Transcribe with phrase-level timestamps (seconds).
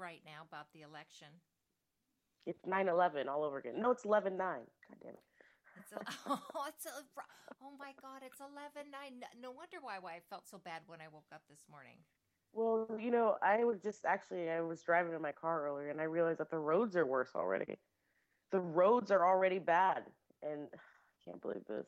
[0.00, 1.28] right now about the election.
[2.46, 3.74] It's 9 11 all over again.
[3.78, 4.56] No, it's 11 9.
[4.56, 5.20] God damn it.
[5.78, 6.90] It's a, oh, it's a,
[7.62, 9.00] oh my God, it's 11 9.
[9.40, 11.98] No wonder why, why I felt so bad when I woke up this morning.
[12.52, 16.00] Well, you know, I was just actually, I was driving in my car earlier and
[16.00, 17.78] I realized that the roads are worse already.
[18.50, 20.02] The roads are already bad.
[20.42, 20.78] And I
[21.24, 21.86] can't believe this.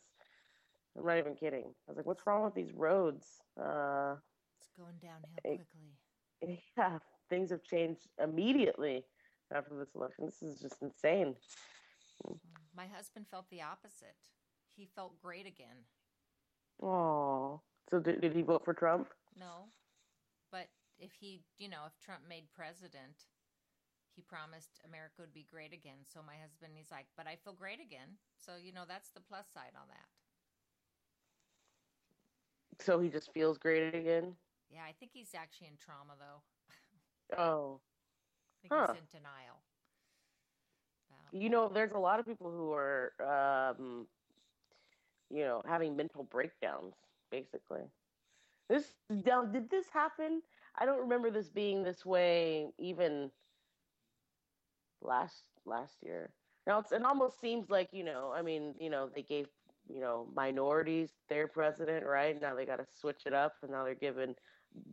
[0.97, 1.65] I'm not even kidding.
[1.65, 3.27] I was like, what's wrong with these roads?
[3.59, 4.15] Uh,
[4.59, 5.65] it's going downhill quickly.
[6.77, 6.99] Yeah,
[7.33, 9.05] things have changed immediately
[9.55, 10.27] after this election.
[10.27, 11.35] This is just insane.
[12.77, 14.21] My husband felt the opposite.
[14.77, 15.89] He felt great again.
[16.83, 19.09] Oh, so did, did he vote for Trump?
[19.39, 19.73] No,
[20.51, 23.29] but if he, you know, if Trump made president,
[24.15, 26.05] he promised America would be great again.
[26.05, 28.21] So my husband, he's like, but I feel great again.
[28.37, 30.09] So you know, that's the plus side on that.
[32.85, 34.35] So he just feels great again.
[34.69, 36.43] Yeah, I think he's actually in trauma though.
[37.37, 37.83] Oh,
[38.57, 38.88] I think Huh.
[38.88, 39.65] he's in denial.
[41.11, 44.09] Um, you know, there's a lot of people who are, um,
[45.30, 46.95] you know, having mental breakdowns.
[47.30, 47.91] Basically,
[48.69, 50.43] this now did this happen?
[50.77, 53.30] I don't remember this being this way even
[55.01, 56.35] last last year.
[56.67, 59.49] Now it's, it almost seems like you know, I mean, you know, they gave
[59.89, 62.41] you know minorities their president, right?
[62.41, 64.34] Now they got to switch it up, and now they're given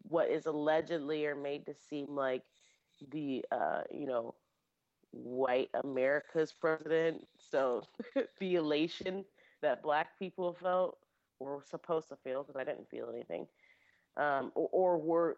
[0.04, 2.44] what is allegedly or made to seem like
[3.12, 4.36] the uh, you know
[5.12, 7.26] white America's president.
[7.38, 7.84] So
[8.40, 9.26] the elation
[9.62, 10.98] that black people felt
[11.40, 13.48] or were supposed to feel, because I didn't feel anything,
[14.18, 15.38] um, or, or were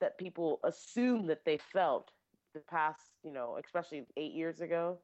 [0.00, 2.10] that people assume that they felt
[2.54, 4.98] the past, you know, especially eight years ago,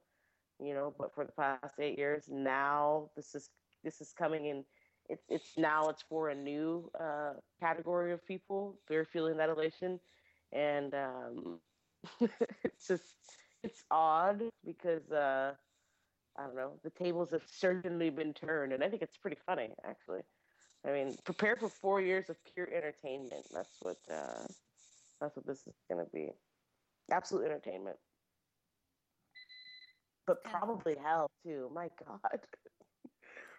[0.62, 3.50] you know, but for the past eight years, now this is
[3.84, 4.64] this is coming in.
[5.10, 8.80] It's it's now it's for a new uh, category of people.
[8.88, 10.00] They're feeling that elation,
[10.52, 11.60] and um,
[12.64, 13.04] it's just
[13.62, 15.54] it's odd because uh
[16.38, 19.70] I don't know, the tables have certainly been turned and I think it's pretty funny
[19.84, 20.22] actually.
[20.86, 23.46] I mean, prepare for four years of pure entertainment.
[23.52, 24.46] That's what uh
[25.20, 26.30] that's what this is gonna be.
[27.10, 27.98] Absolute entertainment.
[30.26, 31.70] But probably hell too.
[31.74, 32.40] My God.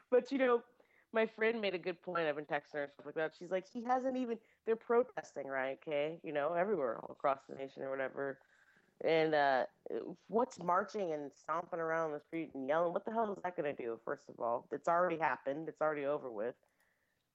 [0.10, 0.64] but you know,
[1.14, 2.28] my friend made a good point.
[2.28, 3.34] I've been texting her and stuff like that.
[3.38, 4.38] She's like, he hasn't even.
[4.66, 5.78] They're protesting, right?
[5.86, 8.40] Okay, you know, everywhere, across the nation or whatever.
[9.04, 9.66] And uh,
[10.28, 12.94] what's marching and stomping around the street and yelling?
[12.94, 14.00] What the hell is that going to do?
[14.06, 15.68] First of all, it's already happened.
[15.68, 16.56] It's already over with.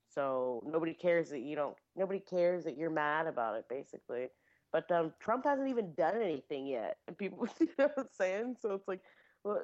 [0.09, 1.77] So nobody cares that you don't.
[1.97, 4.29] Nobody cares that you're mad about it, basically.
[4.73, 8.57] But um, Trump hasn't even done anything yet, and people, you know what I'm saying?
[8.61, 9.01] So it's like,
[9.45, 9.63] well,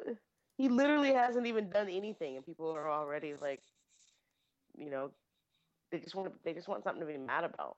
[0.57, 3.63] he literally hasn't even done anything, and people are already like,
[4.77, 5.11] you know,
[5.91, 7.77] they just want they just want something to be mad about.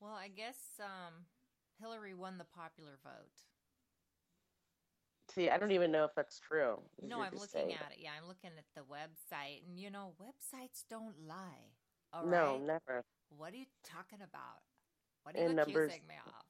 [0.00, 1.24] Well, I guess um,
[1.80, 3.42] Hillary won the popular vote.
[5.34, 6.78] See, I don't even know if that's true.
[7.02, 7.98] No, I'm looking saying at it.
[8.00, 11.74] Yeah, I'm looking at the website, and you know, websites don't lie.
[12.12, 12.62] All No, right?
[12.62, 13.04] never.
[13.36, 14.62] What are you talking about?
[15.24, 15.90] What are you And numbers.
[15.90, 16.44] accusing me of?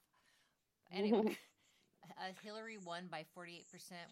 [0.96, 1.38] Anyway,
[2.18, 3.64] uh, Hillary won by 48%,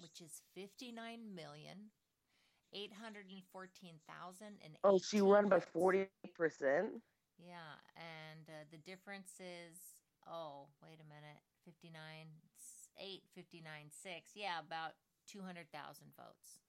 [0.03, 1.91] which is 59 million.
[2.75, 7.01] 814,000 and Oh, she won by forty percent.
[7.39, 9.79] Yeah, and uh, the difference is
[10.29, 12.01] oh, wait a minute, 59
[12.99, 14.31] 8 59 6.
[14.35, 14.93] Yeah, about
[15.29, 16.61] 200,000 votes.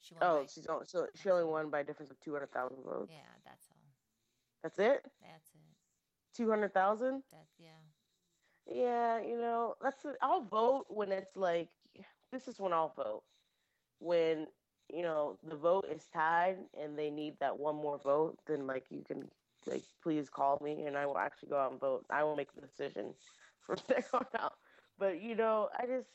[0.00, 2.32] She won Oh, by- she's only, so she only won by a difference of two
[2.32, 3.10] hundred thousand votes.
[3.10, 3.86] Yeah, that's all.
[4.62, 5.02] That's it.
[5.22, 5.76] That's it.
[6.36, 7.22] Two hundred thousand.
[7.32, 7.80] That yeah.
[8.66, 11.68] Yeah, you know, that's I'll vote when it's like
[12.32, 13.22] this is when I'll vote.
[14.04, 14.46] When,
[14.92, 18.84] you know, the vote is tied and they need that one more vote, then like
[18.90, 19.30] you can
[19.66, 22.04] like please call me and I will actually go out and vote.
[22.10, 23.14] I will make the decision
[23.66, 24.52] from there on out.
[24.98, 26.10] But you know, I just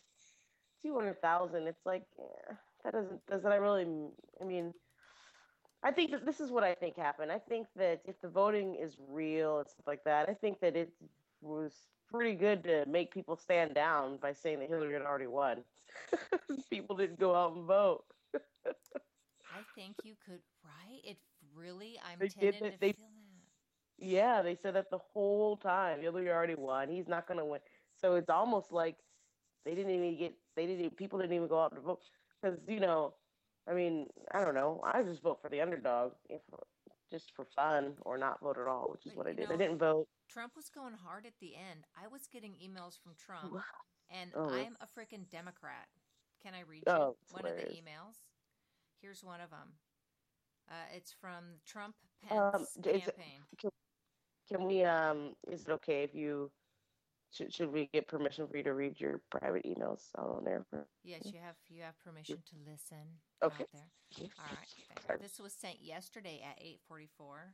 [0.82, 1.68] two hundred thousand.
[1.68, 2.54] It's like eh,
[2.84, 3.88] that doesn't does that really?
[4.40, 4.74] I mean,
[5.84, 7.32] I think that this is what I think happened.
[7.32, 10.76] I think that if the voting is real and stuff like that, I think that
[10.76, 10.94] it
[11.42, 11.74] was
[12.12, 15.64] pretty good to make people stand down by saying that Hillary had already won.
[16.70, 18.04] people didn't go out and vote.
[19.52, 21.02] I think you could, right?
[21.04, 21.18] It
[21.56, 23.16] really, I'm They did that- to they- feel that.
[23.98, 26.02] Yeah, they said that the whole time.
[26.02, 26.90] Hillary already won.
[26.90, 27.62] He's not gonna win.
[27.98, 28.98] So it's almost like
[29.66, 30.34] they didn't even get.
[30.56, 30.86] They didn't.
[30.86, 32.02] Even, people didn't even go out to vote
[32.42, 33.16] because you know,
[33.68, 34.80] I mean, I don't know.
[34.84, 36.42] I just vote for the underdog, if
[37.12, 39.50] just for fun, or not vote at all, which is what I did.
[39.50, 40.08] know, I didn't vote.
[40.30, 41.86] Trump was going hard at the end.
[42.02, 43.54] I was getting emails from Trump,
[44.10, 44.50] and Oh.
[44.50, 45.88] I'm a freaking Democrat.
[46.42, 48.16] Can I read Oh, one of the emails?
[49.02, 49.74] Here's one of them.
[50.70, 51.96] Uh, it's from Trump
[52.30, 53.42] Um, Pence it- campaign.
[54.50, 54.84] Can we?
[54.84, 56.52] Um, is it okay if you?
[57.32, 60.66] Should, should we get permission for you to read your private emails out on there?
[61.04, 63.64] Yes, you have you have permission to listen Okay.
[63.64, 64.28] out there.
[64.40, 64.68] All right.
[65.06, 65.20] Sorry.
[65.22, 67.54] This was sent yesterday at 8:44.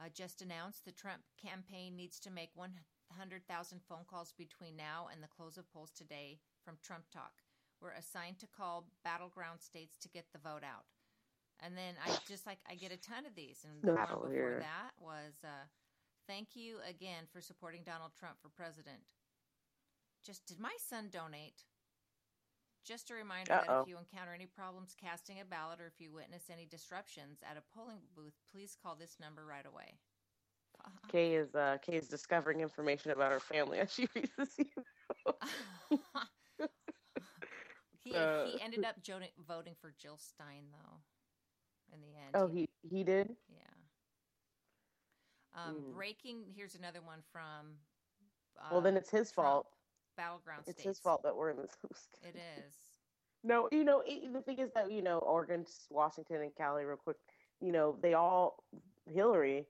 [0.00, 5.22] Uh, just announced the Trump campaign needs to make 100,000 phone calls between now and
[5.22, 7.32] the close of polls today from Trump Talk.
[7.80, 10.84] We're assigned to call battleground states to get the vote out.
[11.60, 14.32] And then I just like I get a ton of these, and the one before
[14.32, 14.58] here.
[14.60, 15.68] that was uh,
[16.30, 19.02] "Thank you again for supporting Donald Trump for president."
[20.24, 21.64] Just did my son donate?
[22.84, 23.82] Just a reminder that Uh-oh.
[23.82, 27.56] if you encounter any problems casting a ballot or if you witness any disruptions at
[27.56, 29.98] a polling booth, please call this number right away.
[31.12, 35.36] Kay is uh, Kay is discovering information about her family as she reads this email.
[38.04, 38.96] he, Uh, he ended up
[39.46, 41.00] voting for Jill Stein, though,
[41.92, 42.34] in the end.
[42.34, 43.36] Oh, he he did.
[43.48, 43.69] Yeah.
[45.54, 45.94] Um, Mm.
[45.94, 47.78] Breaking, here's another one from.
[48.58, 49.66] Uh, well, then it's his Trump, fault.
[50.16, 50.98] Battleground It's states.
[50.98, 51.76] his fault that we're in this.
[52.22, 52.74] It is.
[53.42, 56.96] No, you know it, the thing is that you know Oregon, Washington, and Cali, real
[56.96, 57.16] quick.
[57.60, 58.62] You know they all
[59.06, 59.66] Hillary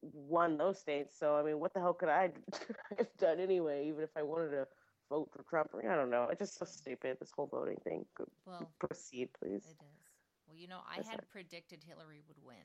[0.00, 1.18] won those states.
[1.18, 2.30] So I mean, what the hell could I
[2.98, 3.88] have done anyway?
[3.88, 4.66] Even if I wanted to
[5.10, 6.28] vote for Trump, I don't know.
[6.30, 7.16] It's just so stupid.
[7.18, 8.06] This whole voting thing.
[8.46, 9.64] Well, Proceed, please.
[9.66, 10.06] it is.
[10.46, 11.28] Well, you know, I That's had right.
[11.30, 12.56] predicted Hillary would win,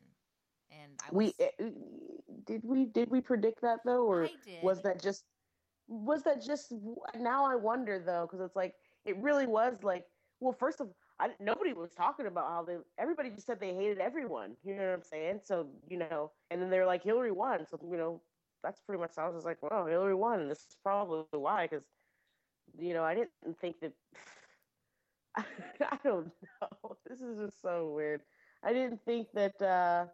[0.72, 1.36] and I We was.
[1.40, 1.50] eh,
[2.46, 4.32] did we did we predict that though, or
[4.62, 5.26] was that just
[5.88, 6.74] was that just
[7.16, 8.76] now i wonder though because it's like
[9.06, 10.06] it really was like
[10.40, 10.90] well first of
[11.20, 14.86] I, nobody was talking about how they everybody just said they hated everyone you know
[14.88, 15.42] what i'm saying?
[15.44, 17.66] So you know and then they're like hillary won.
[17.66, 18.22] So you know
[18.64, 20.42] that's pretty much how i was just like well hillary won.
[20.42, 21.86] And this is probably why because
[22.78, 23.94] you know i didn't think that
[25.82, 26.98] i don't know.
[27.06, 28.22] This is just so weird.
[28.64, 30.08] I didn't think that uh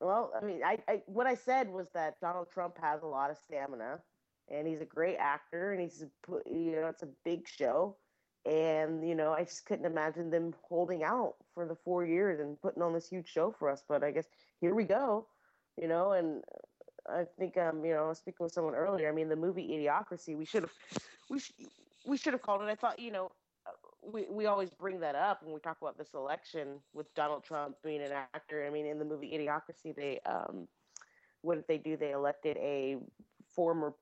[0.00, 3.30] well, I mean, I, I what I said was that Donald Trump has a lot
[3.30, 4.00] of stamina,
[4.50, 6.04] and he's a great actor, and he's
[6.46, 7.96] you know, it's a big show,
[8.46, 12.60] and you know, I just couldn't imagine them holding out for the four years and
[12.60, 13.84] putting on this huge show for us.
[13.88, 14.26] But I guess
[14.60, 15.26] here we go,
[15.80, 16.42] you know, and
[17.08, 19.08] I think um, you know, I was speaking with someone earlier.
[19.08, 20.72] I mean, the movie Idiocracy, we should have,
[21.30, 21.52] we sh-
[22.06, 22.68] we should have called it.
[22.68, 23.30] I thought, you know,
[24.12, 27.76] we we always bring that up when we talk about this election with Donald Trump
[27.82, 28.66] being an actor.
[28.66, 30.68] I mean, in the movie Idiocracy, they um,
[31.42, 31.96] what did they do?
[31.96, 32.96] They elected a
[33.54, 33.94] former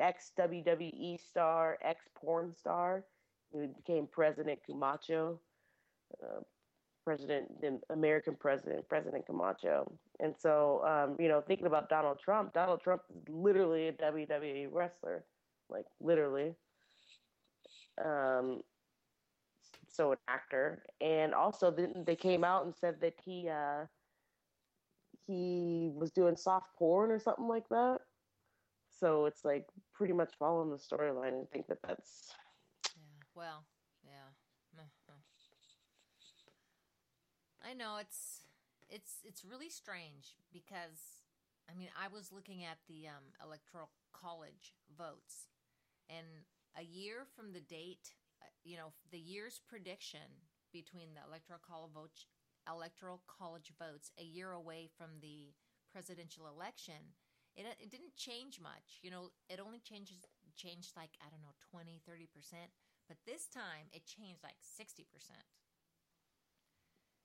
[0.00, 3.04] ex WWE star, ex porn star,
[3.52, 5.38] who became President Camacho,
[6.22, 6.40] uh,
[7.04, 9.90] President the American President President Camacho.
[10.20, 14.68] And so, um, you know, thinking about Donald Trump, Donald Trump is literally a WWE
[14.72, 15.24] wrestler,
[15.68, 16.54] like literally.
[18.04, 18.62] Um,
[19.98, 21.74] so an actor, and also
[22.06, 23.84] they came out and said that he uh,
[25.26, 27.98] he was doing soft porn or something like that.
[29.00, 32.30] So it's like pretty much following the storyline, and think that that's
[32.96, 33.24] Yeah.
[33.34, 33.64] Well,
[34.04, 34.30] yeah.
[37.68, 38.46] I know it's
[38.88, 41.26] it's it's really strange because
[41.70, 45.48] I mean I was looking at the um, electoral college votes,
[46.08, 46.26] and
[46.78, 48.12] a year from the date,
[48.64, 52.26] you know, the year's prediction between the electoral college votes,
[52.68, 55.54] electoral college votes, a year away from the
[55.90, 57.14] presidential election,
[57.54, 59.00] it it didn't change much.
[59.02, 60.26] You know, it only changes
[60.56, 62.72] changed like I don't know 20, 30 percent,
[63.08, 65.44] but this time it changed like sixty percent.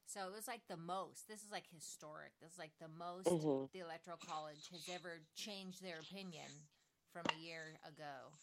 [0.05, 1.27] So it was like the most.
[1.27, 2.33] This is like historic.
[2.39, 3.69] This is like the most Mhm.
[3.71, 6.67] the electoral college has ever changed their opinion
[7.11, 8.33] from a year ago,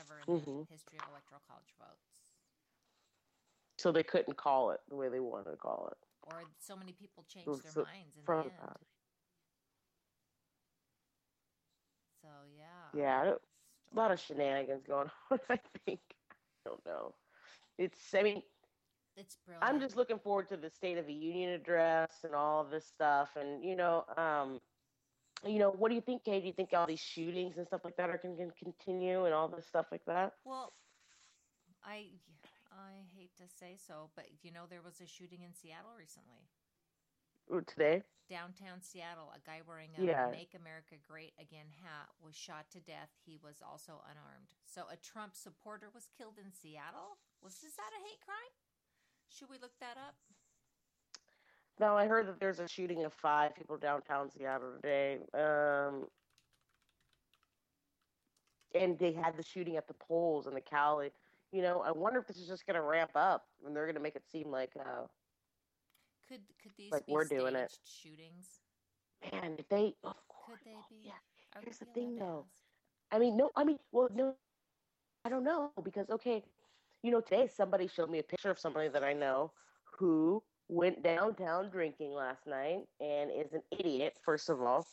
[0.00, 0.68] ever in the Mhm.
[0.68, 2.24] history of electoral college votes.
[3.78, 5.96] so they couldn't call it the way they wanted to call it.
[6.24, 8.58] Or so many people changed their so minds in the from end.
[8.60, 8.76] that.
[12.22, 12.90] So yeah.
[12.92, 13.34] Yeah,
[13.92, 15.40] a lot of shenanigans going on.
[15.48, 16.00] I think
[16.66, 17.14] I don't know.
[17.78, 18.42] It's I mean
[19.16, 19.64] It's brilliant.
[19.64, 22.86] I'm just looking forward to the State of the Union address and all of this
[22.86, 23.36] stuff.
[23.36, 24.60] And you know, um,
[25.46, 26.40] you know, what do you think, Kay?
[26.40, 29.34] Do you think all these shootings and stuff like that are going to continue and
[29.34, 30.34] all this stuff like that?
[30.44, 30.72] Well,
[31.84, 32.12] I
[32.70, 36.48] I hate to say so, but you know there was a shooting in Seattle recently.
[37.66, 38.04] Today?
[38.28, 40.30] Downtown Seattle, a guy wearing a Yeah.
[40.30, 43.10] "Make America Great Again" hat was shot to death.
[43.26, 44.54] He was also unarmed.
[44.64, 47.18] So a Trump supporter was killed in Seattle.
[47.42, 48.54] Was is that a hate crime?
[49.28, 50.14] Should we look that up?
[51.80, 55.20] No, I heard that there's a shooting of five people downtown Seattle today.
[55.34, 56.08] Um,
[58.74, 61.12] and they had the shooting at the polls in the Cali.
[61.52, 63.96] You know, I wonder if this is just going to ramp up and they're going
[63.96, 65.06] to make it seem like, uh,
[66.28, 67.72] Could could these Like be we're doing it.
[67.84, 68.60] shootings?
[69.32, 70.96] man, if they, of Could course, they oh, be?
[71.04, 71.18] yeah.
[71.54, 72.46] Are Here's the thing, though.
[73.10, 74.36] I mean, no, I mean, well, no,
[75.24, 76.44] I don't know because okay,
[77.02, 79.52] you know, today somebody showed me a picture of somebody that I know
[79.98, 84.14] who went downtown drinking last night and is an idiot.
[84.24, 84.86] First of all,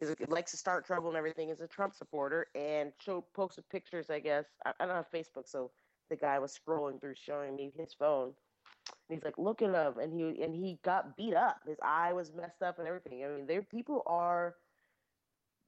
[0.00, 1.48] is likes to start trouble and everything.
[1.48, 4.10] Is a Trump supporter and showed posted pictures.
[4.10, 5.72] I guess I, I don't have Facebook, so
[6.10, 8.34] the guy was scrolling through showing me his phone.
[9.08, 11.56] And he's like, look at him, and he and he got beat up.
[11.66, 13.24] His eye was messed up and everything.
[13.24, 14.54] I mean, there people are.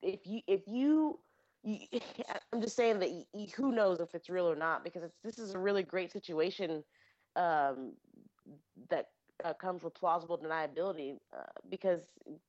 [0.03, 1.19] If you if you
[1.65, 1.79] you,
[2.53, 5.39] I'm just saying that y y who knows if it's real or not because this
[5.39, 6.85] is a really great situation
[7.37, 7.95] um,
[8.91, 9.07] that
[9.45, 12.01] uh, comes with plausible deniability uh, because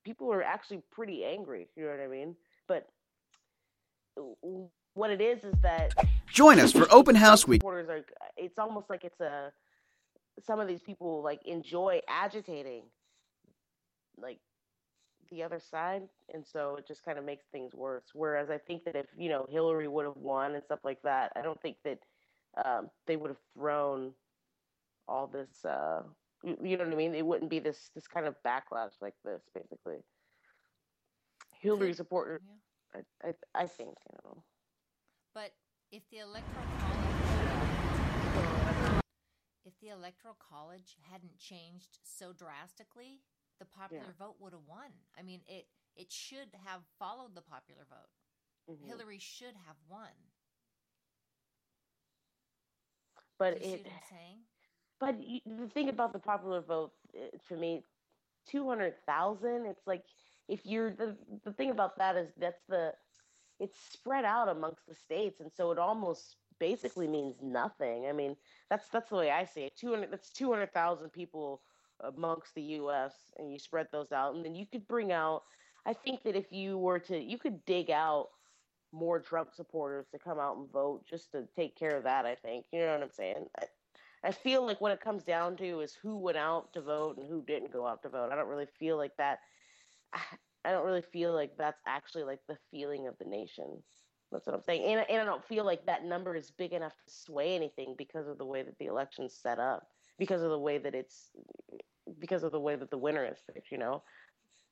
[0.03, 1.67] people are actually pretty angry.
[1.75, 2.36] You know what I mean?
[2.67, 2.88] But
[4.94, 5.94] what it is is that
[6.27, 7.63] Join us for Open House Week.
[7.63, 8.06] are.
[8.36, 9.51] It's almost like it's a.
[10.46, 12.84] Some of these people like enjoy agitating,
[14.22, 14.38] like
[15.32, 16.03] the other side,
[16.34, 18.03] and so it just kind of makes things worse.
[18.13, 21.32] Whereas I think that if you know Hillary would have won and stuff like that,
[21.36, 22.00] I don't think that
[22.63, 24.12] um, they would have thrown
[25.08, 25.65] all this.
[25.65, 26.03] Uh,
[26.48, 27.13] you, you know what I mean?
[27.16, 29.98] It wouldn't be this this kind of backlash like this, basically.
[31.51, 32.42] Hillary supporters,
[32.94, 33.01] Yeah.
[33.24, 34.44] I, I I think you know.
[35.34, 35.51] But
[35.92, 37.18] if the electoral college,
[39.66, 43.22] if the electoral college hadn't changed so drastically,
[43.60, 44.92] the popular vote would have won.
[45.18, 48.12] I mean, it it should have followed the popular vote.
[48.70, 48.88] Mhm.
[48.88, 50.13] Hillary should have won.
[53.39, 53.88] but Do you see it.
[53.88, 54.39] I'm saying?
[55.00, 57.84] But y the thing about the popular vote, uh, for me,
[58.48, 59.66] two hundred thousand.
[59.66, 60.06] It's like
[60.48, 62.94] if you're the the thing about that is that's the
[63.60, 68.08] it's spread out amongst the states, and so it almost basically means nothing.
[68.08, 68.36] I mean,
[68.70, 69.75] that's that's the way I see it.
[69.77, 71.62] Two hundred that's two hundred thousand people
[72.01, 73.13] amongst the U.S.
[73.38, 75.44] and you spread those out, and then you could bring out.
[75.86, 78.30] I think that if you were to, you could dig out
[78.92, 82.25] more Trump supporters to come out and vote just to take care of that.
[82.25, 83.46] I think you know what I'm saying.
[83.60, 83.66] I,
[84.24, 87.28] I feel like what it comes down to is who went out to vote and
[87.28, 88.32] who didn't go out to vote.
[88.32, 89.40] I don't really feel like that.
[90.14, 93.84] Ah, I don't really feel like that's actually like the feeling of the nation.
[94.32, 94.84] That's what I'm saying.
[94.84, 98.28] And, and I don't feel like that number is big enough to sway anything because
[98.28, 101.30] of the way that the election's set up, because of the way that it's,
[102.20, 104.04] because of the way that the winner is picked, you know?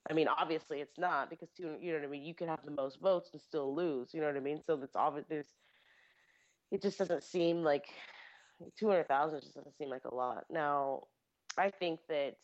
[0.10, 2.24] I mean, obviously it's not because, you know what I mean?
[2.24, 4.62] You could have the most votes and still lose, you know what I mean?
[4.66, 5.48] So it's obvious,
[6.72, 7.88] it just doesn't seem like
[8.80, 10.46] 200,000 just doesn't seem like a lot.
[10.50, 11.04] Now,
[11.58, 12.36] I think that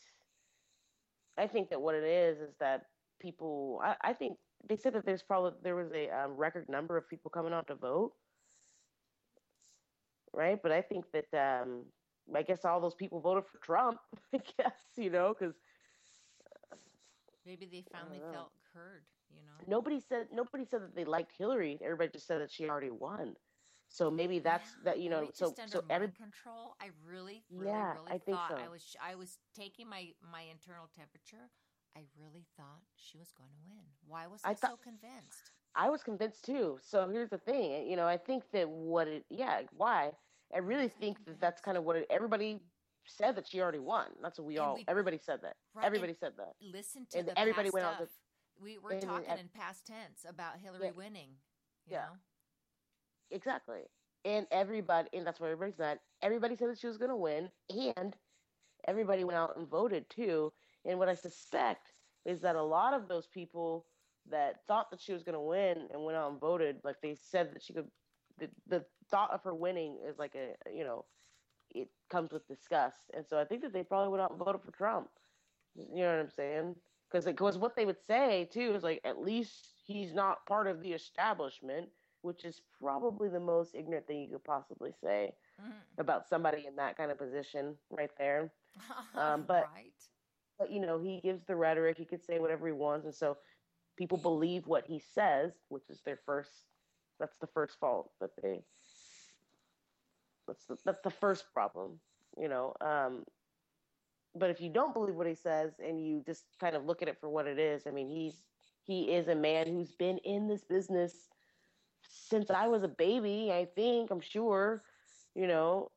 [1.37, 2.83] I think that what it is is that
[3.19, 3.79] people.
[3.83, 4.37] I, I think
[4.67, 7.67] they said that there's probably there was a um, record number of people coming out
[7.67, 8.13] to vote,
[10.33, 10.59] right?
[10.61, 11.85] But I think that um,
[12.35, 13.99] I guess all those people voted for Trump.
[14.35, 15.55] I guess you know because
[17.45, 19.03] Maybe they finally felt heard.
[19.31, 19.75] You know.
[19.77, 21.79] nobody said nobody said that they liked Hillary.
[21.83, 23.35] Everybody just said that she already won.
[23.93, 25.29] So maybe that's Yeah, that you know.
[25.33, 26.75] So so every control.
[26.79, 28.55] I really, really, Yeah, really I think thought so.
[28.57, 31.49] I was I was taking my my internal temperature.
[31.97, 33.83] I really thought she was going to win.
[34.07, 35.51] Why was I, I so convinced?
[35.75, 36.79] I was convinced too.
[36.81, 40.11] So here's the thing, you know, I think that what it, yeah, why?
[40.55, 42.61] I really think that that's kind of what it, everybody
[43.05, 44.07] said that she already won.
[44.21, 45.55] That's what we And all, we- everybody said that.
[45.73, 46.53] Right, everybody said that.
[46.61, 48.07] Listen to And the everybody past went stuff.
[48.07, 50.91] to- we were and- talking in past tense about Hillary Yeah.
[50.91, 51.29] winning.
[51.87, 52.05] You Yeah.
[52.05, 52.17] know?
[53.31, 53.81] Exactly.
[54.25, 55.99] And everybody, and that's what everybody said.
[56.21, 57.51] Everybody said that she was going to win,
[57.97, 58.15] and
[58.87, 60.53] everybody went out and voted too.
[60.85, 61.93] And what I suspect
[62.25, 63.87] is that a lot of those people
[64.27, 67.15] that thought that she was going to win and went out and voted, like they
[67.15, 67.89] said that she could,
[68.37, 71.05] the, the thought of her winning is like a, you know,
[71.73, 72.99] it comes with disgust.
[73.13, 75.09] And so I think that they probably went out and voted for Trump.
[75.75, 76.75] You know what I'm saying?
[77.11, 80.93] Because what they would say too is like at least he's not part of the
[80.93, 81.89] establishment,
[82.21, 85.73] which is probably the most ignorant thing you could possibly say Mhm.
[85.97, 88.51] about somebody in that kind of position right there.
[89.15, 89.93] Um, but- right.
[90.59, 91.97] But you know, he gives the rhetoric.
[91.97, 93.37] He could say whatever he wants, and so
[93.97, 96.67] people believe what he says, which is their first.
[97.19, 98.63] That's the first fault that they
[100.47, 101.99] That's the, that's the first problem,
[102.37, 102.75] you know.
[102.81, 103.25] Um,
[104.35, 107.07] but if you don't believe what he says and you just kind of look at
[107.07, 108.43] it for what it is, I mean, he's
[108.83, 111.30] he is a man who's been in this business
[112.11, 113.51] since I was a baby.
[113.51, 114.83] I think I'm sure,
[115.35, 115.91] you know,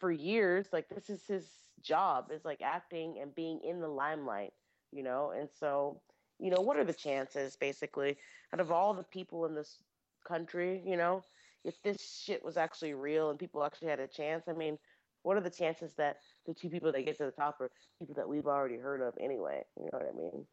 [0.00, 0.66] for years.
[0.72, 1.46] Like this is his
[1.82, 4.52] job is like acting and being in the limelight,
[4.92, 5.32] you know.
[5.38, 6.00] And so,
[6.38, 8.16] you know, what are the chances, basically,
[8.52, 9.78] out of all the people in this
[10.26, 11.22] country, you know,
[11.64, 14.48] if this shit was actually real and people actually had a chance?
[14.48, 14.78] I mean,
[15.22, 18.14] what are the chances that the two people that get to the top are people
[18.16, 19.62] that we've already heard of anyway?
[19.78, 20.46] You know what I mean?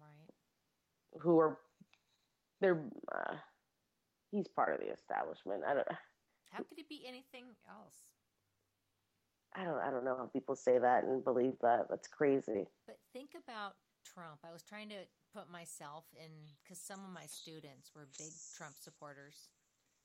[0.00, 1.22] Right.
[1.22, 1.58] Who are
[2.62, 2.80] they're
[3.12, 3.34] uh,
[4.30, 5.62] he's part of the establishment.
[5.68, 5.86] I don't.
[6.50, 7.96] How could it be anything else?
[9.54, 9.78] I don't.
[9.80, 11.86] I don't know how people say that and believe that.
[11.90, 12.64] That's crazy.
[12.86, 13.74] But think about
[14.06, 14.40] Trump.
[14.48, 15.04] I was trying to
[15.34, 16.30] put myself in
[16.62, 19.48] because some of my students were big Trump supporters,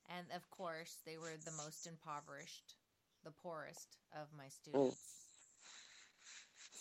[0.10, 2.76] and of course, they were the most impoverished,
[3.24, 4.96] the poorest of my students.
[4.96, 5.28] Mm.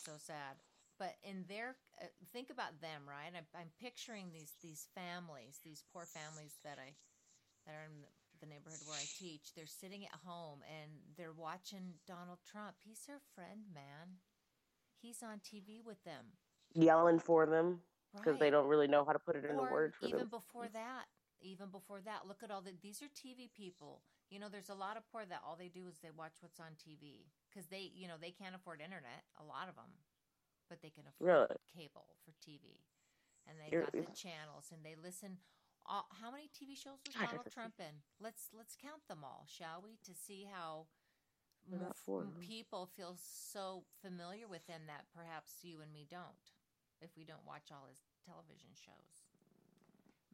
[0.06, 0.56] So sad.
[0.98, 3.28] But in their, uh, think about them, right?
[3.28, 6.96] I'm, I'm, picturing these these families, these poor families that I
[7.66, 8.08] that are in the,
[8.40, 9.52] the neighborhood where I teach.
[9.54, 12.80] They're sitting at home and they're watching Donald Trump.
[12.80, 14.24] He's their friend, man.
[14.96, 16.32] He's on TV with them,
[16.72, 17.80] yelling for them
[18.16, 18.40] because right.
[18.40, 19.94] they don't really know how to put it into or words.
[20.00, 20.28] even them.
[20.32, 21.04] before that,
[21.42, 22.72] even before that, look at all the.
[22.80, 24.00] These are TV people.
[24.30, 26.58] You know, there's a lot of poor that all they do is they watch what's
[26.58, 29.22] on TV because they, you know, they can't afford internet.
[29.38, 29.92] A lot of them
[30.68, 31.60] but they can afford really?
[31.70, 32.82] cable for TV,
[33.46, 35.38] and they got the channels and they listen.
[35.86, 38.02] All, how many TV shows was Donald Trump in?
[38.18, 40.90] Let's let's count them all, shall we, to see how
[42.42, 46.54] people feel so familiar with him that perhaps you and me don't,
[47.02, 49.26] if we don't watch all his television shows.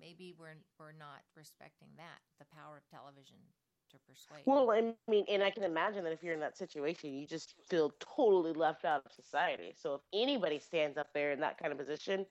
[0.00, 3.52] Maybe we're we're not respecting that the power of television
[3.92, 4.42] to persuade.
[4.46, 7.54] Well, I mean, and I can imagine that if you're in that situation, you just
[7.68, 9.72] feel totally left out of society.
[9.76, 12.26] So if anybody stands up there in that kind of position,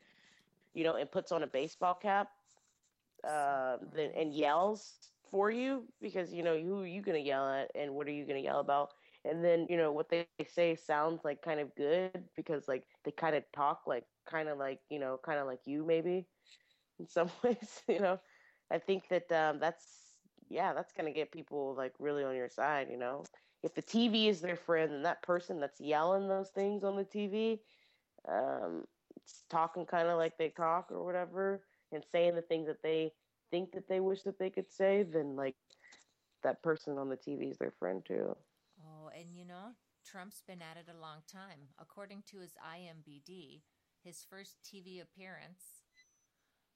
[0.74, 2.30] you know, and puts on a baseball cap,
[3.28, 7.48] uh, then, and yells for you because you know who are you going to yell
[7.48, 8.90] at and what are you going to yell about
[9.24, 13.12] and then you know what they say sounds like kind of good because like they
[13.12, 16.28] kind of talk like kind of like you know kind of like you maybe
[17.00, 18.20] in some ways you know
[18.70, 20.01] i think that um, that's
[20.52, 23.24] yeah, that's going to get people like really on your side, you know.
[23.64, 27.06] If the TV is their friend and that person that's yelling those things on the
[27.06, 27.62] TV,
[28.28, 28.86] um,
[29.50, 33.14] talking kind of like they talk or whatever, and saying the things that they
[33.52, 35.56] think that they wish that they could say, then like
[36.44, 38.36] that person on the TV is their friend too.
[38.80, 41.70] Oh, and you know, Trump's been at it a long time.
[41.80, 43.64] According to his IMBD,
[44.04, 45.81] his first TV appearance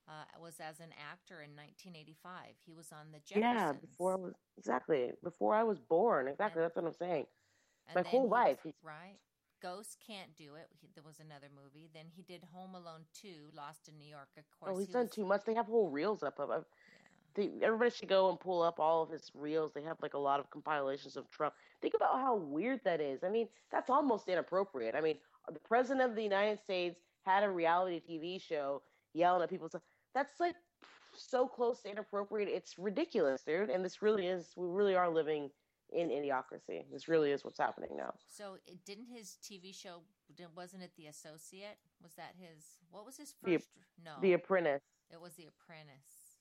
[0.08, 2.54] uh, was as an actor in 1985.
[2.64, 3.42] He was on the Jeffersons.
[3.42, 6.28] Yeah, before I was exactly before I was born.
[6.28, 7.26] Exactly, and, that's what I'm saying.
[7.94, 9.16] My whole life, was, right?
[9.62, 10.68] Ghosts Can't Do It.
[10.80, 11.88] He, there was another movie.
[11.94, 14.28] Then he did Home Alone 2, Lost in New York.
[14.36, 15.42] Of course, oh, he's he done was, too much.
[15.44, 16.64] They have whole reels up of.
[17.36, 17.46] Yeah.
[17.62, 19.72] everybody should go and pull up all of his reels.
[19.74, 21.54] They have like a lot of compilations of Trump.
[21.82, 23.24] Think about how weird that is.
[23.24, 24.94] I mean, that's almost inappropriate.
[24.94, 25.16] I mean,
[25.52, 28.82] the president of the United States had a reality TV show
[29.14, 29.68] yelling at people.
[30.16, 30.54] That's like
[31.14, 32.48] so close to inappropriate.
[32.48, 33.68] It's ridiculous, dude.
[33.68, 34.48] And this really is.
[34.56, 35.50] We really are living
[35.92, 36.84] in idiocracy.
[36.90, 38.14] This really is what's happening now.
[38.26, 40.00] So, it, didn't his TV show?
[40.56, 41.76] Wasn't it The Associate?
[42.02, 42.64] Was that his?
[42.90, 43.66] What was his first?
[43.74, 44.82] The, no, The Apprentice.
[45.12, 46.40] It was The Apprentice.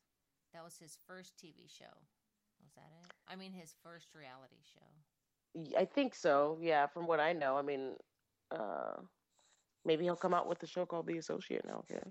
[0.54, 1.94] That was his first TV show.
[2.64, 3.12] Was that it?
[3.28, 5.78] I mean, his first reality show.
[5.78, 6.58] I think so.
[6.62, 7.58] Yeah, from what I know.
[7.58, 7.96] I mean,
[8.52, 9.02] uh,
[9.84, 11.84] maybe he'll come out with a show called The Associate now.
[11.92, 12.02] Okay.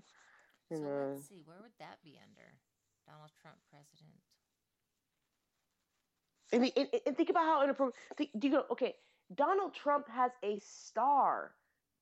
[0.69, 2.53] So let's see, where would that be under?
[3.05, 4.17] Donald Trump president.
[6.51, 7.95] Mean, and, and think about how inappropriate.
[8.17, 8.65] Think, do you go?
[8.71, 8.95] Okay,
[9.33, 11.51] Donald Trump has a star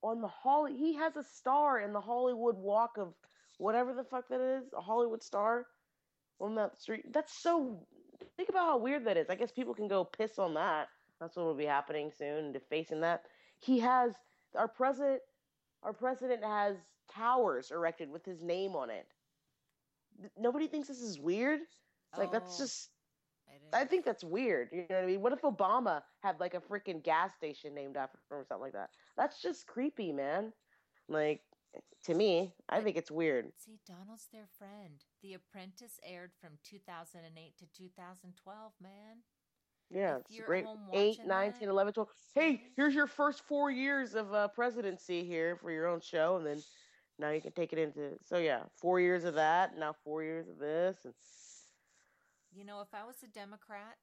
[0.01, 0.75] on the Holly.
[0.77, 3.13] He has a star in the Hollywood Walk of
[3.57, 5.65] whatever the fuck that is, a Hollywood star
[6.39, 7.11] on that street.
[7.11, 7.85] That's so.
[8.37, 9.29] Think about how weird that is.
[9.29, 10.87] I guess people can go piss on that.
[11.19, 12.51] That's what will be happening soon.
[12.51, 13.23] Defacing that.
[13.59, 14.13] He has
[14.55, 15.21] our president.
[15.83, 16.77] Our president has
[17.13, 19.07] towers erected with his name on it.
[20.37, 21.61] Nobody thinks this is weird.
[22.17, 22.89] Like oh, that's just.
[23.73, 24.69] I, I, think that's weird.
[24.71, 25.21] You know what I mean?
[25.21, 28.73] What if Obama had like a freaking gas station named after him or something like
[28.73, 28.91] that?
[29.17, 30.53] That's just creepy, man.
[31.09, 31.41] Like
[32.05, 33.51] to me, I think it's weird.
[33.57, 35.03] See, Donald's their friend.
[35.21, 38.91] The Apprentice aired from 2008 to 2012, man.
[39.93, 40.65] Yeah, it's great.
[40.91, 42.09] 8, 9, 10, 11, 12.
[42.33, 46.45] Hey, here's your first four years of uh, presidency here for your own show, and
[46.45, 46.63] then
[47.19, 49.77] now you can take it into so yeah, four years of that.
[49.77, 50.97] Now four years of this.
[51.05, 51.13] And
[52.55, 53.97] you know, if I was a Democrat,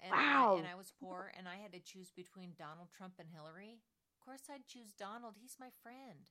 [0.00, 0.54] and Wow.
[0.54, 3.80] I, and I was poor, and I had to choose between Donald Trump and Hillary.
[4.18, 5.34] Of course, I'd choose Donald.
[5.40, 6.30] He's my friend.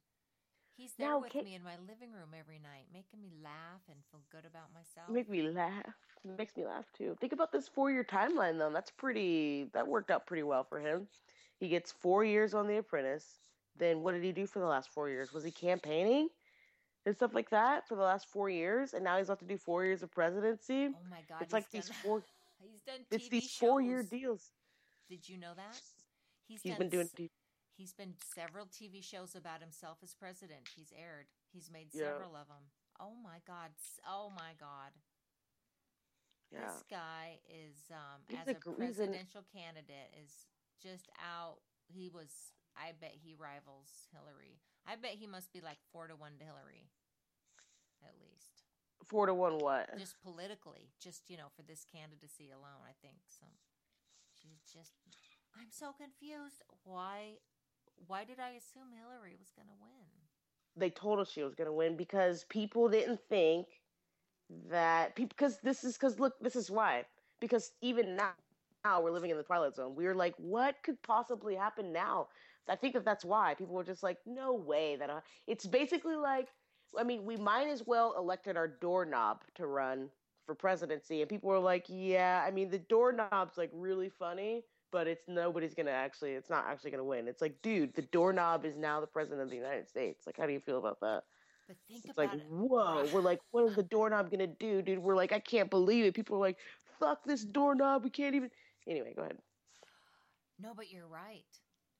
[0.78, 3.82] He's there Now, with Kate- me in my living room every night, making me laugh
[3.88, 5.10] and feel good about myself.
[5.10, 5.86] Make me laugh.
[6.24, 7.16] It makes me laugh too.
[7.20, 8.72] Think about this four-year timeline though.
[8.72, 9.70] That's pretty.
[9.74, 11.08] That worked out pretty well for him.
[11.60, 13.40] He gets four years on The Apprentice.
[13.78, 15.34] Then what did he do for the last four years?
[15.34, 16.30] Was he campaigning
[17.06, 18.94] and stuff like that for the last four years?
[18.94, 20.88] And now he's about to do four years of presidency.
[20.88, 21.42] oh my God!
[21.42, 22.24] it's like he's these four.
[22.60, 23.06] He's done.
[23.10, 24.52] It's TV these four-year deals.
[25.10, 25.80] Did you know that?
[26.48, 27.10] He's, He's done been doing.
[27.82, 30.70] He's been several TV shows about himself as president.
[30.78, 31.26] He's aired.
[31.52, 32.14] He's made Yeah.
[32.14, 32.70] several of them.
[33.00, 33.74] Oh my God!
[34.06, 34.94] Oh my God!
[36.52, 36.62] Yeah.
[36.72, 40.46] This guy is, um, as a a, an- presidential candidate, is
[40.80, 41.58] just out.
[41.88, 42.54] He was.
[42.78, 44.62] I bet he rivals Hillary.
[44.86, 46.86] I bet he must be like four to one to Hillary,
[48.04, 48.62] at least.
[49.08, 49.58] Four to one.
[49.58, 49.98] What?
[49.98, 53.48] Just politically, just you know, for this candidacy alone, I think so.
[54.40, 54.94] She's just.
[55.60, 56.62] I'm so confused.
[56.84, 57.38] Why?
[58.08, 60.08] Why did I assume Hillary was going to win?
[60.76, 63.68] they told us she was going to win because people didn't think
[64.70, 67.06] that because this is because look this is why
[67.40, 68.32] because even now
[68.74, 69.96] now we're living in the twilight zone.
[69.96, 72.28] We're like what could possibly happen now?
[72.68, 76.16] I think that that's why people were just like no way that uh, it's basically
[76.16, 76.50] like
[76.98, 80.10] i mean we might as well elected our doorknob to run
[80.46, 81.22] for presidency.
[81.22, 85.74] And people were like yeah i mean the doorknob's like really funny but it's nobody's
[85.74, 89.08] gonna actually it's not actually gonna win it's like dude the doorknob is now the
[89.08, 91.24] president of the united states like how do you feel about that
[91.68, 92.46] But think it's about like it.
[92.50, 96.06] whoa we're like what is the doorknob gonna do dude we're like i can't believe
[96.06, 96.58] it people are like
[97.00, 98.50] fuck this doorknob we can't even
[98.88, 99.38] anyway go ahead
[100.62, 101.50] No, but you're right.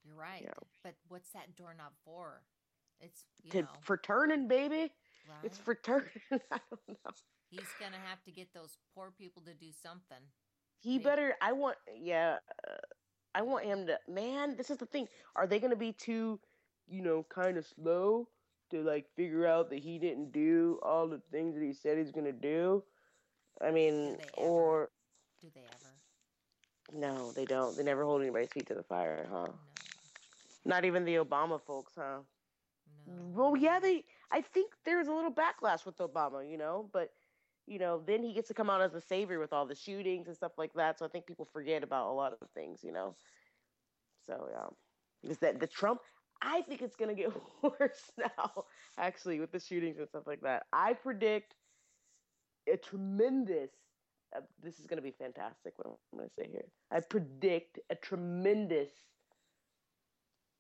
[0.06, 0.44] You're right.
[0.44, 0.54] Yeah.
[0.84, 2.42] But what's that doorknob for?
[3.00, 4.92] It's you to, know, for turning baby
[5.28, 5.44] right?
[5.44, 7.12] it's for turning i don't know
[7.50, 10.24] He's gonna have to get those poor people to do something.
[10.82, 11.10] He Maybe.
[11.10, 12.38] better i want yeah
[12.70, 12.76] uh,
[13.36, 16.40] i want him to man this is the thing are they gonna be too
[16.88, 18.30] you know kind of slow
[18.70, 22.12] to like figure out that he didn't do all the things that he said he's
[22.12, 22.84] gonna do
[23.62, 24.38] i mean ever?
[24.38, 24.92] or
[25.40, 26.02] Do they ever?
[26.94, 29.70] no they don't they never hold anybody's feet to the fire huh No.
[30.66, 32.20] not even the obama folks huh
[32.96, 33.32] No.
[33.34, 37.12] well yeah they i think there's a little backlash with obama you know but
[37.72, 40.28] you know then he gets to come out as a savior with all the shootings
[40.28, 42.92] and stuff like that so i think people forget about a lot of things you
[42.92, 43.16] know?
[44.28, 45.32] So yeah.
[45.32, 46.02] Is that the trump
[46.42, 47.32] i think it's going to get
[47.64, 48.66] worse now
[49.00, 50.64] actually with the shootings and stuff like that.
[50.74, 51.56] I predict
[52.72, 53.72] a tremendous
[54.36, 56.66] uh, this is going to be fantastic what i'm going to say here.
[56.92, 58.92] I predict a tremendous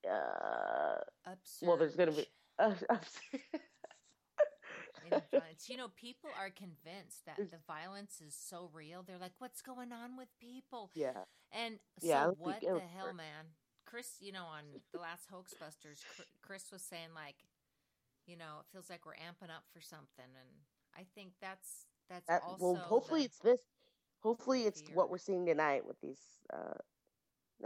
[0.09, 0.97] uh
[1.27, 1.67] Upsurge.
[1.67, 2.27] well there's going to be
[2.59, 2.73] uh,
[5.31, 5.69] violence.
[5.69, 9.03] You know, people are convinced that the violence is so real.
[9.03, 13.13] They're like, "What's going on with people?" yeah And Yeah, so, don't what the hell,
[13.13, 13.53] man?
[13.85, 16.03] Chris, you know, on the last Hoaxbusters,
[16.41, 17.35] Chris was saying like,
[18.25, 20.49] you know, it feels like we're amping up for something, and
[20.95, 23.59] I think that's that's That, also well, hopefully it's this.
[24.21, 24.95] Hopefully it's fear.
[24.95, 26.21] what we're seeing tonight with these.
[26.53, 26.77] Uh,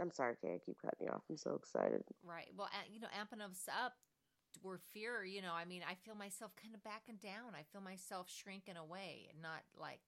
[0.00, 0.54] I'm sorry, Kay.
[0.54, 1.22] I keep cutting you off.
[1.28, 2.02] I'm so excited.
[2.24, 2.48] right.
[2.56, 3.92] Well, you know, amping us up.
[4.62, 5.24] We're fear.
[5.24, 7.54] You know, I mean, I feel myself kind of backing down.
[7.54, 10.00] I feel myself shrinking away, and not like,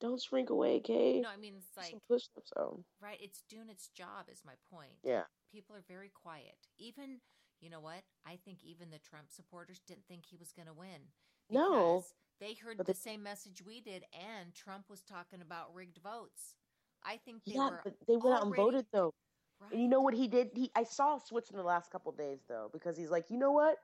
[0.00, 1.20] Don't shrink away, Kay.
[1.20, 2.52] know, I mean, it's like Some push-ups.
[2.56, 4.92] Oh, um, Right, it's doing its job is my point.
[5.04, 5.24] yeah.
[5.52, 6.56] People are very quiet.
[6.78, 7.20] Even,
[7.60, 8.02] you know what?
[8.26, 11.12] I think even the Trump supporters didn't think he was going to win.
[11.50, 12.04] No.
[12.40, 16.56] They heard the they- same message we did and Trump was talking about rigged votes.
[17.04, 19.12] I think they Yeah, were but they went out and voted though.
[19.62, 19.72] Right.
[19.72, 20.50] And you know what he did?
[20.54, 23.38] He I saw a switch in the last couple days though because he's like, you
[23.38, 23.78] know what?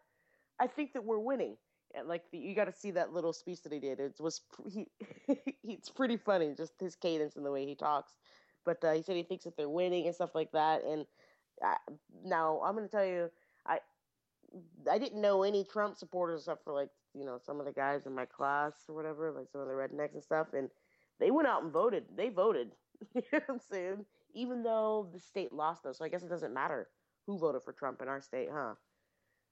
[0.61, 1.57] I think that we're winning.
[1.95, 4.01] And like the, you got to see that little speech that he did.
[4.01, 4.89] It was he.
[5.65, 8.13] it's pretty funny, just his cadence and the way he talks.
[8.65, 10.85] But uh, he said he thinks that they're winning and stuff like that.
[10.85, 11.07] And
[11.63, 11.77] I,
[12.25, 13.31] now I'm going to tell you,
[13.67, 13.81] I
[14.91, 18.07] I didn't know any Trump supporters except for like you know some of the guys
[18.07, 20.49] in my class or whatever, like some of the rednecks and stuff.
[20.53, 20.71] And
[21.21, 22.05] they went out and voted.
[22.17, 22.73] They voted.
[23.15, 24.05] you know what I'm saying?
[24.35, 26.89] Even though the state lost though, so I guess it doesn't matter
[27.27, 28.75] who voted for Trump in our state, huh?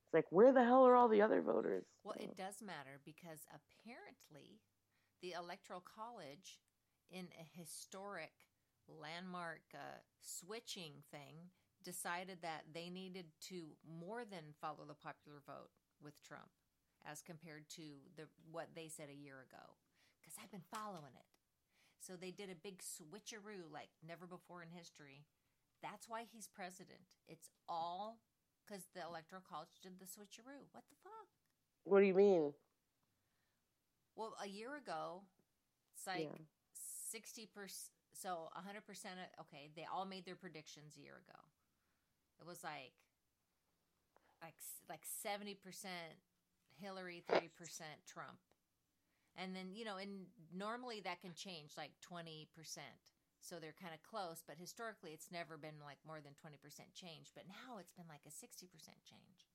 [0.07, 1.85] It's like where the hell are all the other voters?
[2.05, 4.61] Well, it does matter because apparently
[5.23, 6.61] the Electoral College,
[7.11, 8.33] in a historic
[8.89, 11.51] landmark uh, switching thing,
[11.85, 15.71] decided that they needed to more than follow the popular vote
[16.03, 16.51] with Trump
[17.09, 17.83] as compared to
[18.17, 19.75] the what they said a year ago.
[20.21, 21.36] Because I've been following it.
[22.07, 25.25] So they did a big switcheroo like never before in history.
[25.83, 27.01] That's why he's president.
[27.29, 28.19] It's all
[28.65, 30.67] because the Electoral College did the switcheroo.
[30.73, 31.27] What the fuck?
[31.85, 32.53] What do you mean?
[34.15, 35.23] Well, a year ago,
[35.95, 36.45] it's like Yeah.
[36.73, 37.91] sixty percent.
[38.13, 41.39] so 100% of, okay, they all made their predictions a year ago.
[42.41, 42.95] It was like
[44.43, 44.55] like
[44.89, 45.57] like 70%
[46.81, 47.51] Hillary, 30%
[48.07, 48.39] Trump.
[49.37, 53.13] And then, you know, and normally that can change like 20%.
[53.41, 57.31] So they're kind of close, but historically it's never been like more than 20% change,
[57.35, 59.47] but now it's been like a 60% change.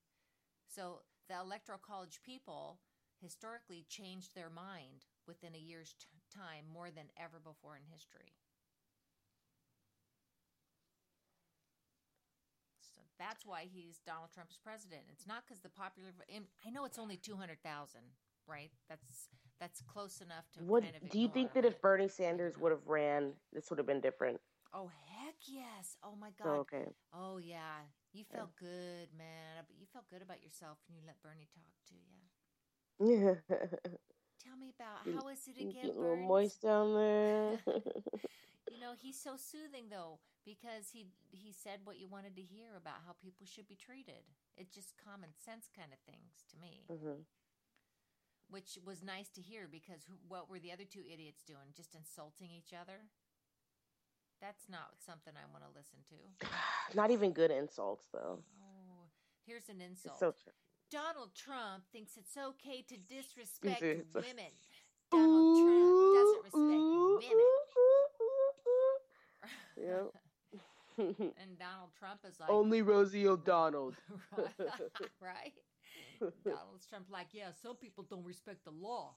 [0.68, 2.80] So the electoral college people
[3.22, 8.34] historically changed their mind within a year's t- time more than ever before in history.
[12.80, 15.04] So that's why he's Donald Trump's president.
[15.12, 16.10] It's not because the popular.
[16.66, 18.04] I know it's only two hundred thousand,
[18.48, 18.72] right?
[18.90, 19.30] That's
[19.62, 20.60] that's close enough to.
[20.66, 23.78] What kind of do you think that if Bernie Sanders would have ran, this would
[23.78, 24.42] have been different?
[24.74, 25.96] Oh heck yes!
[26.04, 26.66] Oh my god!
[26.66, 26.86] okay.
[27.14, 29.64] Oh yeah, you felt good, man.
[29.80, 32.18] You felt good about yourself when you let Bernie talk to you.
[33.00, 33.56] yeah
[34.42, 37.60] Tell me about how is it again, Get a little moist down there.
[38.74, 42.74] You know, he's so soothing though because he he said what you wanted to hear
[42.78, 44.26] about how people should be treated.
[44.58, 47.26] It's just common sense kind of things to me, Mhm.
[48.52, 51.74] Which was nice to hear because who, what were the other two idiots doing?
[51.76, 53.08] Just insulting each other.
[54.42, 56.48] That's not something I want to listen to.
[56.96, 58.40] Not even good insults though.
[58.60, 59.06] Oh,
[59.46, 60.20] here's an insult.
[60.20, 60.34] so.
[60.92, 64.52] Donald Trump thinks it's okay to disrespect women.
[65.12, 67.46] Donald Trump doesn't respect women.
[69.78, 70.14] Yep.
[70.98, 73.94] and Donald Trump is like, Only Rosie O'Donnell.
[75.20, 75.54] right?
[76.30, 79.16] Donald Trump like, yeah, some people don't respect the law,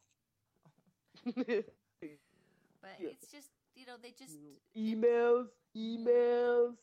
[1.25, 3.09] but Yeah.
[3.11, 5.05] it's just you know they just mm-hmm.
[5.05, 6.77] emails, emails.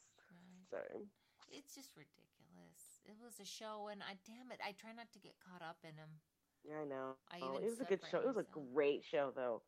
[0.69, 0.69] right.
[0.69, 1.07] Sorry.
[1.49, 3.01] it's just ridiculous.
[3.05, 5.77] It was a show, and I damn it, I try not to get caught up
[5.84, 6.10] in them.
[6.63, 7.15] Yeah, I know.
[7.31, 8.19] I Oh, even it was a good separate show.
[8.19, 9.62] It was a great show, though.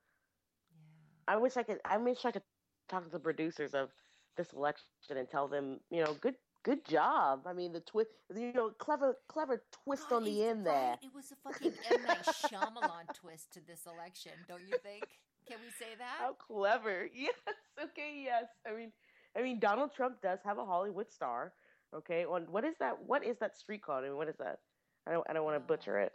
[0.72, 1.34] Yeah.
[1.34, 1.80] I wish I could.
[1.86, 2.44] I wish I could
[2.90, 3.90] talk to the producers of
[4.38, 7.42] this election and tell them, you know, good, good job.
[7.46, 10.74] I mean, the twist, you know, clever, clever twist God, on the end right.
[10.74, 10.98] there.
[11.02, 15.04] It was a fucking M Night Shyamalan twist to this election, don't you think?
[15.48, 16.18] Can we say that?
[16.20, 17.08] How clever!
[17.16, 17.34] Yes.
[17.82, 18.22] Okay.
[18.24, 18.46] Yes.
[18.68, 18.92] I mean,
[19.38, 21.54] I mean, Donald Trump does have a Hollywood star.
[21.94, 22.24] Okay.
[22.26, 22.98] On what is that?
[23.06, 24.04] What is that street called?
[24.06, 24.60] I mean, what is that?
[25.08, 25.30] I don't.
[25.30, 26.14] I don't want to Uh, butcher it.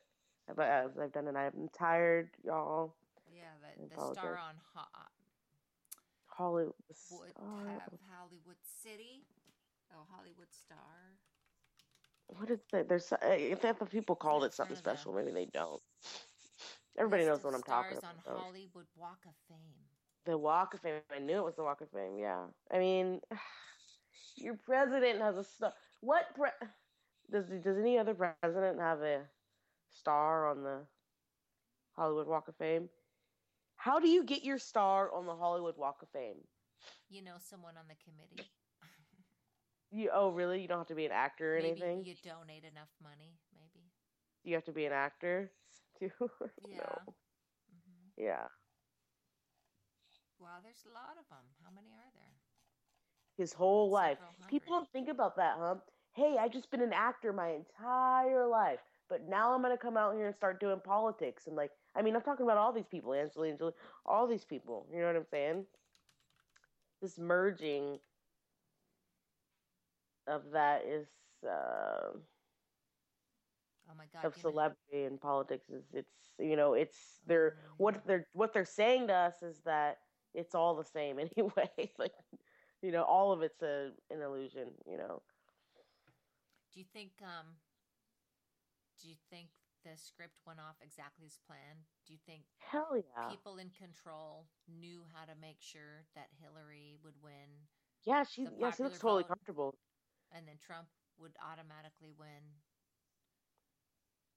[0.57, 2.95] But as I've done it, I'm tired, y'all.
[3.35, 5.09] Yeah, I the, the star on Ho-
[6.27, 6.73] Hollywood
[7.11, 9.27] would have Hollywood City.
[9.93, 11.19] Oh, Hollywood Star.
[12.27, 12.89] What is that?
[12.89, 15.81] There's uh, if the people called it something front of the special, maybe they don't.
[16.99, 18.37] Everybody knows what I'm talking stars about.
[18.37, 18.43] on.
[18.43, 19.87] Hollywood Walk of Fame.
[20.27, 21.01] The Walk of Fame.
[21.15, 22.19] I knew it was the Walk of Fame.
[22.19, 22.45] Yeah.
[22.73, 23.21] I mean,
[24.37, 25.73] your president has a star.
[26.01, 26.51] What pre-
[27.31, 29.07] does does any other president have a
[29.75, 30.69] star on the
[31.97, 32.89] Hollywood Walk of Fame?
[33.77, 36.39] How do you get your star on the Hollywood Walk of Fame?
[37.09, 38.51] You know, someone on the committee.
[39.91, 40.61] You oh really?
[40.61, 42.05] You don't have to be an actor or maybe anything.
[42.05, 43.39] you donate enough money.
[43.55, 43.85] Maybe.
[44.45, 45.53] You have to be an actor
[45.99, 46.11] too.
[46.67, 46.79] Yeah.
[46.79, 47.15] no.
[47.71, 48.49] hmm Yeah.
[50.39, 51.45] Wow, there's a lot of them.
[51.63, 52.35] How many are there?
[53.37, 54.19] his whole life.
[54.49, 55.77] People don't think about that, huh?
[56.13, 60.15] Hey, I just been an actor my entire life, but now I'm gonna come out
[60.15, 63.15] here and start doing politics and like, I mean, I'm talking about all these people,
[63.15, 63.75] Angelina Jolie,
[64.05, 64.87] all these people.
[64.93, 65.67] You know what I'm saying?
[67.01, 68.01] This merging
[70.29, 71.09] of that is
[71.49, 72.13] uh,
[73.89, 74.25] Oh my God.
[74.25, 78.65] of celebrity and politics is it's you know it's they're Oh, what they're what they're
[78.65, 79.99] saying to us is that
[80.35, 81.93] it's all the same anyway.
[81.99, 82.13] like
[82.83, 84.69] you know, all of it's a an illusion.
[84.87, 85.23] You know.
[86.73, 87.59] Do you think um
[89.01, 89.51] do you think
[89.85, 91.87] the script went off exactly as planned?
[92.07, 93.35] Do you think Hell yeah.
[93.35, 97.69] people in control knew how to make sure that Hillary would win
[98.05, 99.25] Yeah, she yeah, she looks popular totally vote.
[99.25, 99.75] comfortable.
[100.33, 100.89] And then Trump
[101.19, 102.61] would automatically win?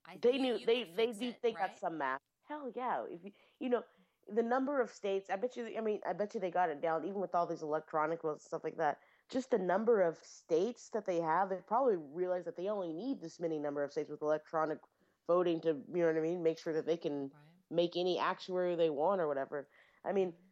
[0.06, 1.60] I They think knew they they do it, think right?
[1.60, 2.22] that's some math.
[2.48, 3.06] Hell yeah.
[3.10, 3.84] If you you know,
[4.28, 6.82] the number of states, I bet you I mean, I bet you they got it
[6.82, 9.00] down even with all these electronic votes and stuff like that.
[9.30, 13.22] Just the number of states that they have, they probably realize that they only need
[13.22, 14.80] this many number of states with electronic
[15.28, 17.64] voting to you know what I mean, make sure that they can Right.
[17.70, 19.68] make any actuary they want or whatever.
[20.04, 20.52] I mean, mm-hmm.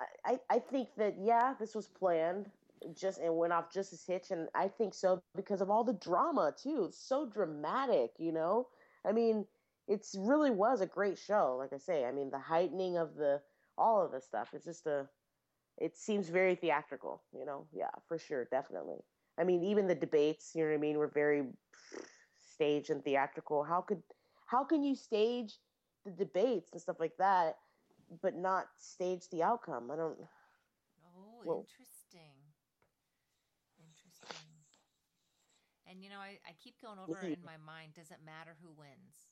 [0.00, 2.50] I, I I think that yeah, this was planned
[2.94, 5.92] just and went off just as hitch, and I think so because of all the
[5.94, 6.86] drama too.
[6.88, 8.68] It's so dramatic, you know.
[9.04, 9.46] I mean,
[9.88, 11.56] it's really was a great show.
[11.56, 13.42] Like I say, I mean, the heightening of the
[13.78, 14.54] all of the stuff.
[14.54, 15.08] It's just a.
[15.78, 17.68] It seems very theatrical, you know.
[17.72, 19.04] Yeah, for sure, definitely.
[19.38, 21.44] I mean, even the debates, you know what I mean, were very
[22.54, 23.64] staged and theatrical.
[23.64, 24.02] How could
[24.46, 25.60] how can you stage
[26.04, 27.56] the debates and stuff like that,
[28.22, 29.90] but not stage the outcome?
[29.90, 30.18] I don't.
[31.16, 31.86] Oh, Well- interesting.
[31.86, 31.95] Interesting.
[35.96, 38.68] And you know, I, I keep going over in my mind, does it matter who
[38.78, 39.30] wins?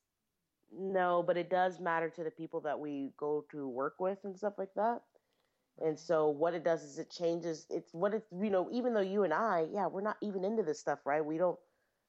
[0.72, 4.34] No, but it does matter to the people that we go to work with and
[4.34, 5.02] stuff like that.
[5.84, 7.66] And so what it does is it changes.
[7.68, 8.70] It's what it's you know.
[8.72, 11.22] Even though you and I, yeah, we're not even into this stuff, right?
[11.22, 11.58] We don't.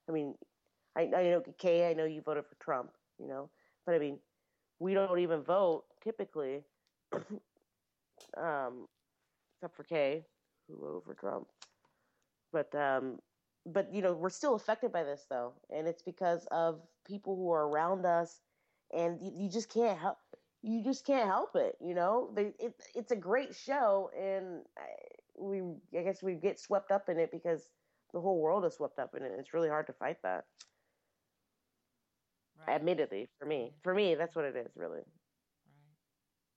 [0.08, 0.36] I mean,
[0.96, 1.90] I, I know Kay.
[1.90, 3.50] I know you voted for Trump, you know,
[3.86, 4.20] but I mean,
[4.80, 6.64] we don't even vote typically,
[8.38, 8.88] um,
[9.58, 10.24] except for Kay,
[10.70, 11.48] who voted for Trump.
[12.54, 13.20] But um,
[13.66, 17.52] but you know, we're still affected by this though, and it's because of people who
[17.52, 18.42] are around us,
[18.94, 20.18] and you, you just can't help
[20.62, 21.78] you just can't help it.
[21.82, 24.84] You know, they, it, it's a great show, and I-
[25.38, 25.62] we,
[25.98, 27.72] I guess, we get swept up in it because
[28.14, 29.32] the whole world is swept up in it.
[29.38, 30.46] It's really hard to fight that.
[32.58, 32.70] Right.
[32.70, 34.76] Admittedly, for me, for me, that's what it is.
[34.76, 35.04] Really,
[35.66, 35.98] Right.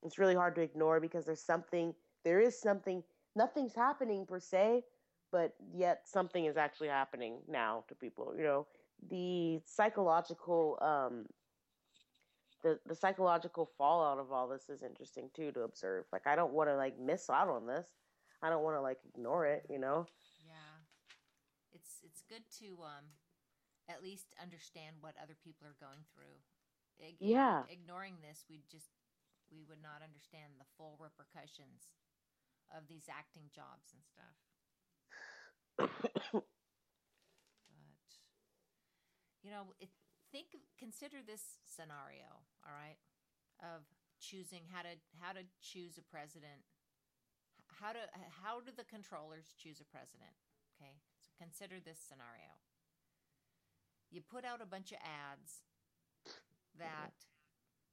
[0.03, 1.95] it's really hard to ignore because there's something,
[2.25, 3.03] there is something,
[3.35, 4.85] nothing's happening per se,
[5.31, 8.35] but yet something is actually happening now to people.
[8.37, 8.67] You know,
[9.11, 11.27] the psychological um,
[12.63, 16.05] the the psychological fallout of all this is interesting too to observe.
[16.13, 17.87] Like I don't want to like miss out on this.
[18.43, 20.07] I don't want to like ignore it, you know.
[20.45, 20.83] Yeah.
[21.73, 23.05] It's it's good to um
[23.89, 26.37] at least understand what other people are going through.
[26.99, 27.63] Ig- Yeah.
[27.71, 28.91] Ignoring this, we just
[29.51, 31.95] we would not understand the full repercussions
[32.75, 34.37] of these acting jobs and stuff.
[35.79, 36.13] But
[39.43, 39.89] you know, it,
[40.33, 42.99] think consider this scenario, all right,
[43.63, 43.87] of
[44.21, 46.67] choosing how to how to choose a president.
[47.81, 48.03] How to
[48.43, 50.35] how do the controllers choose a president?
[50.75, 52.59] Okay, so consider this scenario.
[54.11, 55.63] You put out a bunch of ads
[56.79, 57.13] that,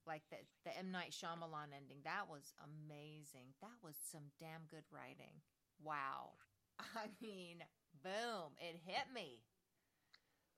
[0.06, 3.54] like the the M Night Shyamalan ending, that was amazing.
[3.60, 5.44] That was some damn good writing.
[5.82, 6.40] Wow.
[6.94, 7.58] I mean,
[8.02, 9.42] boom, it hit me.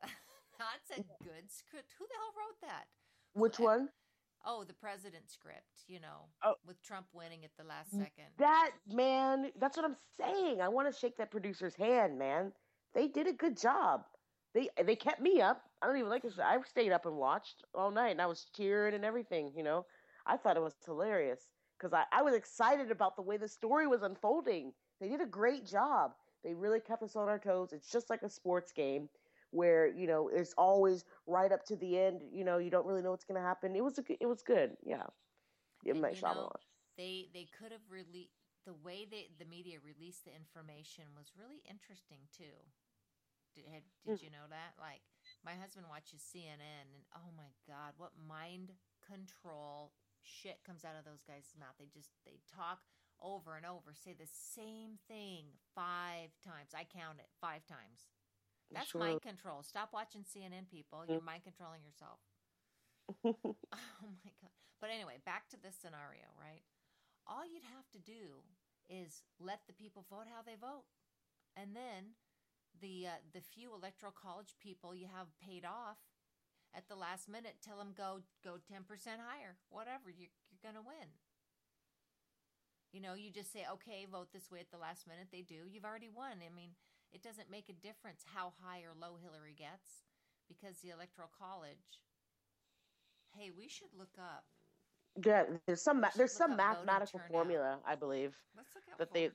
[0.58, 1.92] That's a good script.
[1.98, 2.84] Who the hell wrote that?
[3.34, 3.88] Which one?
[4.46, 6.54] Oh, the president script, you know, Oh.
[6.66, 8.26] with Trump winning at the last second.
[8.38, 10.60] That man, that's what I'm saying.
[10.60, 12.52] I want to shake that producer's hand, man.
[12.94, 14.02] They did a good job.
[14.54, 15.62] They they kept me up.
[15.82, 16.38] I don't even like this.
[16.38, 19.52] I stayed up and watched all night, and I was cheering and everything.
[19.56, 19.86] You know,
[20.26, 21.40] I thought it was hilarious
[21.78, 24.72] because I, I was excited about the way the story was unfolding.
[25.00, 26.12] They did a great job.
[26.44, 27.72] They really kept us on our toes.
[27.72, 29.08] It's just like a sports game
[29.50, 32.22] where you know it's always right up to the end.
[32.32, 33.74] You know, you don't really know what's going to happen.
[33.76, 34.76] It was a, good- it was good.
[34.84, 35.02] Yeah,
[35.86, 35.92] M.
[35.94, 36.50] And, Night you know,
[36.96, 38.32] they they could have released
[38.66, 42.56] the way they the media released the information was really interesting too.
[43.54, 44.22] Did, had, did Mm.
[44.22, 44.74] you know that?
[44.78, 45.02] Like
[45.44, 51.04] my husband watches CNN, and oh my god, what mind control shit comes out of
[51.04, 51.74] those guys' mouth.
[51.78, 52.84] They just they talk
[53.22, 56.74] over and over, say the same thing five times.
[56.74, 58.06] I count it five times.
[58.72, 59.00] That's Sure.
[59.00, 59.62] mind control.
[59.62, 61.04] Stop watching CNN, people.
[61.06, 62.20] You're mind controlling yourself.
[63.72, 64.50] Oh my god.
[64.80, 66.62] But anyway, back to this scenario, right?
[67.26, 68.44] All you'd have to do
[68.88, 70.84] is let the people vote how they vote.
[71.56, 72.14] And then
[72.80, 75.98] the uh, the few electoral college people you have paid off
[76.74, 78.84] at the last minute tell them go go 10%
[79.18, 79.58] higher.
[79.68, 81.08] Whatever, you you're going to win.
[82.92, 85.68] You know, you just say, "Okay, vote this way at the last minute." They do.
[85.68, 86.40] You've already won.
[86.44, 86.72] I mean,
[87.12, 90.04] it doesn't make a difference how high or low Hillary gets
[90.48, 92.00] because the electoral college
[93.36, 94.44] Hey, we should look up.
[95.24, 98.34] Yeah, there's some ma- there's some mathematical formula, I believe.
[98.56, 99.30] Let's look up But they-.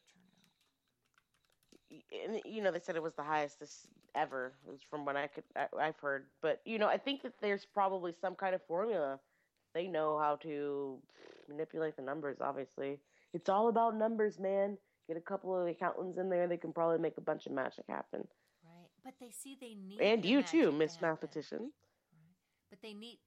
[2.26, 4.54] And you know, they said it was the highest this ever,
[4.90, 6.26] from what I could I, I've heard.
[6.42, 9.20] But you know, I think that there's probably some kind of formula.
[9.74, 10.98] They know how to
[11.50, 12.38] manipulate the numbers.
[12.42, 13.00] Obviously,
[13.34, 14.78] it's all about numbers, man.
[15.08, 17.86] Get a couple of accountants in there; they can probably make a bunch of magic
[17.90, 18.28] happen.
[18.64, 18.90] Right.
[19.04, 21.10] But they see they need And the you too, Miss happen.
[21.10, 21.60] Mathematician.
[21.60, 22.36] Right.
[22.70, 23.20] But they need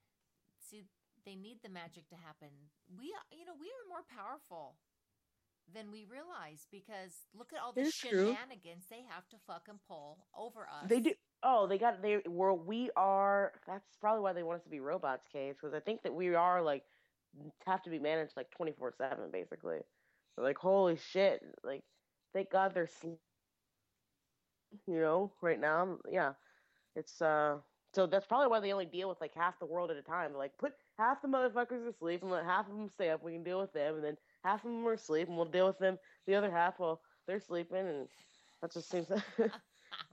[0.58, 0.84] see
[1.26, 2.48] they need the magic to happen.
[2.96, 4.76] We are- you know, we are more powerful
[5.74, 8.28] than we realize because look at all the It's true.
[8.28, 10.88] shenanigans they have to fucking pull over us.
[10.88, 11.12] They do.
[11.42, 13.52] Oh, they got they were we are.
[13.66, 16.34] That's probably why they want us to be robots, Case, because I think that we
[16.34, 16.84] are like
[17.66, 19.78] have to be managed like twenty four seven, basically.
[20.36, 21.84] Like holy shit, like
[22.32, 23.18] thank God they're sleep.
[24.86, 26.34] You know, right now, yeah,
[26.94, 27.60] it's uh.
[27.94, 30.32] So that's probably why they only deal with like half the world at a time.
[30.32, 33.22] They're like put half the motherfuckers to sleep and let half of them stay up.
[33.22, 35.66] We can deal with them, and then half of them are asleep, and we'll deal
[35.66, 35.98] with them.
[36.26, 38.08] The other half, well, they're sleeping, and
[38.60, 39.10] that just seems.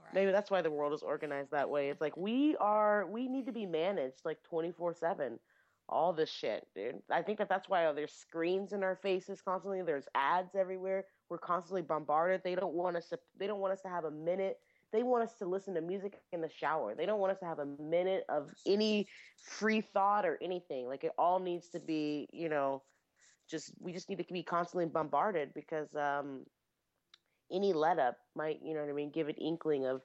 [0.02, 0.14] Right.
[0.14, 1.90] Maybe that's why the world is organized that way.
[1.90, 5.38] It's like we are we need to be managed like 24/7
[5.88, 7.00] all this shit, dude.
[7.10, 9.82] I think that that's why there's screens in our faces constantly.
[9.82, 11.04] There's ads everywhere.
[11.28, 12.42] We're constantly bombarded.
[12.44, 13.18] They don't want us to.
[13.38, 14.58] They don't want us to have a minute.
[14.92, 16.94] They want us to listen to music in the shower.
[16.94, 19.08] They don't want us to have a minute of any
[19.42, 20.86] free thought or anything.
[20.86, 22.82] Like it all needs to be, you know,
[23.50, 26.46] just we just need to be constantly bombarded because um,
[27.52, 30.00] any let up might, you know what I mean, give an inkling of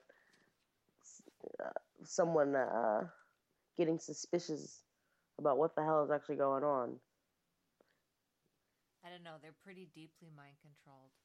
[1.62, 1.70] uh,
[2.04, 3.02] someone uh,
[3.76, 4.82] getting suspicious
[5.40, 7.00] about what the hell is actually going on.
[9.04, 9.40] I don't know.
[9.40, 11.16] They're pretty deeply mind controlled.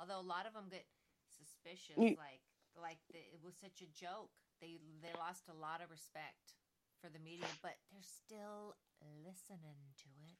[0.00, 0.86] Although a lot of them get
[1.28, 2.40] suspicious, You- like
[2.80, 4.30] like the, it was such a joke.
[4.60, 6.54] They they lost a lot of respect
[7.02, 8.76] for the media, but they're still
[9.24, 10.38] listening to it.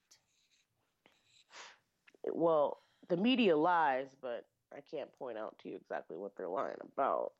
[2.35, 6.77] Well, the media lies, but I can't point out to you exactly what they're lying
[6.93, 7.33] about.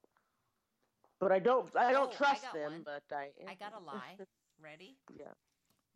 [1.21, 2.83] But I don't I don't Oh, trust got them, one.
[2.85, 4.17] but I I got a lie.
[4.63, 4.97] Ready?
[5.17, 5.35] yeah.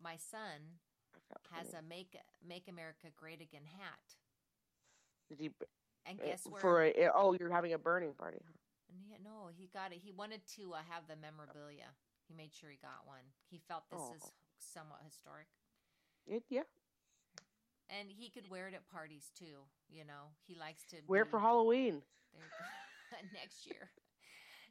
[0.03, 0.79] My son
[1.51, 4.15] has a "Make Make America Great Again" hat,
[5.29, 5.51] Did you
[6.05, 6.61] and uh, guess where?
[6.61, 8.39] for a oh you're having a burning party.
[8.87, 9.99] He, no, he got it.
[10.03, 11.87] He wanted to uh, have the memorabilia.
[12.27, 13.23] He made sure he got one.
[13.49, 14.31] He felt this is Oh.
[14.59, 15.47] somewhat historic,
[16.27, 16.63] It, yeah.
[17.89, 19.65] and he could wear it at parties too.
[19.89, 22.01] You know, he likes to wear be- for Halloween?
[22.33, 22.49] there you
[23.21, 23.27] go.
[23.39, 23.89] next year.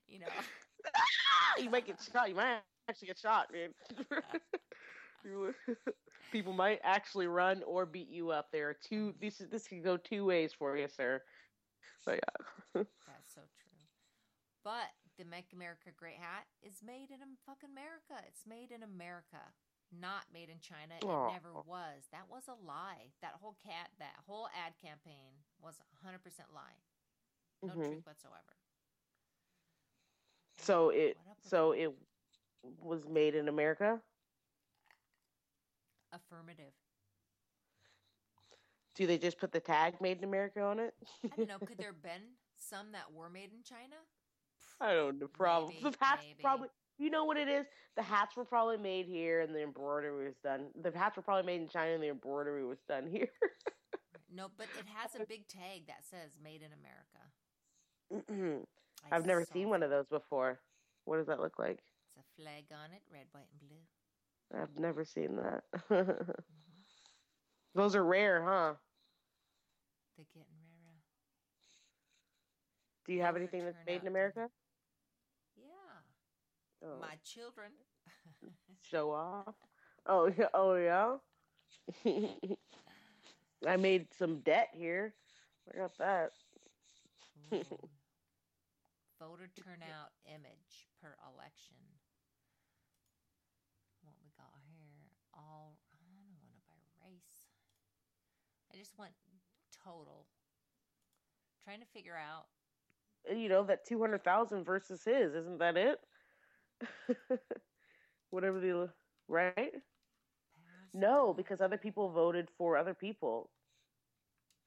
[0.06, 0.26] You know,
[1.62, 2.28] you might get shot.
[2.28, 3.70] You might actually get shot, man.
[6.32, 8.50] People might actually run or beat you up.
[8.52, 9.14] There are two.
[9.20, 11.22] This is this could go two ways for you, sir.
[12.04, 12.20] But
[12.74, 12.82] yeah.
[13.06, 13.78] that's so true.
[14.64, 18.22] But the "Make America Great" hat is made in fucking America.
[18.26, 19.42] It's made in America,
[19.90, 20.94] not made in China.
[20.98, 21.30] It Aw.
[21.32, 22.08] never was.
[22.12, 23.12] That was a lie.
[23.20, 26.78] That whole cat, that whole ad campaign was a hundred percent lie.
[27.66, 27.88] No Mhm.
[27.88, 28.56] truth whatsoever.
[30.58, 31.78] So it What up with so that?
[31.78, 31.92] it
[32.80, 34.00] was made in America.
[36.12, 36.72] Affirmative.
[38.94, 40.94] Do they just put the tag "Made in America" on it?
[41.24, 41.58] I don't know.
[41.58, 43.96] Could there have been some that were made in China?
[44.80, 45.28] I don't know.
[45.28, 46.42] Probably Maybe, the hats maybe.
[46.42, 46.68] probably.
[46.98, 47.66] You know what it is?
[47.96, 50.66] The hats were probably made here, and the embroidery was done.
[50.80, 53.28] The hats were probably made in China, and the embroidery was done here.
[54.34, 57.20] No, but it has a big tag that says "Made in America."
[58.30, 58.64] Mm-hmm.
[59.10, 60.60] I I've never saw seen one of those before.
[61.04, 61.80] What does that look like?
[62.16, 63.84] It's a flag on it, red, white, and blue.
[64.54, 65.64] I've never seen that.
[67.74, 68.74] those are rare, huh?
[70.16, 70.98] They're getting rarer.
[73.06, 74.48] Do you have Those anything that's made in America?
[75.56, 76.02] Yeah,
[76.84, 77.72] Oh, my children.
[78.90, 79.54] show off.
[80.06, 80.48] Oh yeah.
[80.54, 81.16] Oh yeah.
[83.66, 85.14] I made some debt here.
[85.72, 86.32] I got that.
[89.20, 91.76] Voter turnout image per election.
[94.02, 95.14] What we got here?
[95.34, 97.46] All I don't want it by race.
[98.74, 99.12] I just want
[99.84, 100.26] total.
[101.64, 102.46] Trying to figure out.
[103.30, 105.98] you know that 200,000 versus his isn't that it
[108.30, 108.90] whatever the
[109.28, 109.72] right
[110.94, 113.50] no because other people voted for other people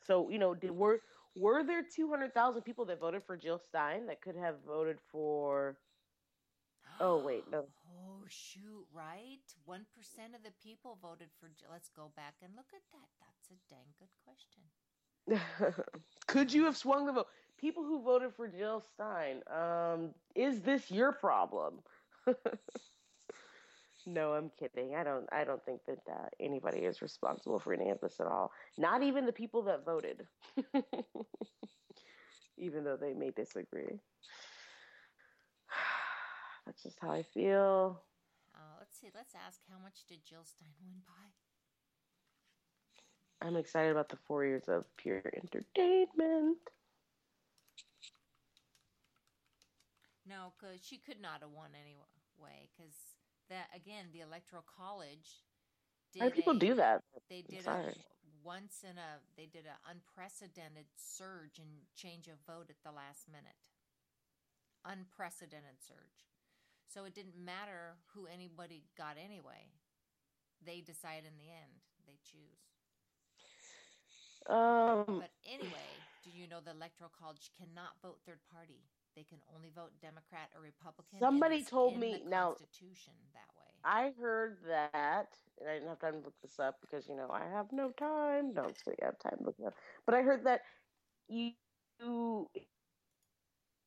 [0.04, 1.02] so you know did were
[1.36, 5.78] were there 200,000 people that voted for Jill Stein that could have voted for
[7.00, 7.66] Oh, wait, no.
[7.90, 8.86] Oh shoot!
[8.94, 11.48] Right, one percent of the people voted for.
[11.50, 13.10] Jill- Let's go back and look at that.
[13.22, 14.64] That's a dang good question.
[16.28, 17.28] could you have swung the vote
[17.60, 21.80] people who voted for Jill Stein um is this your problem
[24.06, 24.96] No, I'm kidding.
[24.96, 25.26] I don't.
[25.32, 28.52] I don't think that uh, anybody is responsible for any of this at all.
[28.78, 30.28] Not even the people that voted,
[32.58, 34.00] even though they may disagree.
[36.66, 38.02] That's just how I feel.
[38.56, 39.10] Uh, let's see.
[39.14, 41.32] Let's ask how much did Jill Stein win by?
[43.46, 46.58] I'm excited about the four years of pure entertainment.
[50.28, 52.70] No, because she could not have won anyway.
[52.74, 52.96] Because
[53.50, 55.46] that again, the electoral college.
[56.14, 57.02] Did Why do people a- do that?
[57.30, 57.94] They did a
[58.44, 59.22] once in a.
[59.38, 63.70] They did an unprecedented surge and change of vote at the last minute.
[64.86, 66.26] Unprecedented surge.
[66.88, 69.68] So it didn't matter who anybody got anyway.
[70.66, 71.82] They decide in the end.
[72.08, 72.62] They choose.
[74.48, 75.90] Um, But anyway,
[76.24, 78.82] do you know the electoral college cannot vote third party?
[79.16, 81.20] They can only vote Democrat or Republican.
[81.20, 83.66] Somebody told me- now- Constitution that way.
[83.84, 87.30] I heard that, and I didn't have time to look this up because you know
[87.32, 88.54] I have no time.
[88.54, 89.76] Don't say I have time to look it up.
[90.06, 90.62] But I heard that
[91.28, 91.54] you,
[92.00, 92.50] you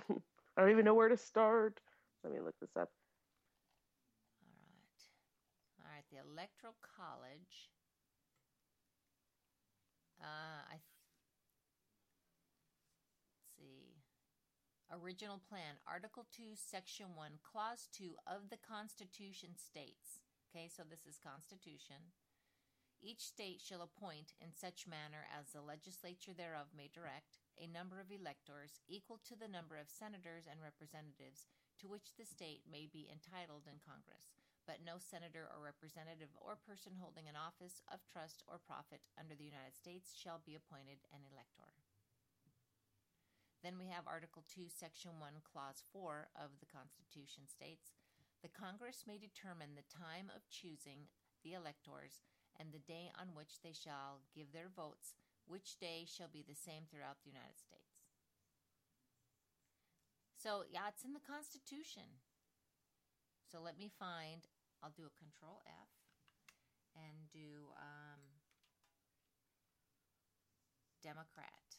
[0.58, 1.80] I don't even know where to start.
[2.24, 2.90] Let me look this up.
[4.42, 5.02] All right.
[5.80, 6.06] All right.
[6.12, 7.70] The Electoral College.
[10.20, 10.78] Uh, I.
[10.78, 10.82] Th-
[13.58, 14.02] see.
[14.92, 20.20] Original plan, Article 2, Section 1, Clause 2 of the Constitution states.
[20.50, 22.12] Okay, so this is Constitution.
[23.02, 28.00] Each state shall appoint, in such manner as the legislature thereof may direct, a number
[28.00, 31.50] of electors equal to the number of senators and representatives
[31.80, 34.36] to which the state may be entitled in Congress,
[34.70, 39.34] but no senator or representative or person holding an office of trust or profit under
[39.34, 41.74] the United States shall be appointed an elector.
[43.62, 47.94] Then we have Article 2, Section 1, Clause 4 of the Constitution states
[48.42, 51.06] The Congress may determine the time of choosing
[51.46, 52.26] the electors
[52.58, 55.14] and the day on which they shall give their votes,
[55.46, 58.08] which day shall be the same throughout the United States.
[60.36, 62.22] So, yeah, it's in the Constitution.
[63.52, 64.48] So let me find,
[64.82, 65.90] I'll do a Control F
[66.96, 68.22] and do um,
[71.04, 71.78] Democrat.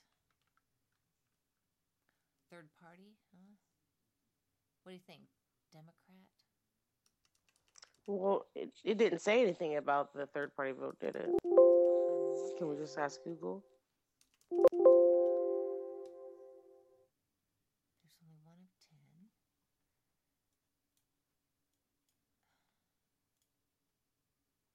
[2.50, 3.56] Third party, huh?
[4.82, 5.28] What do you think?
[5.72, 6.28] Democrat?
[8.06, 11.34] Well, it, it didn't say anything about the third party vote, did it?
[12.58, 13.64] Can we just ask Google?
[18.02, 19.28] There's only one of ten.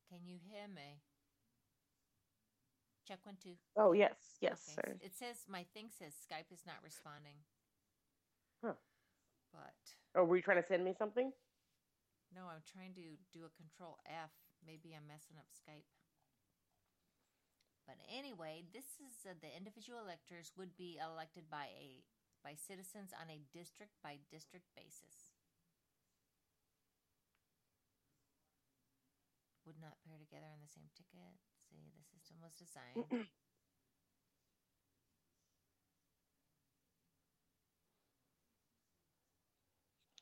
[0.09, 1.01] Can you hear me?
[3.07, 3.55] Check one, two.
[3.77, 4.95] Oh yes, yes, Okay, sir.
[5.01, 7.39] It says my thing says Skype is not responding.
[8.63, 8.73] Huh.
[9.53, 9.75] But
[10.15, 11.31] Oh, were you trying to send me something?
[12.35, 14.31] no, I'm trying to do a control F.
[14.65, 15.87] Maybe I'm messing up Skype.
[17.87, 22.03] But anyway, this is uh, the individual electors would be elected by a
[22.43, 25.31] by citizens on a district by district basis.
[29.65, 31.39] Would not pair together on the same ticket.
[31.63, 33.07] See, the system was designed.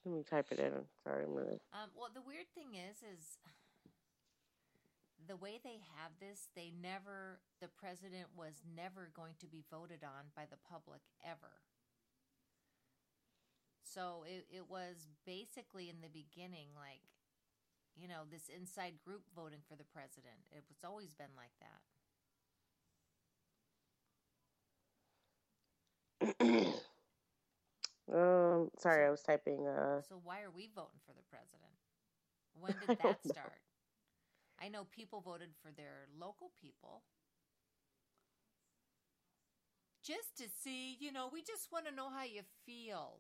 [0.06, 0.86] Let me type it in.
[1.02, 1.58] Sorry, I'm gonna.
[1.74, 3.42] Um, well, the weird thing is, is
[5.28, 10.04] the way they have this, they never, the president was never going to be voted
[10.04, 11.62] on by the public ever.
[13.84, 17.02] So it, it was basically in the beginning like,
[17.96, 20.44] you know, this inside group voting for the president.
[20.52, 21.82] It's always been like that.
[28.14, 29.68] um, sorry, I was typing.
[29.68, 31.74] Uh, So why are we voting for the president?
[32.54, 33.60] When did that start?
[34.66, 37.04] I know people voted for their local people.
[40.04, 43.20] Just to see, you know, we just want to know how you feel.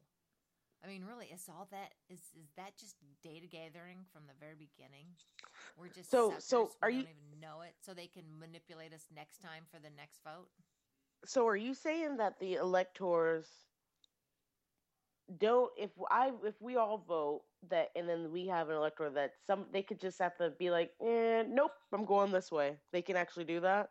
[0.83, 4.55] I mean, really, is all that is is that just data gathering from the very
[4.55, 5.05] beginning?
[5.77, 8.93] We're just So- so we are don't you- even know it, so they can manipulate
[8.93, 10.49] us next time for the next vote.
[11.25, 13.67] so, are you saying that the electors
[15.37, 15.71] don't?
[15.77, 19.66] If I, if we all vote that, and then we have an elector that some,
[19.72, 22.78] they could just have to be like, eh, nope, I'm going this way.
[22.91, 23.89] They can actually do that.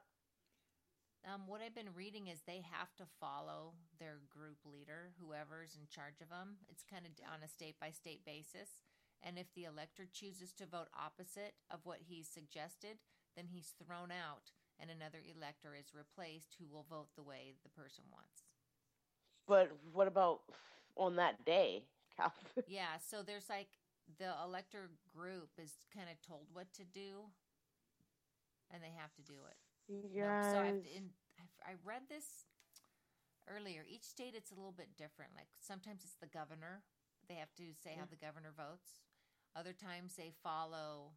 [1.25, 5.89] Um, what I've been reading is they have to follow their group leader, whoever's in
[5.89, 6.57] charge of them.
[6.69, 8.85] It's kind of on a state by state basis.
[9.23, 12.99] And if the elector chooses to vote opposite of what he's suggested,
[13.37, 17.71] then he's thrown out and another elector is replaced who will vote the way the
[17.71, 18.43] person wants.
[19.47, 20.41] But what about
[20.97, 21.85] on that day?
[22.67, 23.69] Yeah, so there's like
[24.19, 27.31] the elector group is kind of told what to do
[28.71, 29.57] and they have to do it.
[30.21, 32.47] No, so I've, in, I've, I read this
[33.49, 33.85] earlier.
[33.89, 35.33] Each state it's a little bit different.
[35.35, 36.83] Like sometimes it's the governor.
[37.29, 39.01] They have to say how the governor votes.
[39.57, 41.13] Other times they follow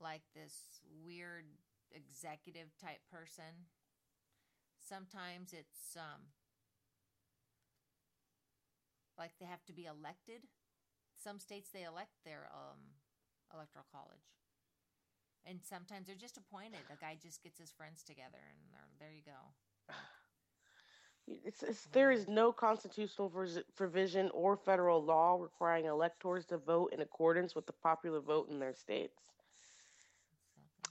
[0.00, 1.46] like this weird
[1.92, 3.68] executive type person.
[4.78, 6.22] Sometimes it's um
[9.18, 10.42] like they have to be elected.
[11.16, 12.80] Some states they elect their um
[13.52, 14.26] electoral college.
[15.46, 16.80] And sometimes they're just appointed.
[16.90, 18.58] The guy just gets his friends together, and
[18.98, 19.94] there you go.
[21.44, 23.32] It's, it's, there is no constitutional
[23.74, 28.60] provision or federal law requiring electors to vote in accordance with the popular vote in
[28.60, 29.32] their states.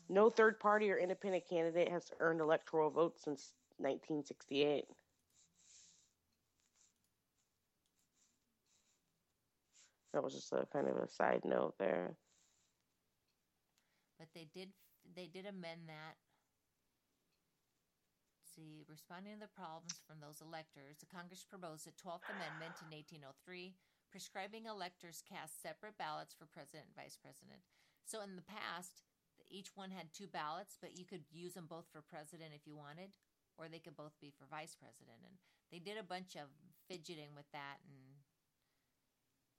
[0.09, 4.85] No third party or independent candidate has earned electoral votes since 1968.
[10.15, 12.15] That was just a kind of a side note there.
[14.17, 14.71] But they did
[15.11, 16.15] they did amend that.
[18.55, 22.95] See, responding to the problems from those electors, the Congress proposed a 12th Amendment in
[22.95, 23.75] 1803
[24.15, 27.59] prescribing electors cast separate ballots for president and vice president.
[28.07, 29.03] So in the past,
[29.51, 32.79] each one had two ballots, but you could use them both for president if you
[32.79, 33.19] wanted,
[33.59, 35.19] or they could both be for vice president.
[35.27, 35.35] And
[35.67, 36.47] they did a bunch of
[36.87, 38.04] fidgeting with that, and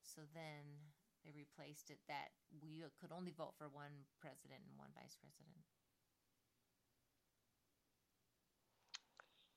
[0.07, 0.95] so then
[1.25, 2.31] they replaced it that
[2.63, 5.67] we uh, could only vote for one president and one vice president.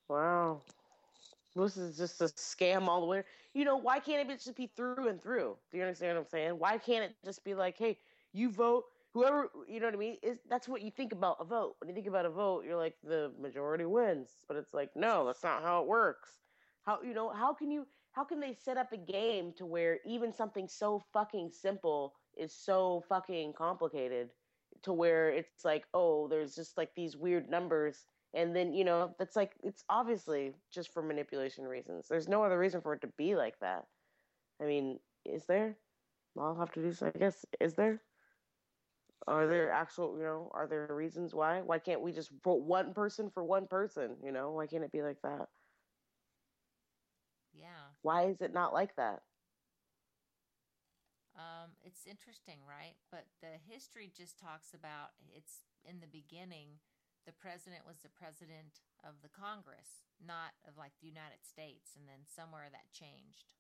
[0.10, 0.62] Wow.
[1.56, 3.24] This is just a scam all the way.
[3.54, 5.58] You know, why can't it just be through and through?
[5.72, 6.52] Do you understand what I'm saying?
[6.60, 8.00] Why can't it just be like, hey,
[8.34, 10.18] you vote, whoever, you know what I mean?
[10.24, 11.76] Is That's what you think about a vote.
[11.80, 14.46] When you think about a vote, you're like, the majority wins.
[14.48, 16.40] But it's like, no, that's not how it works.
[16.84, 20.00] How, you know, how can you, how can they set up a game to where
[20.06, 24.30] even something so fucking simple is so fucking complicated
[24.84, 29.16] to where it's like, oh, there's just like these weird numbers and then you know
[29.18, 32.08] that's like it's obviously just for manipulation reasons.
[32.08, 33.86] There's no other reason for it to be like that.
[34.62, 35.78] I mean is there?
[36.38, 38.02] I'll have to do so i guess is there?
[39.28, 41.62] Are there actual you know are there reasons why?
[41.62, 44.52] Why can't we just vote one person for one person you know?
[44.52, 45.50] Why can't it be like that
[48.02, 49.22] why is it not like that
[51.38, 56.80] um, it's interesting right but the history just talks about it's in the beginning
[57.26, 62.08] the president was the president of the Congress, not of like the United States, and
[62.08, 63.54] then somewhere that changed.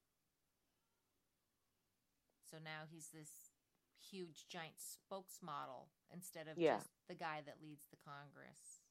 [2.50, 3.52] So now he's this
[4.00, 6.80] huge giant spokesmodel instead of Yeah.
[6.80, 8.82] just the guy that leads the Congress.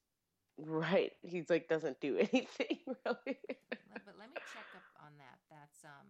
[0.59, 3.39] right he's like doesn't do anything really
[4.05, 5.39] But let me check up on that.
[5.51, 6.07] That's um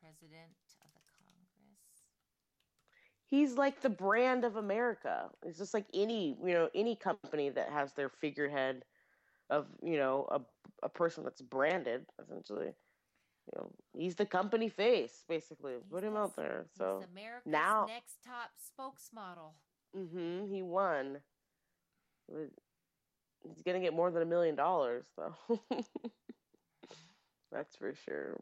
[0.00, 0.50] president
[0.82, 2.02] of the Congress.
[3.26, 5.30] he's like the brand of America.
[5.46, 8.84] It's just like any you know any company that has their figurehead
[9.50, 10.40] of you know a
[10.82, 12.66] a person that's branded essentially.
[13.46, 15.74] You know, he's the company face basically.
[15.90, 16.66] Put him out there.
[16.70, 19.52] He's So America's now- next top spokesmodel.
[19.96, 20.52] Mm-hmm.
[20.52, 21.18] he won.
[23.46, 25.36] He's gonna get more than a million dollars though.
[27.54, 28.34] that's for sure.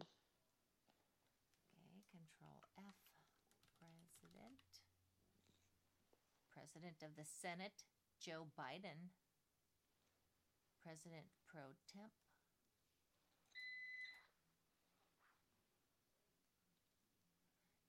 [1.69, 2.97] Okay, Control F.
[3.77, 4.65] President.
[6.49, 7.85] President of the Senate,
[8.17, 9.13] Joe Biden.
[10.81, 12.17] President pro temp.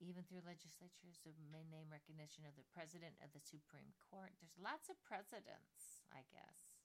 [0.04, 4.36] Even through legislatures, main name recognition of the President of the Supreme Court.
[4.44, 6.76] There's lots of presidents, I guess.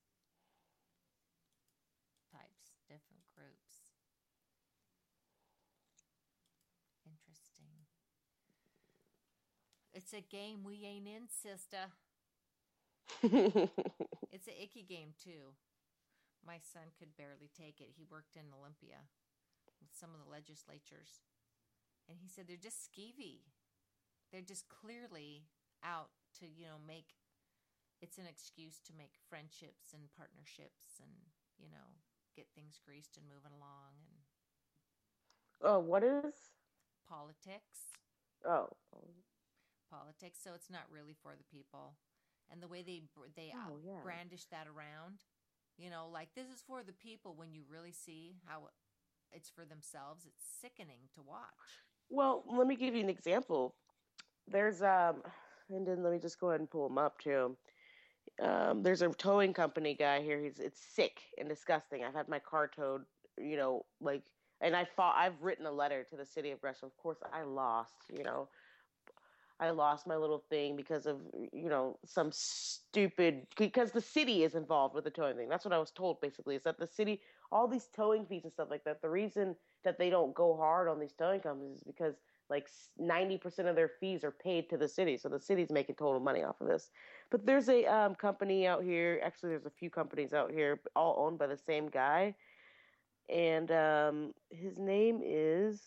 [2.31, 3.89] Types, different groups.
[7.09, 7.89] Interesting.
[9.99, 11.91] It's a game we ain't in, sister.
[14.31, 15.59] It's an icky game too.
[16.47, 17.99] My son could barely take it.
[17.99, 19.11] He worked in Olympia
[19.83, 21.27] with some of the legislatures,
[22.07, 23.51] and he said they're just skeevy.
[24.31, 25.51] They're just clearly
[25.83, 27.19] out to you know make.
[27.99, 31.11] It's an excuse to make friendships and partnerships, and
[31.59, 31.99] you know
[32.39, 34.23] get things greased and moving along, and
[35.67, 36.55] oh, what is?
[37.09, 37.99] politics.
[38.47, 38.69] Oh,
[39.91, 41.97] politics, so it's not really for the people.
[42.51, 43.03] And the way they
[43.37, 44.01] they Oh, yeah.
[44.03, 45.25] brandish that around,
[45.77, 47.35] you know, like this is for the people.
[47.37, 48.69] When you really see how
[49.33, 51.85] it's for themselves, it's sickening to watch.
[52.11, 53.75] Well, let me give you an example.
[54.47, 55.23] There's um,
[55.69, 57.57] and then let me just go ahead and pull him up too.
[58.43, 60.41] Um, there's a towing company guy here.
[60.41, 62.05] He's it's sick and disgusting.
[62.05, 63.03] I've had my car towed,
[63.37, 64.23] you know, like,
[64.61, 65.17] and I fought.
[65.17, 66.87] I've written a letter to the city of Gresham.
[66.87, 67.95] Of course, I lost.
[68.11, 68.49] You know,
[69.61, 71.21] I lost my little thing because of
[71.53, 75.49] you know some stupid because the city is involved with the towing thing.
[75.49, 78.53] That's what I was told basically is that the city all these towing fees and
[78.53, 79.03] stuff like that.
[79.03, 82.15] The reason that they don't go hard on these towing companies is because
[82.51, 85.97] like ninety percent of their fees are paid to the city, so the city's making
[85.97, 86.91] total money off of this.
[87.31, 89.21] But there's a um, company out here.
[89.25, 92.35] Actually, there's a few companies out here, all owned by the same guy,
[93.29, 95.83] and um, his name is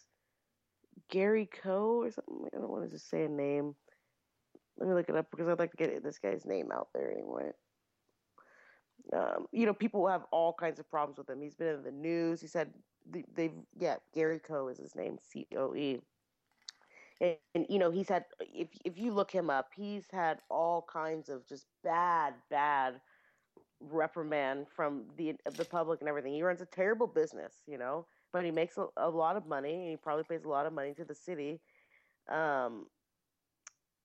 [1.10, 2.48] Gary Coe or something.
[2.56, 3.76] I don't want to just say a name.
[4.78, 7.12] Let me look it up because I'd like to get this guy's name out there
[7.12, 7.52] anyway.
[9.14, 11.42] um, you know, people have all kinds of problems with him.
[11.42, 12.42] He's been in the news.
[12.42, 12.74] He said
[13.10, 16.00] they, they've, yeah, Gary Coe is his name, C O E.
[17.20, 20.86] And, and, you know, he's had, if, if you look him up, he's had all
[20.92, 23.02] kinds of just bad, bad
[23.80, 26.34] reprimand from the the public and everything.
[26.34, 29.74] He runs a terrible business, you know, but he makes a, a lot of money
[29.74, 31.60] and he probably pays a lot of money to the city.
[32.30, 32.86] Um,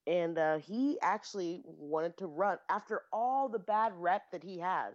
[0.06, 4.94] and uh, he actually wanted to run after all the bad rep that he has.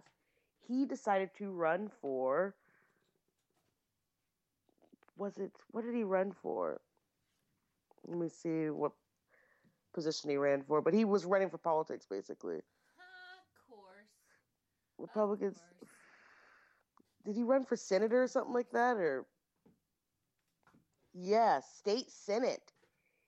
[0.66, 2.54] He decided to run for.
[5.16, 6.80] Was it what did he run for?
[8.06, 8.92] Let me see what
[9.92, 12.56] position he ran for, but he was running for politics basically.
[12.56, 12.62] Of
[13.68, 14.08] course.
[14.98, 15.58] Republicans.
[15.58, 15.91] Of course.
[17.24, 19.26] Did he run for senator or something like that, or?
[21.12, 22.72] Yes, state senate.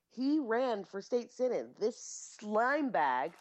[0.09, 1.79] He ran for state senate.
[1.79, 3.33] This slime bag,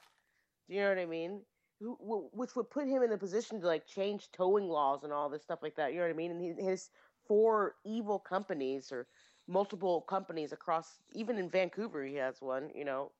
[0.67, 1.45] do you know what I mean?
[1.79, 5.29] Who, which would put him in a position to like change towing laws and all
[5.29, 5.91] this stuff like that.
[5.93, 6.31] You know what I mean?
[6.31, 6.89] And his
[7.27, 9.07] four evil companies or
[9.47, 12.69] multiple companies across, even in Vancouver, he has one.
[12.73, 13.11] You know,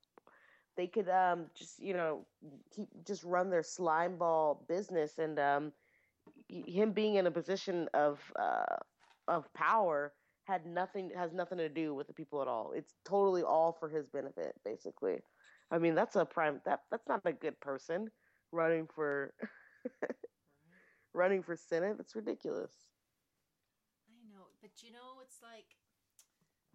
[0.76, 2.26] they could um just you know
[2.74, 5.74] keep just run their slime ball business and um
[6.50, 8.78] him being in a position of uh
[9.28, 10.14] of power
[10.46, 12.74] had nothing has nothing to do with the people at all.
[12.74, 15.20] It's totally all for his benefit, basically.
[15.72, 18.10] I mean, that's a prime that that's not a good person
[18.52, 19.34] running for
[21.14, 21.98] running for senate.
[21.98, 22.72] That's ridiculous.
[24.08, 25.78] I know, but you know, it's like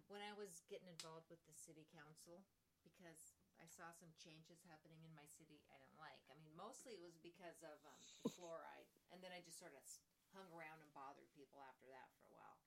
[0.07, 2.45] when I was getting involved with the city council
[2.83, 6.23] because I saw some changes happening in my city I didn't like.
[6.31, 7.99] I mean, mostly it was because of um,
[8.35, 9.83] fluoride, and then I just sort of
[10.31, 12.59] hung around and bothered people after that for a while.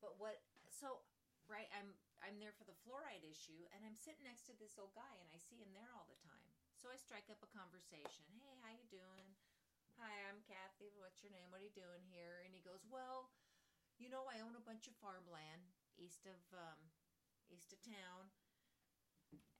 [0.00, 0.40] But what?
[0.68, 1.04] So
[1.48, 1.92] right, I'm
[2.24, 5.28] I'm there for the fluoride issue, and I'm sitting next to this old guy, and
[5.32, 6.48] I see him there all the time.
[6.80, 8.28] So I strike up a conversation.
[8.36, 9.28] Hey, how you doing?
[10.00, 10.90] Hi, I'm Kathy.
[10.98, 11.52] What's your name?
[11.54, 12.42] What are you doing here?
[12.42, 13.30] And he goes, Well,
[14.00, 15.70] you know, I own a bunch of farmland
[16.00, 16.80] east of um,
[17.52, 18.32] east of town,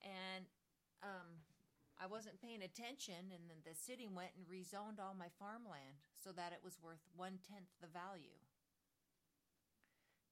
[0.03, 0.45] and
[1.01, 1.39] um,
[2.05, 6.29] I wasn't paying attention, and then the city went and rezoned all my farmland so
[6.37, 8.37] that it was worth one tenth the value.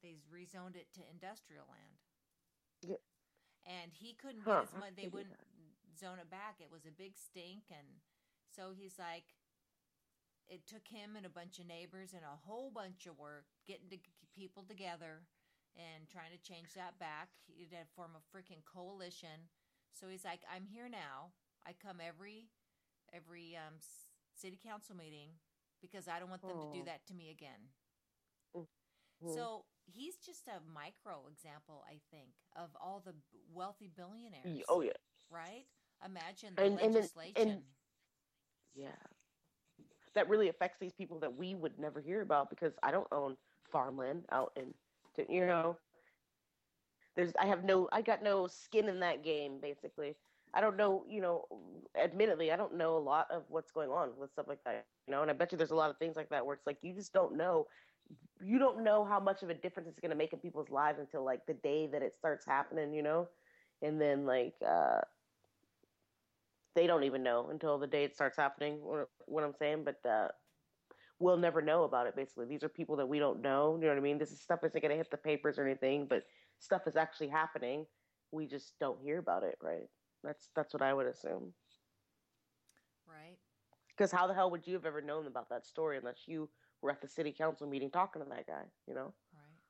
[0.05, 1.97] They rezoned it to industrial land.
[2.86, 3.01] Yeah.
[3.65, 4.93] And he couldn't Huh, get his money.
[4.93, 5.41] They wouldn't
[5.97, 6.61] zone it back.
[6.61, 8.05] It was a big stink, and
[8.53, 9.34] so he's like,
[10.45, 13.89] it took him and a bunch of neighbors and a whole bunch of work getting
[13.89, 13.97] to
[14.36, 15.26] people together
[15.74, 17.34] and trying to change that back.
[17.49, 19.49] He had to form a freaking coalition.
[19.89, 21.34] So he's like, I'm here now.
[21.66, 22.49] I come every
[23.14, 23.76] every um,
[24.34, 25.30] city council meeting
[25.82, 26.86] because I don't want them to do Oh.
[26.86, 27.70] that to me again.
[28.55, 29.34] Mhm.
[29.34, 33.14] So he's just a micro example, I think, of all the
[33.53, 34.64] wealthy billionaires.
[34.68, 34.91] Oh yeah,
[35.30, 35.66] right?
[36.03, 37.49] Imagine the And- and legislation.
[37.49, 37.64] and-
[38.74, 38.95] yeah.
[40.14, 43.38] That really affects these people that we would never hear about because I don't own
[43.72, 44.74] farmland out in,
[45.30, 45.80] you know.
[47.16, 49.59] There's, I have no, I got no skin in that game.
[49.59, 50.16] Basically,
[50.54, 51.45] I don't know, you know.
[52.01, 55.12] Admittedly, I don't know a lot of what's going on with stuff like that, you
[55.12, 55.22] know.
[55.22, 56.93] And I bet you there's a lot of things like that where it's like you
[56.93, 57.68] just don't know.
[58.43, 60.99] You don't know how much of a difference it's going to make in people's lives
[60.99, 63.28] until like the day that it starts happening, you know.
[63.82, 65.01] And then like uh
[66.76, 68.80] they don't even know until the day it starts happening.
[68.82, 70.30] What, what I'm saying, but uh,
[71.20, 72.16] we'll never know about it.
[72.16, 73.76] Basically, these are people that we don't know.
[73.76, 74.18] You know what I mean?
[74.18, 76.24] This is stuff isn't going to hit the papers or anything, but
[76.60, 77.86] stuff is actually happening.
[78.32, 79.88] We just don't hear about it, right?
[80.24, 81.53] That's that's what I would assume.
[83.07, 83.38] right?
[83.89, 86.49] Because how the hell would you have ever known about that story unless you
[86.82, 88.63] were at the city council meeting talking to that guy?
[88.88, 89.13] You know?
[89.34, 89.61] Right.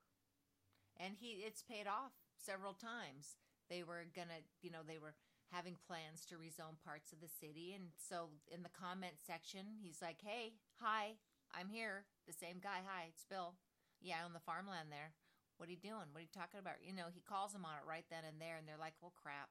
[0.98, 3.38] And he it's paid off several times.
[3.70, 5.16] They were gonna, you know, they were
[5.52, 10.02] having plans to rezone parts of the city and so in the comment section he's
[10.02, 11.16] like, Hey, hi,
[11.54, 12.06] I'm here.
[12.28, 13.56] The same guy, hi, it's Bill.
[14.02, 15.14] Yeah, I own the farmland there.
[15.58, 16.10] What are you doing?
[16.12, 16.82] What are you talking about?
[16.84, 19.14] You know, he calls him on it right then and there and they're like, Well
[19.16, 19.50] crap.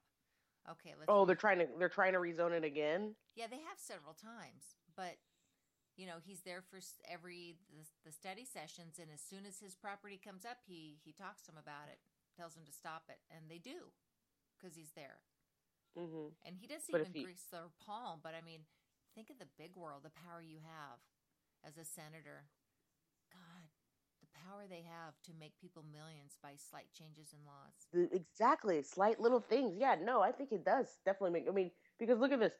[0.70, 3.14] Okay, let's Oh, they're trying to they're trying to rezone it again.
[3.34, 5.16] yeah, they have several times, but
[5.96, 6.78] you know he's there for
[7.10, 11.12] every the, the study sessions, and as soon as his property comes up, he he
[11.12, 11.98] talks to them about it,
[12.36, 13.90] tells them to stop it, and they do
[14.56, 15.20] because he's there,
[15.96, 18.20] hmm and he doesn't But even he- grease their palm.
[18.22, 18.62] But I mean,
[19.14, 21.02] think of the big world, the power you have
[21.66, 22.46] as a senator.
[24.42, 27.86] Power they have to make people millions by slight changes in laws.
[28.12, 29.76] Exactly slight little things.
[29.76, 32.54] Yeah no i think it does definitely make i mean because look at this.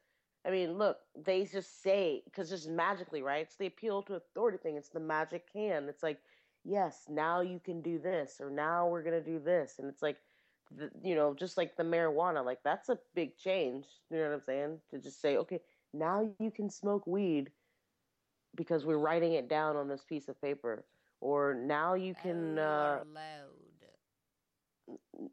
[0.47, 3.43] I mean look they just say because just magically right?
[3.43, 4.77] It's the appeal to authority thing.
[4.77, 5.89] It's the magic can.
[5.89, 6.21] It's like
[6.65, 9.79] yes now you can do this or now we're going to do this.
[9.79, 10.19] And it's like
[10.71, 14.35] the, you know just like the marijuana like that's a big change you know what
[14.35, 14.79] i'm saying?
[14.91, 15.61] To just say okay
[15.93, 17.39] now you can smoke weed
[18.55, 20.85] because we're writing it down on this piece of paper
[21.23, 23.05] or now you can uh,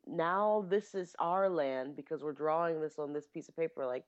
[0.08, 4.06] now this is our land because we're drawing this on this piece of paper like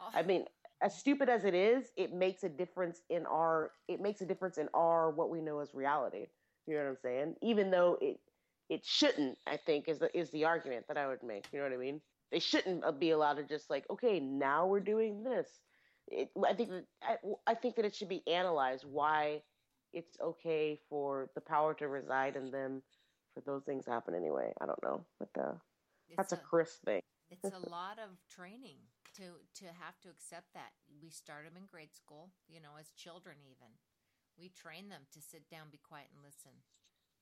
[0.00, 0.44] Oh, i mean
[0.82, 4.58] as stupid as it is it makes a difference in our it makes a difference
[4.58, 6.26] in our what we know as reality.
[6.66, 7.36] You know what i'm saying?
[7.42, 8.20] Even though it
[8.68, 11.46] it shouldn't i think is the is the argument that i would make.
[11.52, 12.00] You know what i mean?
[12.32, 15.60] They shouldn't uh, be allowed to just like okay now we're doing this.
[16.08, 19.42] It, i think that I, I think that it should be analyzed why
[19.92, 22.82] it's okay for the power to reside in them
[23.34, 24.52] for those things to happen anyway.
[24.60, 25.54] I don't know but uh,
[26.16, 27.00] that's a it's chris thing.
[27.30, 28.78] it's a lot of training
[29.16, 30.72] to to have to accept that.
[31.02, 33.72] We start them in grade school you know as children even.
[34.38, 36.52] We train them to sit down be quiet and listen.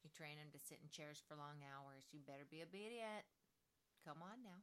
[0.03, 2.05] We train them to sit in chairs for long hours.
[2.13, 3.25] You better be obedient.
[4.05, 4.61] Come on now.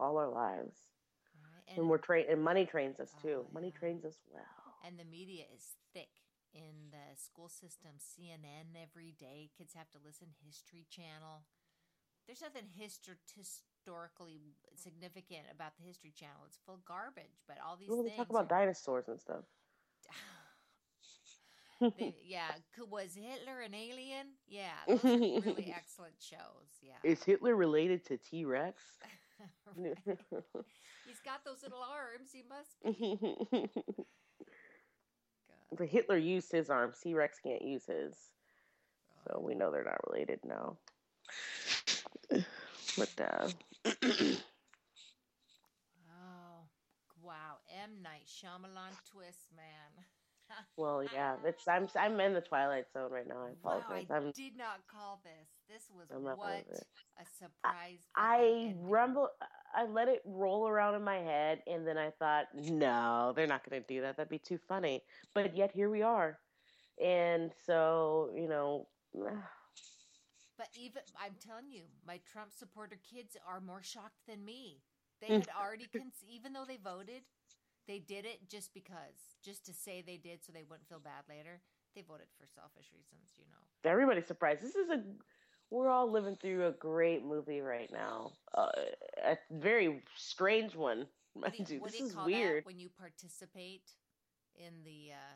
[0.00, 0.90] All our lives.
[1.38, 1.78] Right?
[1.78, 3.46] and, we're trained and money trains us too.
[3.46, 4.42] Oh, money trains us well.
[4.86, 6.23] And the media is thick
[6.54, 11.42] in the school system cnn every day kids have to listen history channel
[12.26, 17.76] there's nothing histor- historically significant about the history channel it's full of garbage but all
[17.76, 19.44] these well, things talk about are- dinosaurs and stuff
[21.98, 22.52] They, yeah,
[22.88, 24.28] was Hitler an alien?
[24.46, 26.70] Yeah, those are really excellent shows.
[26.80, 28.80] Yeah, is hitler related to t-rex
[31.06, 32.30] he's got those little arms.
[32.32, 32.78] He must.
[35.72, 38.30] But hitler used his arms t-rex can't use his
[39.26, 40.76] so we know they're not related now
[42.96, 43.48] but uh
[46.10, 46.68] Oh,
[47.20, 47.58] wow!
[47.68, 50.04] M Night Shyamalan twist, man.
[50.76, 54.08] well yeah it's i'm i'm in the twilight zone right now i Wow, apologize I
[54.10, 55.48] i'm did not call this.
[55.68, 56.78] This was I'm not part what
[57.20, 58.00] a surprise.
[58.16, 58.88] I ending.
[58.88, 59.28] rumble.
[59.74, 63.68] I let it roll around in my head, and then I thought, no, they're not
[63.68, 64.16] going to do that.
[64.16, 65.02] That'd be too funny.
[65.34, 66.38] But yet here we are,
[67.02, 68.86] and so you know,
[70.56, 74.82] But even I'm telling you, my Trump supporter kids are more shocked than me.
[75.20, 75.40] They hmm.
[75.42, 77.22] had already, con- even though they voted,
[77.88, 81.24] they did it just because, just to say they did, so they wouldn't feel bad
[81.28, 81.60] later.
[81.94, 83.90] They voted for selfish reasons, you know.
[83.90, 84.62] everybody's surprised.
[84.62, 85.02] This is a.
[85.74, 88.30] We're all living through a great movie right now.
[88.56, 88.70] Uh,
[89.24, 92.62] a very strange one, What do you, what This do you is call weird.
[92.62, 93.82] that when you participate
[94.54, 95.34] in the, uh,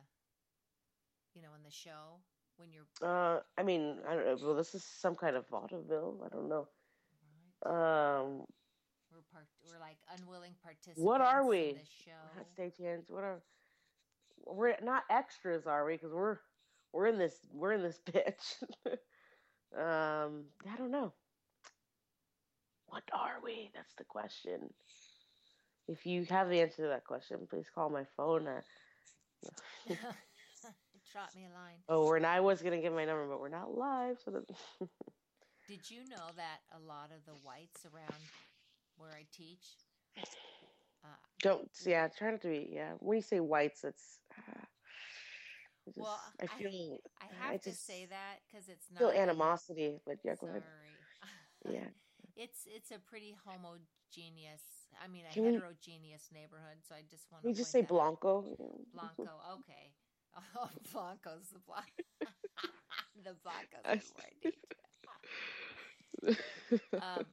[1.35, 2.21] you know, in the show
[2.57, 4.39] when you're Uh, I mean, I don't know.
[4.47, 6.23] Well, this is some kind of vaudeville.
[6.25, 6.69] I don't know.
[7.67, 8.21] right?
[8.21, 8.47] Um,
[9.13, 11.03] We're part, we're like unwilling participants.
[11.03, 11.73] What are In we?
[11.73, 12.13] this show.
[12.37, 13.11] Not stagehands.
[13.11, 13.43] What are
[14.47, 15.95] we're not extras, are we?
[15.95, 16.39] Because we're
[16.93, 18.63] we're in this we're in this bitch.
[19.77, 21.13] Um, I don't know.
[22.87, 23.71] What are we?
[23.75, 24.73] That's the question.
[25.89, 28.47] If you have the answer to that question, please call my phone.
[28.47, 28.61] Uh,
[31.13, 31.79] Drop me a line.
[31.89, 32.37] oh, we're not.
[32.37, 34.45] I was gonna give my number, but we're not live, so that.
[35.69, 38.21] Did you know that a lot of the whites around
[38.97, 39.77] where I teach,
[41.05, 41.09] uh,
[41.43, 41.71] don't.
[41.87, 42.69] Yeah, try not to be.
[42.73, 44.21] Yeah, when you say whites, it's.
[44.37, 44.65] Uh,
[45.89, 46.99] I just, Well, I I- feel.
[47.21, 50.47] I I have to just say that because it's not feel animosity, but yeah, go
[50.47, 50.59] Sorry.
[50.59, 50.65] ahead.
[51.75, 51.89] Yeah.
[52.37, 54.63] It's it's a pretty homogeneous.
[55.03, 56.79] I mean, a Can we- heterogeneous neighborhood.
[56.89, 57.49] So I just want to.
[57.49, 58.43] We just say Blanco.
[58.43, 58.81] know.
[58.95, 59.33] Blanco.
[59.59, 59.93] Okay.
[60.57, 62.05] Oh, Blanco's the Blanco.
[63.25, 64.53] the Blanco's I- where
[66.93, 67.25] I um,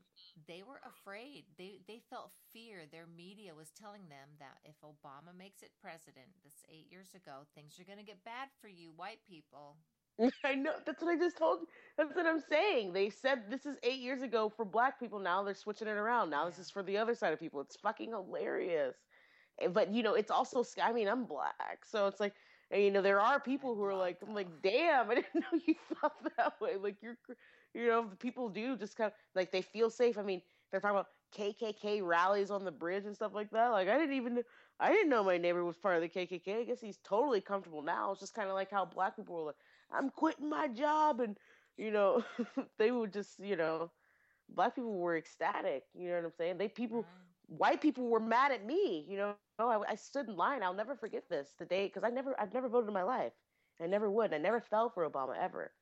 [0.48, 1.46] they were afraid.
[1.58, 2.86] They they felt fear.
[2.86, 7.46] Their media was telling them that if Obama makes it president, this eight years ago,
[7.56, 9.78] things are going to get bad for you, white people.
[10.44, 10.74] I know.
[10.86, 11.68] That's what I just told you.
[11.98, 12.94] That's what I'm saying.
[12.94, 15.20] They said this is eight years ago for black people.
[15.20, 16.30] Now they're switching it around.
[16.30, 17.62] Now this is for the other side of people.
[17.62, 18.96] It's fucking hilarious.
[19.60, 20.64] Eh, But you know, it's also.
[20.82, 22.34] I mean, I'm black, so it's like.
[22.72, 25.60] And, You know, there are people who are like, I'm like, damn, I didn't know
[25.66, 26.78] you thought that way.
[26.78, 27.18] Like, you're,
[27.74, 30.18] you know, the people do just kind of like they feel safe.
[30.18, 30.42] I mean,
[30.72, 33.70] they're talking about KKK rallies on the bridge and stuff like that.
[33.70, 34.44] Like, I didn't even,
[34.80, 36.62] I didn't know my neighbor was part of the KKK.
[36.62, 38.12] I guess he's totally comfortable now.
[38.12, 39.56] It's just kind of like how black people were like,
[39.92, 41.38] I'm quitting my job, and
[41.78, 42.24] you know,
[42.80, 43.92] they would just, you know,
[44.50, 45.84] black people were ecstatic.
[45.94, 46.58] You know what I'm saying?
[46.58, 47.58] They people, mm-hmm.
[47.58, 49.06] white people were mad at me.
[49.08, 50.64] You know, oh, I, I stood in line.
[50.64, 53.34] I'll never forget this the day because I never, I've never voted in my life.
[53.80, 54.34] I never would.
[54.34, 55.74] I never fell for Obama ever,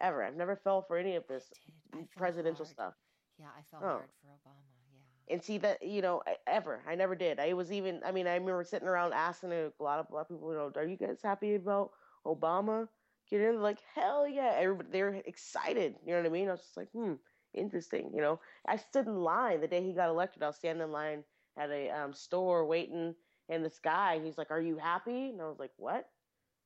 [0.00, 0.22] ever.
[0.22, 1.52] I've never fell for any of this.
[1.92, 2.66] I presidential hard.
[2.66, 2.94] stuff.
[3.38, 3.92] Yeah, I felt Oh.
[3.92, 4.64] hard for Obama.
[4.92, 5.34] Yeah.
[5.34, 7.38] And see that you know I- ever I never did.
[7.40, 10.50] I was even I mean I remember sitting around asking a lot of black people,
[10.52, 11.92] you know, are you guys happy about
[12.26, 12.88] Obama
[13.28, 13.62] getting in?
[13.62, 15.96] Like hell yeah, everybody they're excited.
[16.04, 16.48] You know what I mean?
[16.48, 17.14] I was just like, hmm,
[17.54, 18.12] interesting.
[18.14, 20.42] You know, I stood in line the day he got elected.
[20.42, 21.24] I was standing in line
[21.56, 23.14] at a um, store waiting,
[23.48, 26.08] And this guy, he's like, "Are you happy?" And I was like, "What?"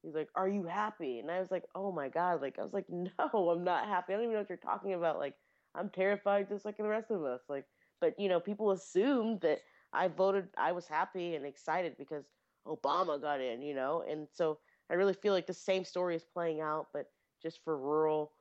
[0.03, 2.72] He's like, "Are you happy?" And I was like, "Oh my god!" Like I was
[2.74, 4.12] like, "No, I'm not happy.
[4.12, 5.18] I don't even know what you're talking about.
[5.18, 5.37] Like
[5.74, 7.43] I'm terrified, just like the rest of us.
[7.49, 7.66] Like,
[8.01, 9.61] but you know, people assumed that
[9.93, 10.49] I voted.
[10.57, 12.26] I was happy and excited because
[12.66, 13.62] Obama got in.
[13.62, 14.61] You know, and so
[14.91, 17.07] I really feel like the same story is playing out, but
[17.43, 18.32] just for rural,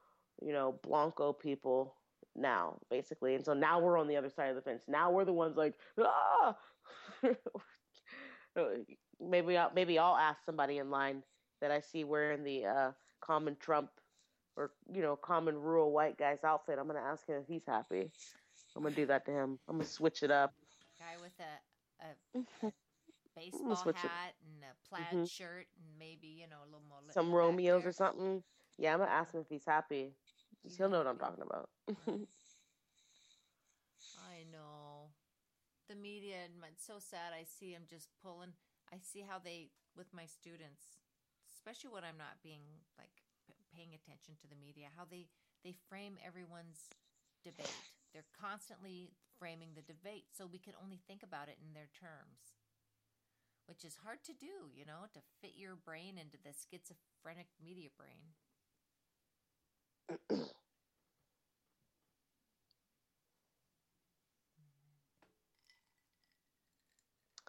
[0.42, 1.96] you know, Blanco people
[2.36, 3.36] now, basically.
[3.36, 4.84] And so now we're on the other side of the fence.
[4.88, 6.56] Now we're the ones like, ah.
[9.20, 11.24] maybe I'll, maybe I'll ask somebody in line
[11.62, 13.90] that I see wearing the uh, common Trump
[14.56, 16.78] or you know common rural white guy's outfit.
[16.80, 18.12] I'm gonna ask him if he's happy.
[18.76, 19.60] I'm gonna do that to him.
[19.68, 20.54] I'm gonna switch it up.
[21.00, 22.72] Guy with a, a, a
[23.36, 24.36] baseball hat it.
[24.46, 25.26] and a plaid mm-hmm.
[25.26, 28.44] shirt and maybe you know a little more some Romeos or something.
[28.78, 30.14] Yeah, I'm gonna ask him if he's happy.
[30.64, 31.70] He'll know what I'm talking about.
[34.34, 35.12] I know
[35.90, 37.36] the media and it's so sad.
[37.36, 38.56] I see them just pulling.
[38.92, 41.04] I see how they with my students,
[41.54, 42.64] especially when I'm not being
[42.98, 43.14] like
[43.46, 45.28] p- paying attention to the media, how they
[45.64, 46.90] they frame everyone's
[47.44, 47.76] debate.
[48.16, 52.56] They're constantly framing the debate, so we can only think about it in their terms,
[53.68, 54.72] which is hard to do.
[54.72, 58.34] You know, to fit your brain into the schizophrenic media brain.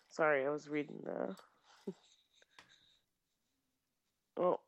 [0.08, 1.36] Sorry, I was reading the.
[4.36, 4.64] well,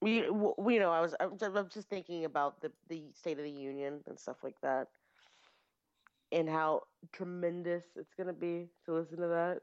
[0.00, 3.52] we, we, you know, I was, I'm just thinking about the the State of the
[3.52, 4.88] Union and stuff like that,
[6.32, 9.62] and how tremendous it's gonna be to listen to that.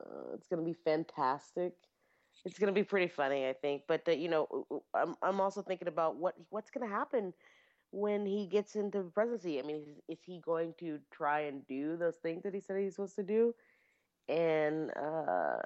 [0.00, 1.89] Uh, it's gonna be fantastic
[2.44, 3.82] it's going to be pretty funny, I think.
[3.88, 7.32] But you know, I'm I'm also thinking about what what's going to happen
[7.92, 9.58] when he gets into the presidency.
[9.58, 12.78] I mean, is, is, he going to try and do those things that he said
[12.78, 13.54] he's supposed to do?
[14.28, 15.58] And uh,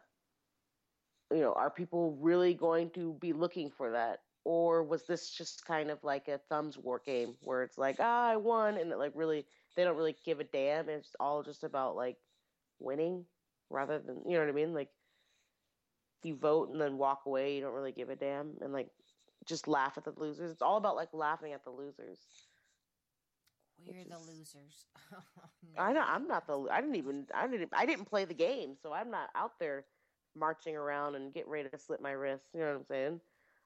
[1.32, 4.20] you know, are people really going to be looking for that?
[4.44, 8.28] Or was this just kind of like a thumbs war game where it's like, ah,
[8.30, 9.46] I won, and like really
[9.76, 10.88] they don't really give a damn.
[10.88, 12.16] It's all just about like
[12.78, 13.24] winning
[13.70, 14.90] rather than you know what I mean, like
[16.24, 17.54] you vote and then walk away.
[17.56, 18.88] You don't really give a damn and like
[19.46, 20.50] just laugh at the losers.
[20.50, 22.18] It's all about like laughing at the losers.
[23.86, 24.86] We're the losers.
[25.78, 26.04] I know.
[26.06, 26.58] I'm not the.
[26.70, 27.26] I didn't even.
[27.34, 27.70] I didn't.
[27.72, 29.84] I didn't play the game, so I'm not out there
[30.36, 32.44] marching around and getting ready to slit my wrist.
[32.54, 33.20] You know what I'm saying?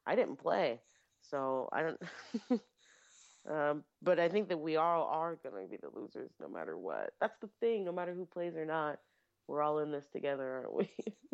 [0.06, 0.80] I didn't play,
[1.20, 2.02] so I don't.
[3.50, 6.76] um, but I think that we all are going to be the losers, no matter
[6.76, 7.12] what.
[7.20, 7.84] That's the thing.
[7.84, 8.98] No matter who plays or not,
[9.46, 10.90] we're all in this together, aren't we?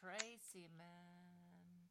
[0.00, 1.88] crazy, man.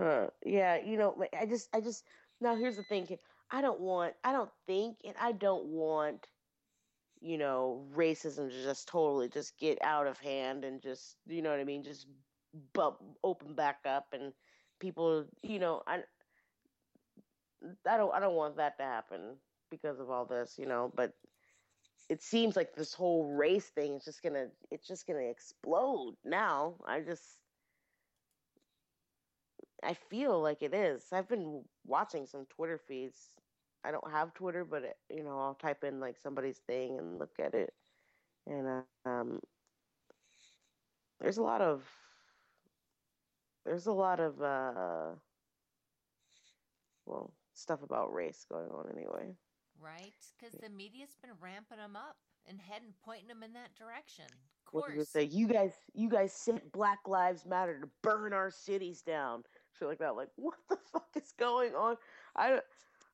[0.00, 0.30] Huh.
[0.46, 2.06] Yeah, you know, I just, I just,
[2.40, 3.18] now here's the thing.
[3.50, 6.30] I don't want, I don't think, and I don't want,
[7.20, 11.50] you know, racism to just totally just get out of hand and just, you know
[11.50, 12.08] what I mean, just
[12.74, 14.34] bump, open back up and
[14.80, 16.04] people, you know, I,
[17.86, 21.14] I don't, I don't want that to happen because of all this, you know, but
[22.08, 26.80] it seems like this whole race thing is just gonna it's just gonna explode now.
[26.86, 27.39] I just
[29.82, 31.06] I feel like it is.
[31.12, 33.30] I've been watching some Twitter feeds.
[33.84, 37.18] I don't have Twitter, but it, you know, I'll type in like somebody's thing and
[37.18, 37.72] look at it,
[38.46, 39.40] and uh, um,
[41.20, 41.82] there's a lot of
[43.64, 45.12] there's a lot of uh,
[47.06, 49.34] well stuff about race going on anyway.
[49.82, 50.12] Right?
[50.38, 52.16] Because the media's been ramping them up
[52.46, 54.26] and heading, pointing them in that direction.
[54.26, 54.96] Of course.
[54.96, 55.24] What say?
[55.24, 59.42] You guys, you guys sent Black Lives Matter to burn our cities down.
[59.80, 60.14] Shit like that.
[60.16, 61.96] Like, what the fuck is going on?
[62.36, 62.60] I,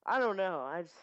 [0.05, 0.61] I don't know.
[0.61, 0.95] I just,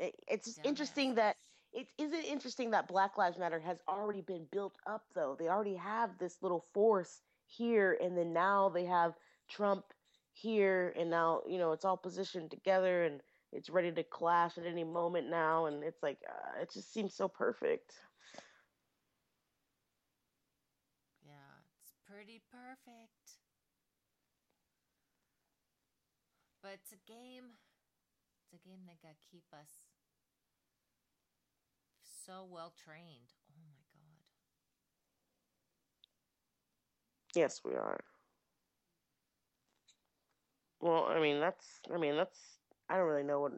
[0.00, 1.36] it, it's interesting that
[1.74, 5.36] it isn't interesting that Black Lives Matter has already been built up though.
[5.38, 9.14] They already have this little force here, and then now they have
[9.48, 9.84] Trump
[10.32, 13.20] here, and now you know it's all positioned together and
[13.52, 17.14] it's ready to clash at any moment now, and it's like uh, it just seems
[17.14, 17.92] so perfect.
[21.26, 21.32] Yeah,
[21.82, 23.13] it's pretty perfect.
[26.64, 27.44] But it's a game.
[28.42, 29.68] It's a game that got keep us
[32.02, 33.34] so well trained.
[33.50, 34.24] Oh my god.
[37.34, 38.00] Yes, we are.
[40.80, 42.38] Well, I mean that's I mean that's
[42.88, 43.52] I don't really know what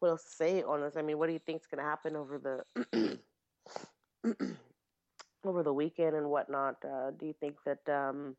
[0.00, 0.96] what else to say on this.
[0.96, 3.18] I mean, what do you think is going to happen over the
[5.44, 6.84] over the weekend and whatnot?
[6.84, 8.36] Uh, do you think that um,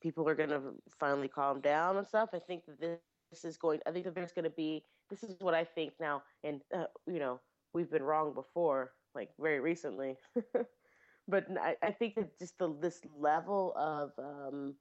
[0.00, 0.60] people are going to
[1.00, 2.30] finally calm down and stuff?
[2.32, 3.00] I think that this
[3.30, 3.80] this is going.
[3.86, 4.84] I think that there's going to be.
[5.10, 7.40] This is what I think now, and uh, you know,
[7.74, 10.16] we've been wrong before, like very recently.
[11.28, 14.74] but I, I, think that just the this level of um,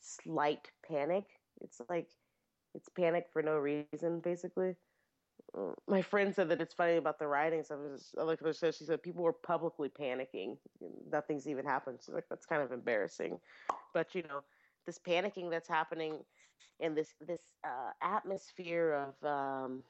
[0.00, 1.24] slight panic.
[1.60, 2.08] It's like
[2.74, 4.74] it's panic for no reason, basically.
[5.56, 7.62] Uh, my friend said that it's funny about the writing.
[7.64, 10.56] So I was like I said, she said people were publicly panicking.
[11.10, 11.98] Nothing's even happened.
[12.04, 13.38] She's like that's kind of embarrassing,
[13.94, 14.42] but you know,
[14.86, 16.18] this panicking that's happening
[16.78, 19.82] in this this uh, atmosphere of um,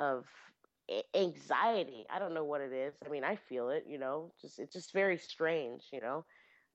[0.00, 0.24] of
[1.14, 2.06] anxiety.
[2.10, 2.94] I don't know what it is.
[3.04, 3.84] I mean, I feel it.
[3.88, 5.84] You know, just it's just very strange.
[5.92, 6.24] You know,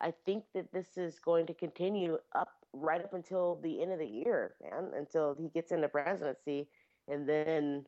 [0.01, 3.99] I think that this is going to continue up right up until the end of
[3.99, 6.67] the year, man, until he gets into presidency,
[7.07, 7.85] and then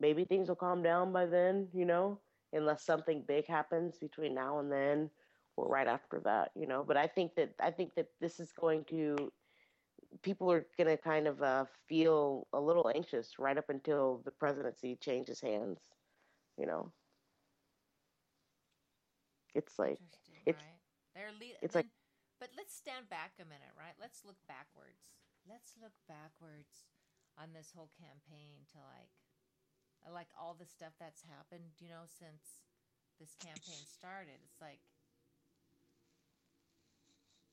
[0.00, 2.20] maybe things will calm down by then, you know,
[2.52, 5.10] unless something big happens between now and then
[5.56, 6.84] or right after that, you know.
[6.86, 9.32] But I think that I think that this is going to
[10.22, 14.30] people are going to kind of uh, feel a little anxious right up until the
[14.32, 15.78] presidency changes hands,
[16.58, 16.92] you know.
[19.54, 20.00] It's like
[20.46, 20.80] it's right?
[21.14, 21.86] They're le- it's then, like
[22.38, 23.94] but let's stand back a minute, right?
[24.00, 25.14] Let's look backwards.
[25.48, 26.86] Let's look backwards
[27.38, 29.12] on this whole campaign to like
[30.12, 32.62] like all the stuff that's happened, you know, since
[33.18, 34.40] this campaign started.
[34.44, 34.80] It's like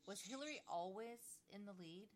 [0.06, 2.10] was Hillary always in the lead?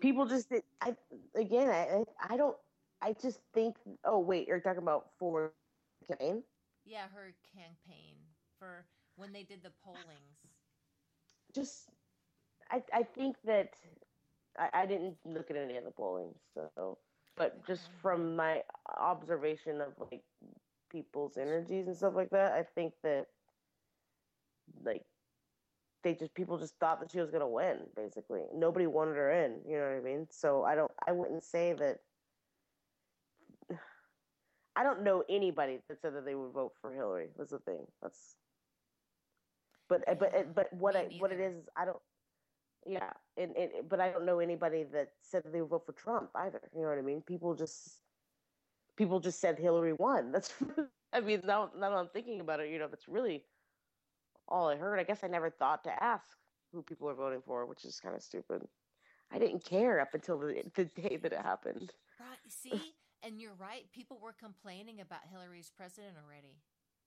[0.00, 0.94] People just I
[1.34, 2.56] again I I don't
[3.02, 5.52] I just think oh wait, you're talking about for
[6.06, 6.42] campaign?
[6.84, 8.16] Yeah, her campaign
[8.58, 8.86] for
[9.16, 10.38] when they did the pollings?
[11.54, 11.90] Just,
[12.70, 13.74] I I think that
[14.58, 16.98] I, I didn't look at any of the polling, so
[17.36, 18.62] but just from my
[18.98, 20.22] observation of like
[20.90, 23.26] people's energies and stuff like that, I think that
[24.84, 25.04] like
[26.06, 27.78] they just people just thought that she was gonna win.
[27.96, 29.60] Basically, nobody wanted her in.
[29.68, 30.28] You know what I mean?
[30.30, 30.92] So I don't.
[31.08, 31.98] I wouldn't say that.
[34.76, 37.30] I don't know anybody that said that they would vote for Hillary.
[37.36, 37.86] Was the thing.
[38.02, 38.36] That's
[39.88, 41.98] but uh, but uh, but what I what it is, is I don't.
[42.86, 45.92] Yeah, and, and but I don't know anybody that said that they would vote for
[45.92, 46.70] Trump either.
[46.72, 47.22] You know what I mean?
[47.22, 48.02] People just
[48.96, 50.32] people just said Hillary won.
[50.32, 50.54] That's
[51.12, 53.44] I mean now now I'm thinking about it, you know, that's really
[54.48, 54.98] all I heard.
[54.98, 56.26] I guess I never thought to ask
[56.72, 58.62] who people were voting for, which is kind of stupid.
[59.32, 61.92] I didn't care up until the, the day that it happened.
[62.20, 62.38] Right.
[62.48, 63.84] See, and you're right.
[63.92, 66.58] People were complaining about Hillary's president already.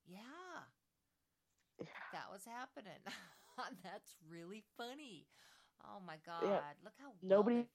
[0.06, 0.18] Yeah
[2.12, 2.98] that was happening.
[3.84, 5.26] That's really funny.
[5.84, 6.42] Oh my god!
[6.42, 6.60] Yeah.
[6.84, 7.66] Look how nobody.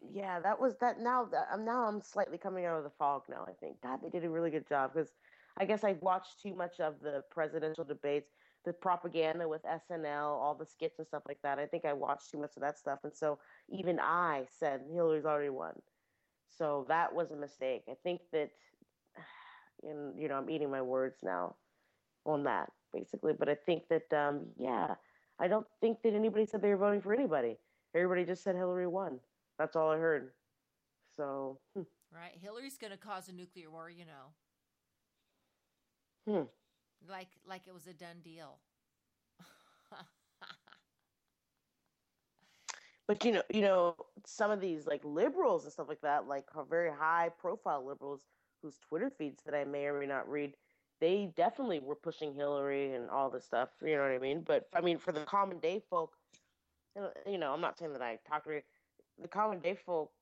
[0.00, 1.00] yeah, that was that.
[1.00, 3.22] Now that I'm um, now I'm slightly coming out of the fog.
[3.28, 5.12] Now I think God, they did a really good job because
[5.58, 8.30] I guess I watched too much of the presidential debates,
[8.66, 11.58] the propaganda with SNL, all the skits and stuff like that.
[11.58, 13.38] I think I watched too much of that stuff, and so
[13.70, 15.72] even I said Hillary's already won.
[16.58, 17.84] So that was a mistake.
[17.88, 18.50] I think that,
[19.82, 21.56] and you know, I'm eating my words now
[22.26, 23.32] on that basically.
[23.38, 24.94] But I think that, um, yeah,
[25.38, 27.56] I don't think that anybody said they were voting for anybody.
[27.94, 29.18] Everybody just said Hillary won.
[29.58, 30.30] That's all I heard.
[31.16, 31.82] So, hmm.
[32.12, 34.32] right, Hillary's going to cause a nuclear war, you know.
[36.28, 36.44] Hmm.
[37.08, 38.58] Like, like it was a done deal.
[43.06, 43.94] but you know, you know,
[44.24, 48.22] some of these like liberals and stuff like that, like very high profile liberals
[48.62, 50.56] whose Twitter feeds that I may or may not read,
[51.00, 53.70] they definitely were pushing Hillary and all this stuff.
[53.82, 54.42] You know what I mean?
[54.42, 56.16] But I mean, for the common day folk,
[57.26, 58.62] you know, I'm not saying that I talk to
[59.20, 60.12] the common day folk.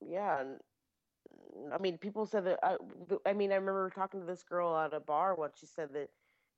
[0.00, 0.44] Yeah,
[1.72, 2.58] I mean, people said that.
[2.62, 2.76] I,
[3.26, 5.58] I mean, I remember talking to this girl at a bar once.
[5.58, 6.10] She said that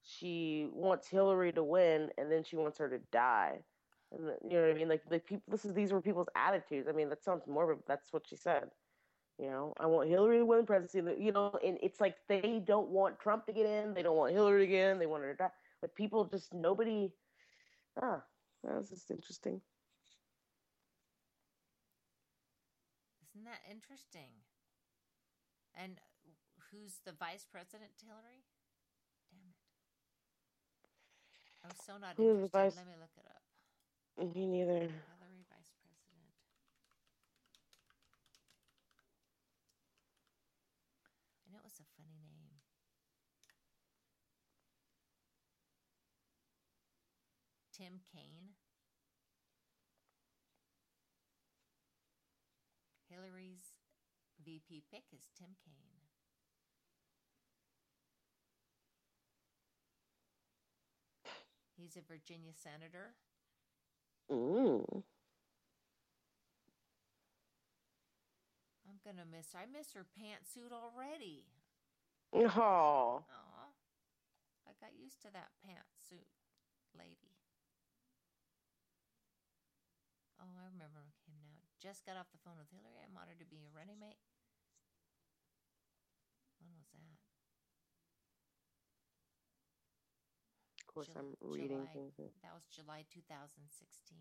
[0.03, 3.65] she wants Hillary to win, and then she wants her to die.
[4.13, 4.89] And you know what I mean?
[4.89, 5.45] Like, like people.
[5.49, 6.89] This is these were people's attitudes.
[6.89, 7.79] I mean, that sounds morbid.
[7.79, 8.71] But that's what she said.
[9.39, 11.23] You know, I want Hillary to win the presidency.
[11.23, 13.95] You know, and it's like they don't want Trump to get in.
[13.95, 14.99] They don't want Hillary again.
[14.99, 15.53] They want her to die.
[15.81, 17.13] But people just nobody.
[18.01, 18.23] Ah,
[18.65, 19.61] that's just interesting.
[23.23, 24.48] Isn't that interesting?
[25.79, 26.01] And
[26.71, 28.43] who's the vice president to Hillary?
[29.31, 29.63] Damn it.
[31.63, 32.59] I was so not Who's interested.
[32.59, 32.77] Vice...
[32.77, 34.35] Let me look it up.
[34.35, 34.91] Me neither.
[34.91, 36.35] Hillary vice president.
[41.47, 42.59] I know it was a funny name.
[47.71, 48.59] Tim Kaine.
[53.09, 53.68] Hillary's
[54.49, 56.09] VP pick is Tim Kaine.
[61.77, 63.13] He's a Virginia senator.
[64.33, 65.05] Mm.
[68.89, 69.61] I'm gonna miss her.
[69.61, 71.45] I miss her pantsuit already.
[72.33, 73.21] Oh.
[73.21, 73.69] Aw.
[74.65, 76.33] I got used to that pantsuit
[76.97, 77.37] lady.
[80.41, 81.61] Oh, I remember him now.
[81.77, 83.05] Just got off the phone with Hillary.
[83.05, 84.17] I'm honored to be your running mate.
[86.61, 87.19] When was that?
[90.81, 92.15] Of course, I'm reading July- things.
[92.17, 92.31] here.
[92.43, 94.19] That was July 2016.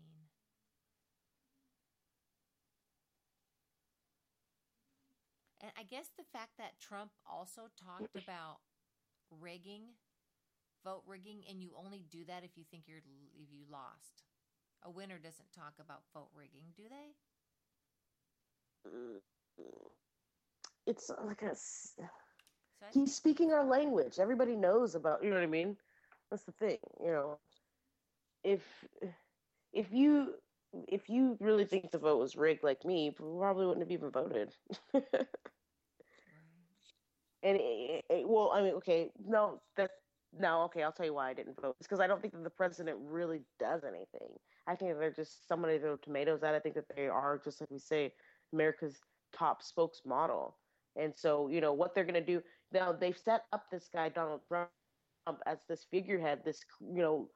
[5.60, 8.58] And I guess the fact that Trump also talked about
[9.40, 9.82] rigging,
[10.84, 13.02] vote rigging, and you only do that if you think you're
[13.34, 14.22] if you lost.
[14.84, 17.16] A winner doesn't talk about vote rigging, do they?
[18.88, 19.20] Mm.
[20.86, 21.56] It's like a.
[22.92, 24.18] He's speaking our language.
[24.18, 25.22] Everybody knows about.
[25.22, 25.76] You know what I mean?
[26.30, 26.78] That's the thing.
[27.00, 27.38] You know,
[28.44, 28.62] if
[29.72, 30.34] if you
[30.88, 34.54] if you really think the vote was rigged like me, probably wouldn't have even voted.
[37.42, 39.90] And it, it, well, I mean, okay, no, that
[40.38, 41.76] no, okay, I'll tell you why I didn't vote.
[41.78, 44.28] It's because I don't think that the president really does anything.
[44.66, 46.54] I think they're just somebody throw tomatoes at.
[46.54, 48.12] I think that they are just like we say,
[48.52, 49.00] America's
[49.32, 50.52] top spokesmodel.
[50.96, 52.42] And so, you know, what they're to do
[52.72, 54.70] now, they've set up this guy Donald Trump
[55.46, 56.40] as this figurehead.
[56.44, 57.30] This, you know,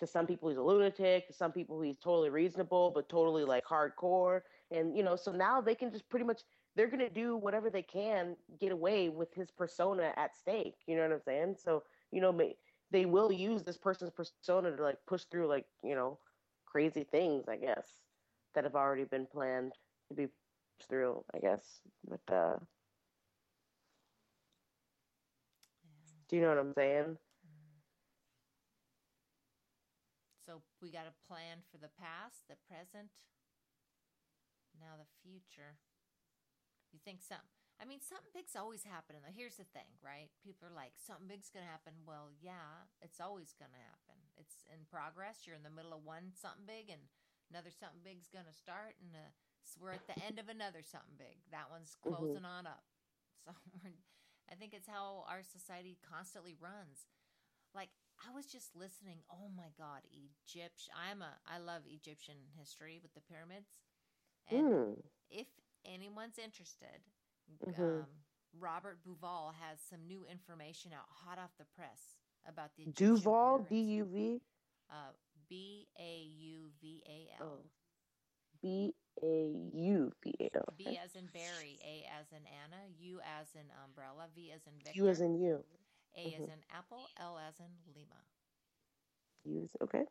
[0.00, 1.26] to some people he's a lunatic.
[1.28, 4.40] To some people he's totally reasonable, but totally like hardcore.
[4.70, 6.42] And you know, so now they can just pretty much
[6.76, 11.02] they're to do whatever they can get away with his persona at stake you know
[11.02, 12.38] what i'm saying so you know
[12.90, 16.18] they will use this person's persona to like push through like you know
[16.66, 17.98] crazy things i guess
[18.54, 19.72] that have already been planned
[20.08, 22.56] to be pushed through i guess but uh
[26.28, 27.16] do you know what i'm saying
[30.44, 33.24] So we got a plan for the past, the present,
[34.76, 35.80] now the future.
[36.92, 37.48] You think something?
[37.80, 39.24] I mean, something big's always happening.
[39.34, 40.30] Here's the thing, right?
[40.44, 42.06] People are like, something big's gonna happen.
[42.06, 44.20] Well, yeah, it's always gonna happen.
[44.36, 45.42] It's in progress.
[45.48, 47.02] You're in the middle of one something big, and
[47.50, 49.32] another something big's gonna start, and uh,
[49.80, 51.40] we're at the end of another something big.
[51.50, 52.84] That one's closing on up.
[53.48, 53.52] So
[53.82, 53.92] we're,
[54.50, 57.06] I think it's how our society constantly runs.
[57.74, 57.90] Like
[58.26, 59.18] I was just listening.
[59.30, 60.94] Oh my God, Egyptian.
[60.94, 61.34] I'm a.
[61.46, 63.70] I love Egyptian history with the pyramids,
[64.48, 65.02] and Mm.
[65.30, 65.48] if
[65.84, 67.02] anyone's interested,
[67.66, 68.02] Mhm.
[68.04, 72.16] um, Robert Bauval has some new information out, hot off the press,
[72.46, 73.68] about the Egyptian duval pyramids.
[73.70, 74.40] d-u-v
[74.90, 75.12] Uh,
[75.48, 77.64] B A U V A L.
[79.22, 84.52] oh b-a-u-v-a-l B as in Barry, A as in Anna, U as in umbrella, V
[84.54, 85.64] as in Victor, u as in you
[86.16, 86.52] A as mhm.
[86.52, 88.20] in apple, L as in Lima.
[89.44, 90.04] u as okay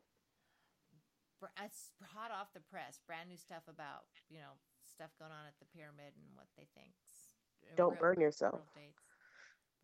[1.44, 4.56] br- it's hot off the press, brand new stuff about you know
[4.88, 7.36] stuff going on at the pyramid and what they think's
[7.68, 9.04] uh, don't real- burn yourself real dates.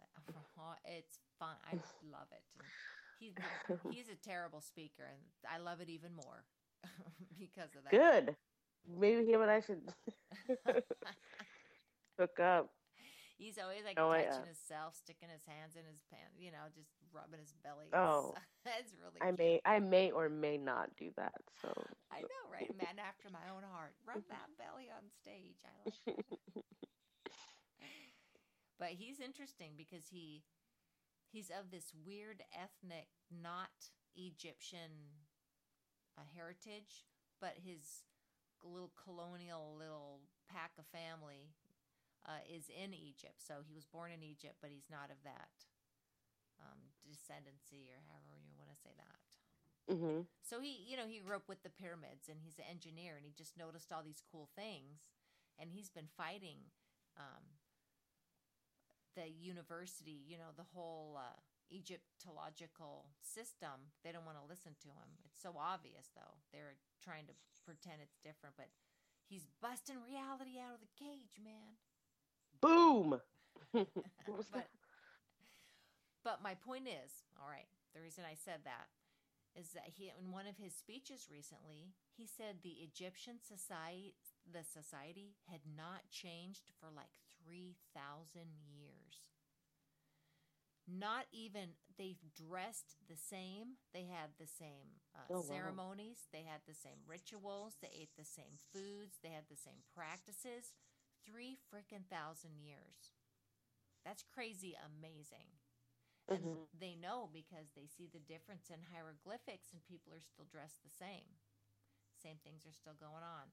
[0.00, 0.08] But
[0.56, 1.56] uh, it's fun.
[1.68, 1.76] I
[2.08, 2.44] love it.
[2.56, 2.64] And
[3.20, 3.36] he's
[3.92, 6.44] he's a terrible speaker, and I love it even more
[7.38, 7.92] because of that.
[7.92, 8.36] Good.
[8.88, 9.82] Maybe him and I should
[12.18, 12.70] hook up.
[13.38, 16.68] He's always like Oh, touching uh, himself, sticking his hands in his pants, you know,
[16.76, 17.88] just rubbing his belly.
[17.96, 18.34] Oh.
[18.78, 19.16] it's really.
[19.22, 19.38] I cute.
[19.38, 21.40] may, I may or may not do that.
[21.62, 21.72] So
[22.12, 22.68] I know, right?
[22.76, 23.94] Man after my own heart.
[24.06, 25.56] Rub that belly on stage.
[25.64, 26.60] I like that.
[28.78, 30.42] but he's interesting because he
[31.32, 35.16] he's of this weird ethnic, not Egyptian
[36.18, 37.06] uh, heritage,
[37.40, 38.04] but his
[38.64, 41.54] little colonial little pack of family
[42.26, 43.40] uh, is in Egypt.
[43.40, 45.66] So he was born in Egypt, but he's not of that
[46.60, 49.24] um, descendancy or however you want to say that.
[49.88, 53.16] hmm So he, you know, he grew up with the pyramids and he's an engineer
[53.16, 55.10] and he just noticed all these cool things
[55.58, 56.70] and he's been fighting
[57.16, 57.44] um,
[59.16, 61.38] the university, you know, the whole uh,
[61.70, 63.94] Egyptological system.
[64.02, 65.08] They don't want to listen to him.
[65.24, 66.42] It's so obvious, though.
[66.52, 67.34] They're trying to
[67.64, 68.68] pretend it's different, but
[69.26, 71.78] he's busting reality out of the cage, man.
[72.60, 73.20] boom.
[73.72, 74.70] what was but, that?
[76.24, 78.90] but my point is, all right, the reason I said that
[79.58, 84.14] is that he in one of his speeches recently, he said the Egyptian society
[84.46, 87.12] the society had not changed for like
[87.46, 87.76] 3000
[88.66, 89.29] years.
[90.90, 95.46] Not even they've dressed the same, they had the same uh, Oh, wow.
[95.48, 99.84] ceremonies, they had the same rituals, they ate the same foods, they had the same
[99.94, 100.72] practices.
[101.26, 103.14] 3 freaking thousand years.
[104.04, 105.60] That's crazy amazing.
[106.32, 106.66] And Mhm.
[106.78, 110.90] they know because they see the difference in hieroglyphics and people are still dressed the
[110.90, 111.38] same.
[112.22, 113.52] same things are still going on.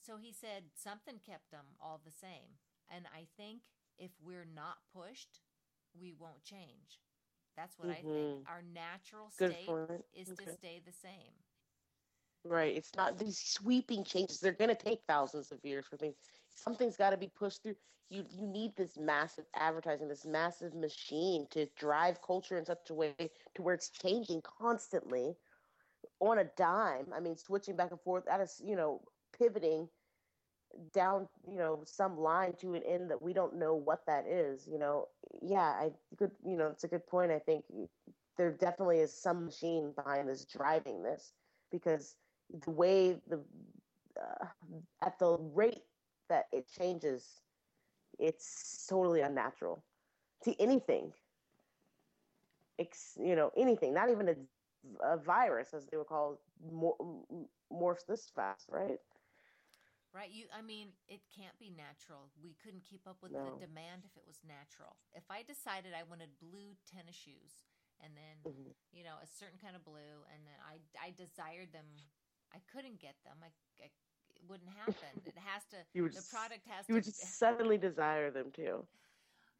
[0.00, 2.58] So he said something kept them all the same.
[2.88, 3.62] And I think
[3.98, 5.40] if we're not pushed,
[6.00, 7.00] we won't change.
[7.56, 8.34] That's what I think.
[8.34, 8.46] Mhm.
[8.46, 9.80] Our natural state
[10.12, 11.44] is to stay the same.
[12.44, 12.76] Right.
[12.76, 14.40] It's not these sweeping changes.
[14.40, 16.16] They're going to take thousands of years for things.
[16.50, 17.76] Something's got to be pushed through.
[18.10, 22.94] You you need this massive advertising, this massive machine to drive culture in such a
[22.94, 23.16] way
[23.48, 25.36] to where it's changing constantly
[26.20, 27.12] on a dime.
[27.12, 29.02] I mean, switching back and forth at us, you know,
[29.36, 29.88] pivoting
[30.92, 34.66] down, you know, some line to an end that we don't know what that is.
[34.66, 35.08] You know,
[35.42, 36.32] yeah, I good.
[36.44, 37.32] You know, it's a good point.
[37.32, 37.64] I think
[38.36, 41.32] there definitely is some machine behind this driving this
[41.70, 42.16] because
[42.64, 43.44] the way the
[44.20, 44.46] uh,
[45.02, 45.84] at the rate
[46.28, 47.42] that it changes,
[48.18, 49.84] it's totally unnatural
[50.44, 51.12] to anything.
[52.78, 54.34] Ex, you know, anything, not even a,
[55.02, 56.40] a virus, as they would call,
[56.70, 56.96] mor-
[57.72, 58.98] morphs this fast, right?
[60.16, 60.32] Right?
[60.32, 62.32] You I mean, it can't be natural.
[62.40, 63.44] We couldn't keep up with No.
[63.44, 64.96] the demand if it was natural.
[65.12, 67.68] If I decided I wanted blue tennis shoes
[68.00, 68.72] and then, Mhm.
[68.96, 71.84] you know, a certain kind of blue and then I I desired them,
[72.50, 73.36] I couldn't get them.
[73.44, 73.52] I,
[73.84, 73.90] I
[74.32, 75.20] it wouldn't happen.
[75.26, 78.30] It has to You would the product has You to You would just suddenly desire
[78.30, 78.88] them too.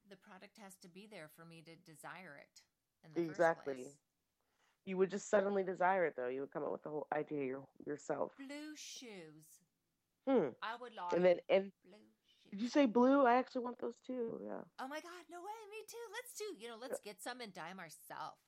[0.09, 2.63] the product has to be there for me to desire it
[3.05, 3.75] in the Exactly.
[3.75, 3.99] first place.
[4.87, 6.29] You would just suddenly desire it, though.
[6.29, 8.37] You would come up with the whole idea your, yourself.
[8.37, 9.66] Blue shoes.
[10.27, 10.49] Hmm.
[10.63, 12.53] I would like And then, and blue shoes.
[12.53, 13.25] did you say blue?
[13.27, 14.41] I actually want those too.
[14.45, 14.63] Yeah.
[14.79, 16.05] Oh my god, no way, me too.
[16.13, 18.41] Let's do, you know, let's get some and dye them ourselves.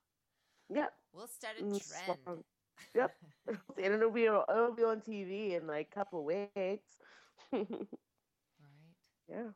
[0.70, 0.92] Yep.
[1.12, 2.42] We'll start a Mm, trend.
[2.94, 3.16] Yep.
[3.76, 6.98] and it'll be on- it'll be on TV in like a couple weeks.
[8.60, 8.94] Right.
[9.28, 9.50] yeah.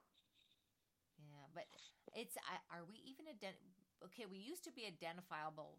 [1.19, 1.67] Yeah, but
[2.15, 2.37] it's
[2.71, 3.61] are we even ident-
[4.05, 4.27] okay?
[4.27, 5.79] We used to be identifiable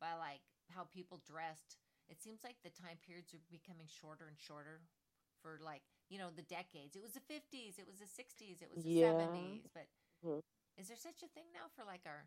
[0.00, 1.76] by like how people dressed.
[2.08, 4.80] It seems like the time periods are becoming shorter and shorter
[5.42, 6.96] for like you know the decades.
[6.96, 9.12] It was the fifties, it was the sixties, it was the Yeah.
[9.12, 9.68] seventies.
[9.72, 9.88] But
[10.22, 10.40] Mhm.
[10.78, 12.26] is there such a thing now for like our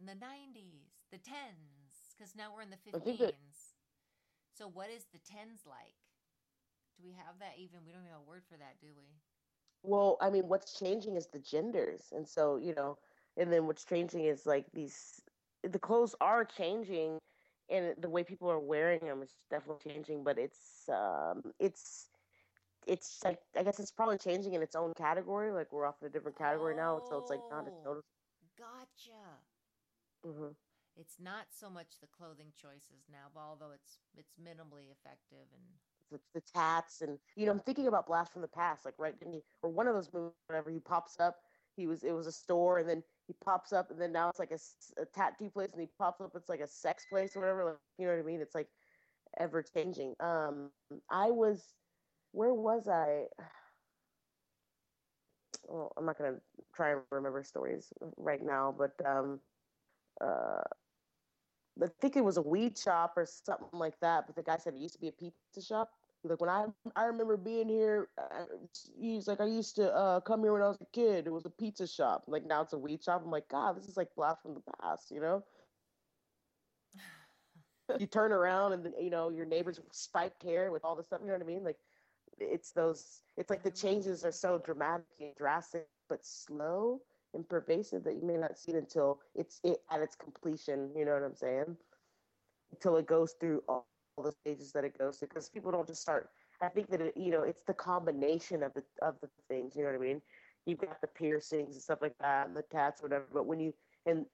[0.00, 2.14] the nineties, the tens?
[2.16, 3.76] Because now we're in the fifteens.
[4.52, 5.96] So what is the tens like?
[6.96, 7.84] Do we have that even?
[7.86, 9.20] We don't have a word for that, do we?
[9.82, 12.98] Well, I mean, what's changing is the genders, and so you know,
[13.36, 15.20] and then what's changing is like these.
[15.62, 17.20] The clothes are changing,
[17.70, 20.24] and the way people are wearing them is definitely changing.
[20.24, 22.09] But it's um, it's
[22.86, 25.52] it's like I guess it's probably changing in its own category.
[25.52, 27.84] Like we're off in a different category now, so it's like not as Oh.
[27.84, 28.06] noticeable.
[28.56, 29.44] Gotcha.
[30.24, 30.52] hmm
[30.96, 35.78] It's not so much the clothing choices now, but although it's it's minimally effective and
[36.10, 39.18] the, the tats and you know I'm thinking about Blast from the Past like right
[39.18, 41.36] didn't he or one of those movies whenever he pops up
[41.76, 44.38] he was it was a store and then he pops up and then now it's
[44.40, 47.64] like a tattoo place and he pops up it's like a sex place or whatever
[47.64, 48.68] like you know what I mean it's like
[49.38, 50.72] ever changing um
[51.10, 51.79] I was
[52.32, 53.26] where was I
[55.68, 56.40] well I'm not gonna
[56.74, 59.40] try and remember stories right now but um
[60.20, 60.62] uh
[61.82, 64.26] I think it was a weed shop or something like that.
[64.26, 65.92] But the guy said it used to be a pizza shop.
[66.22, 66.66] Like, when I
[66.96, 68.46] I remember being here, uh,
[68.98, 71.26] he's like, I used to uh, come here when I was a kid.
[71.26, 72.24] It was a pizza shop.
[72.28, 73.22] Like now it's a weed shop.
[73.24, 75.44] I'm like, God, this is like blast from the past, you know?
[77.98, 81.06] you turn around and then you know your neighbors with spiked hair with all this
[81.06, 81.20] stuff.
[81.22, 81.64] You know what I mean?
[81.64, 81.78] Like
[82.40, 83.22] it's those.
[83.36, 87.00] It's like the changes are so dramatic and drastic, but slow
[87.34, 90.90] and pervasive that you may not see it until it's it at its completion.
[90.96, 91.76] You know what I'm saying?
[92.72, 96.02] Until it goes through all, the stages that it goes through, because people don't just
[96.02, 96.30] start.
[96.60, 99.76] I think that it, you know it's the combination of the of the things.
[99.76, 100.20] You know what I mean?
[100.66, 103.26] You've got the piercings and stuff like that, and the tats, whatever.
[103.32, 103.72] But when you
[104.06, 104.26] and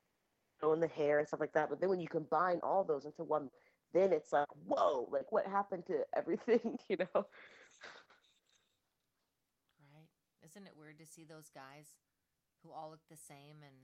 [0.63, 1.69] and the hair and stuff like that.
[1.69, 3.51] But then when you combine all those into one,
[3.93, 5.09] then it's like, whoa!
[5.11, 6.79] Like what happened to everything?
[6.89, 7.27] You know?
[9.93, 10.09] right.
[10.57, 12.01] Isn't it weird to see those guys
[12.65, 13.77] who all look the same and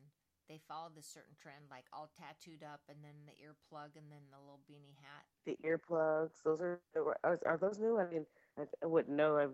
[0.48, 4.32] they follow this certain trend, like all tattooed up and then the earplug and then
[4.32, 5.26] the little beanie hat.
[5.44, 6.42] the earplugs.
[6.44, 6.80] Those are
[7.24, 7.98] are, those new?
[7.98, 8.26] I mean,
[8.82, 9.36] I, wouldn't know.
[9.38, 9.46] I,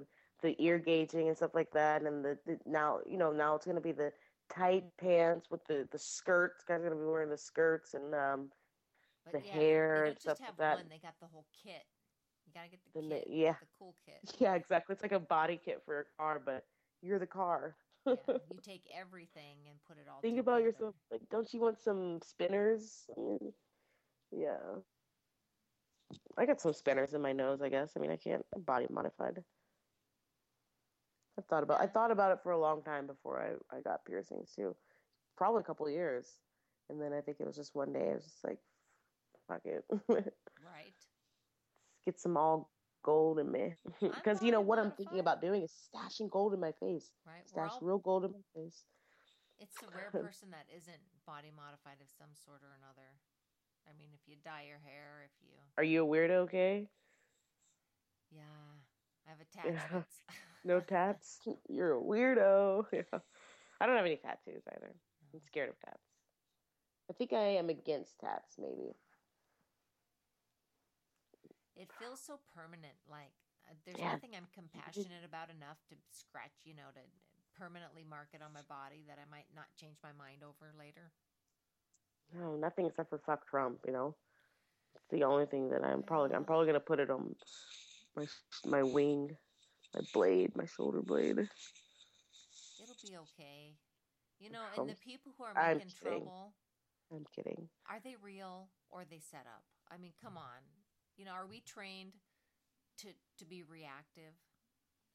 [0.42, 3.66] the ear gauging and stuff like that, and the, the now you know now it's
[3.66, 4.12] gonna be the
[4.48, 6.64] tight pants with the the skirts.
[6.64, 8.50] Guys are gonna be wearing the skirts and um
[9.24, 10.76] But The yeah, hair they and stuff like that.
[10.76, 11.84] one; they got the whole kit.
[12.46, 13.56] You gotta get the The kit, yeah.
[13.60, 14.22] the cool kit.
[14.38, 14.94] yeah exactly.
[14.94, 16.64] It's like a body kit for a car, but
[17.02, 17.76] you're the car.
[18.06, 20.20] Yeah, you take everything and put it all.
[20.20, 20.94] Think about yourself.
[21.10, 23.08] Like, don't you want some spinners?
[24.32, 24.80] Yeah.
[26.38, 27.60] I got some spinners in my nose.
[27.62, 27.92] I guess.
[27.96, 29.44] I mean, I can't I'm body modified.
[31.38, 31.80] I thought about.
[31.80, 34.76] I thought about it for a long time before I I got piercings too.
[35.36, 36.40] Probably a couple of years,
[36.88, 38.10] and then I think it was just one day.
[38.10, 38.58] I was just like,
[39.48, 39.84] fuck it.
[40.64, 40.94] Right.
[42.04, 42.70] get some all
[43.02, 43.74] gold in me.
[44.00, 45.20] Because you know what I'm thinking modified.
[45.20, 47.10] about doing is stashing gold in my face.
[47.26, 47.46] Right?
[47.48, 48.84] Stash all, real gold in my face.
[49.58, 53.08] it's a rare person that isn't body modified of some sort or another.
[53.88, 56.44] I mean, if you dye your hair, if you, Are you a weirdo?
[56.48, 56.88] Okay.
[58.30, 58.42] yeah,
[59.26, 60.22] I have a attachments.
[60.64, 61.40] No tats.
[61.68, 62.84] You're a weirdo.
[62.92, 63.18] Yeah.
[63.80, 64.94] I don't have any tattoos either.
[65.32, 66.02] I'm scared of tats.
[67.10, 68.56] I think I am against tats.
[68.58, 68.92] Maybe.
[71.78, 72.98] It feels so permanent.
[73.08, 73.32] Like
[73.70, 74.12] uh, there's Yeah.
[74.12, 77.04] nothing I'm compassionate about enough to scratch, you know, to
[77.56, 81.12] permanently mark it on my body that I might not change my mind over later.
[82.38, 83.80] No, nothing except for fuck Trump.
[83.86, 84.16] You know,
[84.94, 87.34] it's the only thing that I'm probably I'm probably gonna put it on
[88.16, 88.26] my
[88.66, 89.36] my wing,
[89.94, 91.48] my blade, my shoulder blade.
[92.82, 93.76] It'll be okay.
[94.38, 96.22] You know, and the people who are I'm kidding.
[96.22, 96.54] trouble,
[97.12, 97.68] I'm kidding.
[97.88, 99.64] are they real or are they set up?
[99.90, 100.77] I mean, come on.
[101.18, 102.14] You know, are we trained
[102.98, 103.08] to
[103.38, 104.34] to be reactive?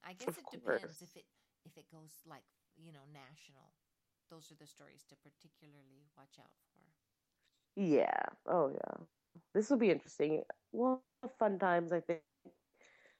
[0.03, 1.25] I guess Of it depends if it
[1.65, 2.45] if it goes like,
[2.77, 3.73] you know, national.
[4.30, 6.84] Those are the stories to particularly watch out for.
[7.75, 8.23] Yeah.
[8.47, 8.97] Oh yeah.
[9.53, 10.43] This will be interesting.
[10.71, 11.03] Well,
[11.39, 12.23] fun times I think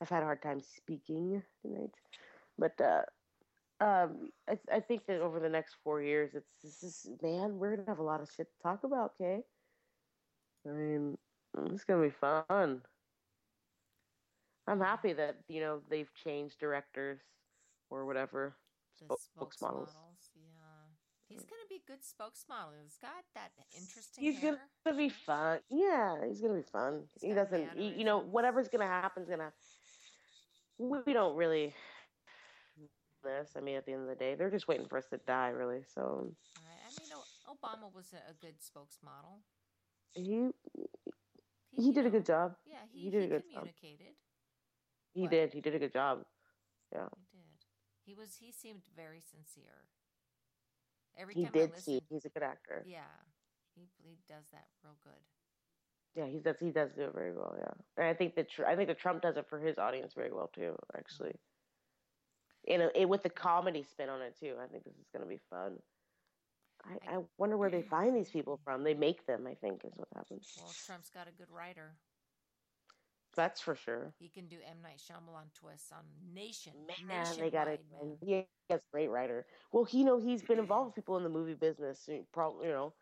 [0.00, 1.90] I've had a hard time speaking tonight,
[2.56, 3.02] but uh,
[3.84, 7.76] um, I, I think that over the next four years, it's this is man, we're
[7.76, 9.12] gonna have a lot of shit to talk about.
[9.20, 9.42] Okay.
[10.66, 11.18] I mean,
[11.66, 12.82] it's gonna be fun.
[14.68, 17.20] I'm happy that you know they've changed directors
[17.90, 18.56] or whatever
[19.00, 19.94] The spoke, spokesmodels.
[20.36, 20.58] Yeah.
[21.28, 22.72] He's going to be a good spokesmodel.
[22.82, 24.58] He's got that interesting He's hair.
[24.84, 25.58] gonna be fun.
[25.68, 27.02] Yeah, he's gonna be fun.
[27.12, 27.76] He's he doesn't.
[27.76, 29.52] You, you know, whatever's gonna happen's gonna.
[30.78, 31.74] We don't really.
[33.24, 33.50] This.
[33.56, 35.48] I mean, at the end of the day, they're just waiting for us to die,
[35.48, 35.80] really.
[35.92, 36.32] So
[36.62, 36.80] Right.
[36.86, 37.10] I mean,
[37.50, 39.42] Obama was a, a good spokesmodel.
[40.14, 40.50] he
[41.74, 42.54] He, he did a good job.
[42.64, 43.66] Yeah, he, he did a good job.
[43.74, 44.14] communicated.
[45.14, 45.30] He What?
[45.30, 45.52] did.
[45.52, 46.24] He did a good job.
[46.92, 47.58] Yeah, He did.
[48.06, 48.36] He was.
[48.38, 49.90] He seemed very sincere.
[51.18, 52.00] Every he time did I see.
[52.08, 52.84] He's a good actor.
[52.86, 53.10] yeah,
[53.74, 55.20] he he does that real good.
[56.14, 56.58] Yeah, he does.
[56.58, 57.54] He does do it very well.
[57.58, 60.32] Yeah, and I think that I think that Trump does it for his audience very
[60.32, 60.74] well too.
[60.96, 61.32] Actually,
[62.66, 64.54] you know, it, with the comedy spin on it too.
[64.62, 65.78] I think this is going to be fun.
[66.84, 68.82] I, I wonder where they find these people from.
[68.82, 69.46] They make them.
[69.46, 70.46] I think is what happens.
[70.56, 71.96] Well, Trump's got a good writer.
[73.36, 74.12] That's for sure.
[74.18, 76.02] He can do M Night Shyamalan twists on
[76.34, 76.72] Nation.
[77.06, 77.80] Man, they got it.
[77.92, 78.16] man.
[78.20, 78.32] He
[78.70, 79.46] has a great writer.
[79.70, 82.08] Well, he, you know, he's been involved with people in the movie business.
[82.32, 82.92] Probably, you know,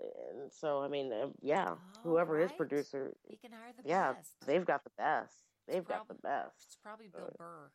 [0.00, 4.12] and so I mean, uh, yeah, Oh, whoever is producer, He can hire the yeah,
[4.12, 4.34] best.
[4.46, 5.34] they've got the best.
[5.66, 6.54] They've got the best.
[6.66, 7.70] It's probably Bill Uh, Burr.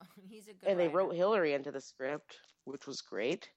[0.28, 0.68] He's a good.
[0.68, 3.48] and they wrote Hillary into the script, which was great.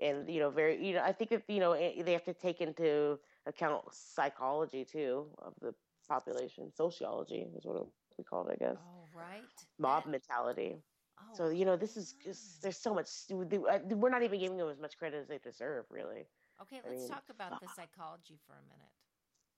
[0.00, 2.34] And you know, very you know, I think if you know eh, they have to
[2.34, 5.74] take into account psychology too of the
[6.08, 7.86] population, sociology is what
[8.18, 9.42] we call it, I guess, Oh right.
[9.78, 10.82] mob That- mentality.
[11.20, 13.08] oh, So you know, this is just there's so much.
[13.30, 16.26] We're not even giving them as much credit as they deserve, really.
[16.62, 18.92] Okay, let's mean, talk about the uh, psychology for a minute.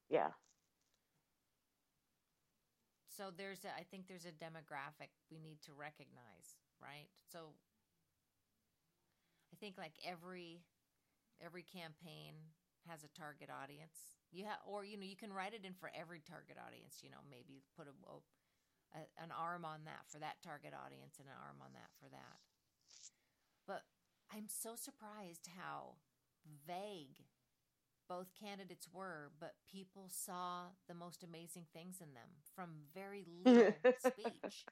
[0.09, 0.31] Yeah,
[3.17, 7.09] So there's a, I think there's a demographic we need to recognize, right?
[7.33, 7.57] So
[9.53, 10.61] I think like every
[11.41, 12.35] every campaign
[12.89, 14.21] has a target audience.
[14.33, 17.01] You have, or you know, you can write it in for every target audience.
[17.03, 17.95] You know, maybe put a,
[18.99, 22.09] a an arm on that for that target audience and an arm on that for
[22.13, 22.39] that.
[23.67, 23.85] But
[24.33, 25.97] I'm so surprised how
[26.67, 27.25] vague
[28.09, 33.73] both candidates were, but people saw the most amazing things in them from very little
[33.99, 34.65] speech.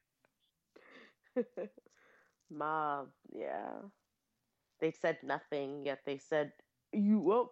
[2.50, 3.08] mob.
[3.32, 3.90] Yeah,
[4.80, 6.00] they said nothing yet.
[6.06, 6.52] They said
[6.92, 7.18] you.
[7.18, 7.50] Whoa.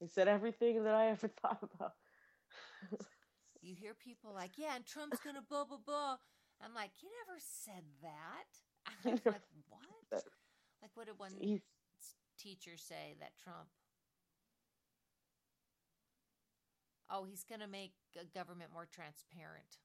[0.00, 1.92] They said everything that I ever thought about.
[3.62, 6.16] You hear people like, "Yeah, and Trump's gonna blah blah blah."
[6.62, 8.46] I'm like, "You never said that."
[8.86, 10.22] I was like, "What?"
[10.82, 11.32] Like, what did one
[12.46, 13.68] s- teacher say that Trump?
[17.10, 19.78] Oh, he's gonna make g- government more transparent.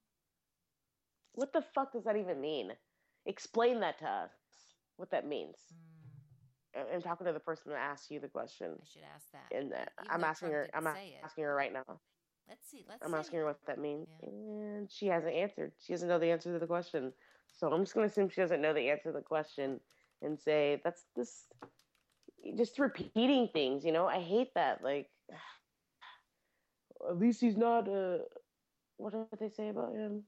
[1.33, 2.73] what the fuck does that even mean?
[3.25, 4.31] Explain that to us.
[4.97, 5.57] What that means.
[6.75, 9.51] I- I'm talking to the person that asked you the question, I should ask that.
[9.55, 10.69] and uh, I'm asking Trump her.
[10.73, 11.19] I'm it.
[11.23, 12.01] asking her right now.
[12.47, 12.83] Let's see.
[12.87, 13.05] Let's.
[13.05, 13.41] I'm asking it.
[13.41, 14.27] her what that means, Yeah.
[14.29, 15.73] and she hasn't answered.
[15.79, 17.13] She doesn't know the answer to the question.
[17.47, 19.79] So I'm just gonna assume she doesn't know the answer to the question
[20.21, 21.47] and say that's this.
[22.57, 24.07] Just repeating things, you know.
[24.07, 24.83] I hate that.
[24.83, 25.11] Like,
[27.09, 27.87] at least he's not.
[27.89, 28.19] Uh,
[28.97, 30.27] what did they say about him?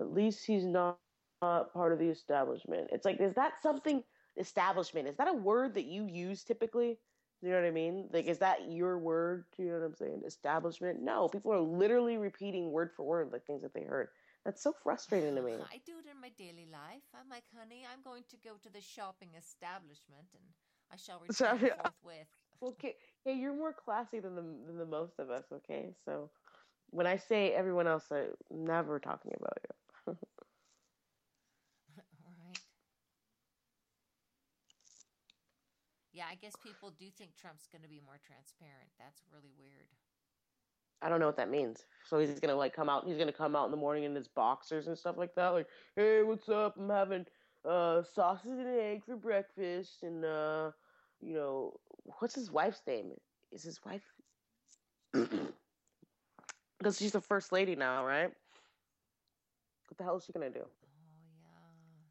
[0.00, 1.00] At least he's not
[1.40, 2.90] part of the establishment.
[2.92, 4.04] It's like, is that something?
[4.36, 7.00] Establishment is that a word that you use typically?
[7.42, 8.10] You know what I mean?
[8.12, 9.46] Like, is that your word?
[9.58, 10.22] You know what I'm saying?
[10.26, 11.02] Establishment?
[11.02, 14.10] No, people are literally repeating word for word like things that they heard.
[14.44, 15.58] That's so frustrating to me.
[15.70, 17.04] I do it in my daily life.
[17.14, 20.54] I'm like, honey, I'm going to go to the shopping establishment and
[20.92, 21.72] I shall return Sorry.
[21.76, 22.28] forthwith.
[22.62, 22.94] Okay,
[23.24, 25.44] hey, you're more classy than the than the most of us.
[25.52, 26.30] Okay, so
[26.90, 29.58] when I say everyone else, I'm never talking about
[30.06, 30.16] you.
[32.24, 32.60] right.
[36.12, 38.90] Yeah, I guess people do think Trump's going to be more transparent.
[38.98, 39.88] That's really weird.
[41.02, 41.84] I don't know what that means.
[42.08, 43.04] So he's gonna like come out.
[43.06, 45.48] He's gonna come out in the morning in his boxers and stuff like that.
[45.48, 45.66] Like,
[45.96, 46.76] hey, what's up?
[46.78, 47.26] I'm having
[47.68, 50.70] uh sausage and egg for breakfast, and uh,
[51.20, 51.74] you know,
[52.18, 53.12] what's his wife's name?
[53.52, 54.02] Is his wife?
[56.84, 58.28] Because she's the first lady now, right?
[59.88, 60.60] What the hell is she gonna do?
[60.60, 60.68] Oh,
[61.40, 62.04] yeah.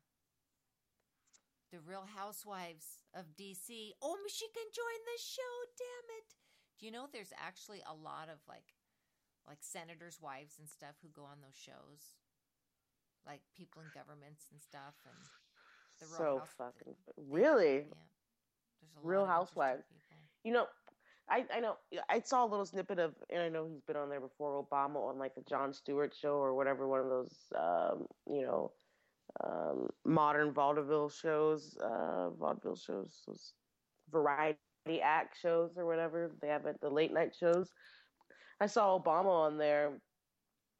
[1.70, 3.92] The Real Housewives of DC.
[4.02, 6.34] Oh, she can join the show, damn it.
[6.80, 8.74] Do you know there's actually a lot of like
[9.48, 12.18] like senators' wives and stuff who go on those shows?
[13.28, 15.18] Like people in governments and stuff and
[16.04, 17.76] the Real So fucking really.
[17.76, 17.82] Yeah.
[18.82, 19.86] There's a Real Housewives.
[20.44, 20.68] You know,
[21.30, 21.78] I I know
[22.10, 24.64] I saw a little snippet of, and I know he's been on there before.
[24.64, 28.72] Obama on like the Jon Stewart show or whatever, one of those um, you know
[29.44, 33.54] um, modern vaudeville shows, uh, vaudeville shows, those
[34.12, 34.58] variety
[35.02, 37.72] act shows or whatever they have at the late night shows.
[38.60, 40.02] I saw Obama on there,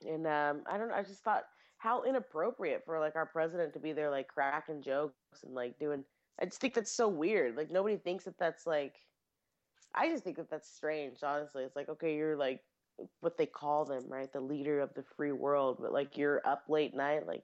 [0.06, 0.96] and um, I don't know.
[0.96, 1.44] I just thought
[1.84, 6.06] how inappropriate for like our president to be there like cracking jokes and like doing.
[6.42, 7.58] I just think that's so weird.
[7.58, 8.96] Like nobody thinks that that's like.
[9.94, 11.18] I just think that that's strange.
[11.24, 12.62] Honestly, it's like okay, you're like
[13.20, 14.32] what they call them, right?
[14.32, 17.44] The leader of the free world, but like you're up late night, like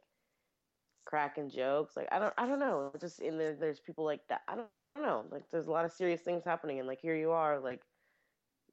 [1.06, 1.98] cracking jokes.
[1.98, 2.92] Like I don't, I don't know.
[3.02, 4.42] Just in there, there's people like that.
[4.48, 5.26] I don't, I don't know.
[5.32, 7.82] Like there's a lot of serious things happening, and like here you are, like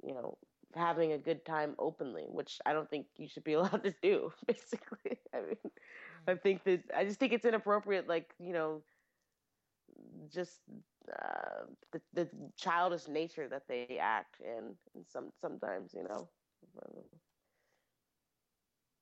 [0.03, 0.39] you know,
[0.77, 4.33] having a good time openly, which I don't think you should be allowed to do.
[4.47, 5.71] Basically, I mean,
[6.29, 8.09] I think that I just think it's inappropriate.
[8.09, 8.83] Like you know,
[10.33, 10.61] just
[11.13, 16.29] uh, the the childish nature that they act in, and some sometimes you know.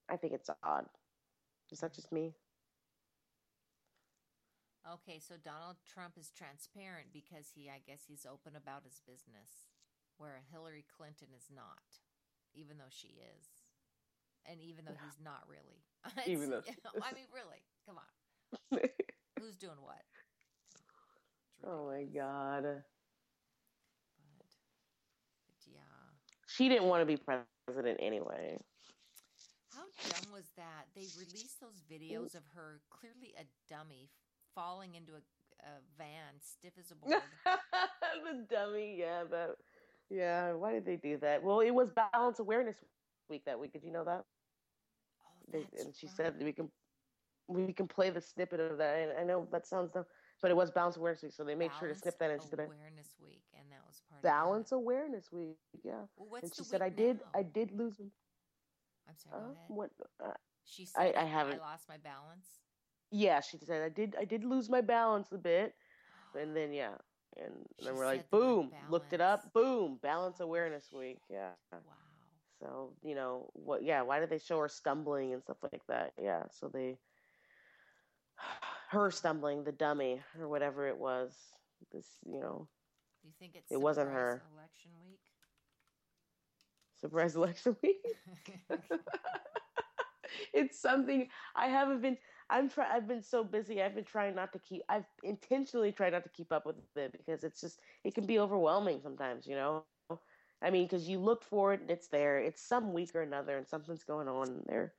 [0.09, 0.87] I think it's odd.
[1.71, 2.35] Is that just me?
[4.87, 9.73] Okay, so Donald Trump is transparent because he, I guess, he's open about his business,
[10.19, 11.83] where Hillary Clinton is not,
[12.55, 13.47] even though she is,
[14.47, 15.83] and even though he's not really.
[16.27, 16.61] Even though
[17.03, 18.79] I mean, really, come on,
[19.41, 20.03] who's doing what?
[21.67, 22.63] Oh my god.
[24.39, 24.47] But,
[25.49, 25.81] but yeah,
[26.47, 28.59] She didn't want to be president anyway.
[29.75, 30.87] how dumb was that?
[30.95, 34.11] They released those videos of her clearly a dummy
[34.55, 35.23] falling into a,
[35.65, 37.23] a van, stiff as a board.
[37.45, 39.57] the dummy, yeah, but
[40.11, 41.43] yeah, why did they do that?
[41.43, 42.77] Well, it was Balance Awareness
[43.29, 43.73] Week that week.
[43.73, 44.25] Did you know that?
[45.25, 46.17] Oh, They, and she right.
[46.17, 46.71] said we can
[47.49, 48.99] we can play the snippet of that.
[48.99, 50.05] And I know that sounds dumb,
[50.41, 52.57] but it was Balance Awareness Week, so they made sure to Balance snip that into
[52.57, 54.79] the Awareness Week, and that was part Balance of.
[54.79, 55.59] Awareness Week.
[55.83, 57.41] Yeah, Well, what's and she said I did now?
[57.41, 58.01] I did lose.
[58.01, 59.41] I'm sorry.
[59.41, 59.57] Go Uh, ahead.
[59.69, 59.91] what?
[60.21, 60.33] Uh,
[60.65, 62.61] She I- said I haven't- I lost my balance.
[63.11, 65.75] yeah, she said I did I did lose my balance a bit,
[66.35, 66.97] and then yeah,
[67.37, 71.19] and She then we're like, boom, looked it up, boom, Balance Awareness Week.
[71.31, 71.51] Yeah.
[71.73, 71.81] Wow.
[72.61, 73.83] So you know what?
[73.83, 76.13] Yeah, why did they show her stumbling and stuff like that?
[76.21, 76.97] Yeah, so they,
[78.91, 81.35] her stumbling, the dummy or whatever it was.
[81.93, 82.69] This, you know,
[83.23, 84.43] Do you think it's It wasn't her.
[84.57, 85.21] election week?
[87.01, 88.05] surprise election week.
[90.55, 92.17] it's something I haven't been.
[92.55, 92.87] I'm try.
[92.95, 93.83] I've been so busy.
[93.83, 94.83] I've been trying not to keep.
[94.89, 98.39] I've intentionally tried not to keep up with it because it's just it can be
[98.39, 99.47] overwhelming sometimes.
[99.47, 99.85] You know.
[100.63, 102.39] I mean, because you look for it and it's there.
[102.39, 104.49] It's some week or another, and something's going on.
[104.49, 104.95] And they're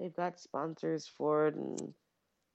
[0.00, 1.94] they've got sponsors for it, and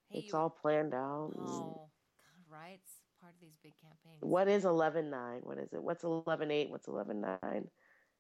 [0.10, 1.32] Hey, it's you- all planned out.
[1.38, 1.90] Oh,
[2.24, 2.80] God, right?
[2.82, 4.22] It's part of these big campaigns.
[4.22, 5.42] What is eleven nine?
[5.44, 5.84] What is it?
[5.84, 6.70] What's eleven eight?
[6.70, 7.70] What's eleven nine?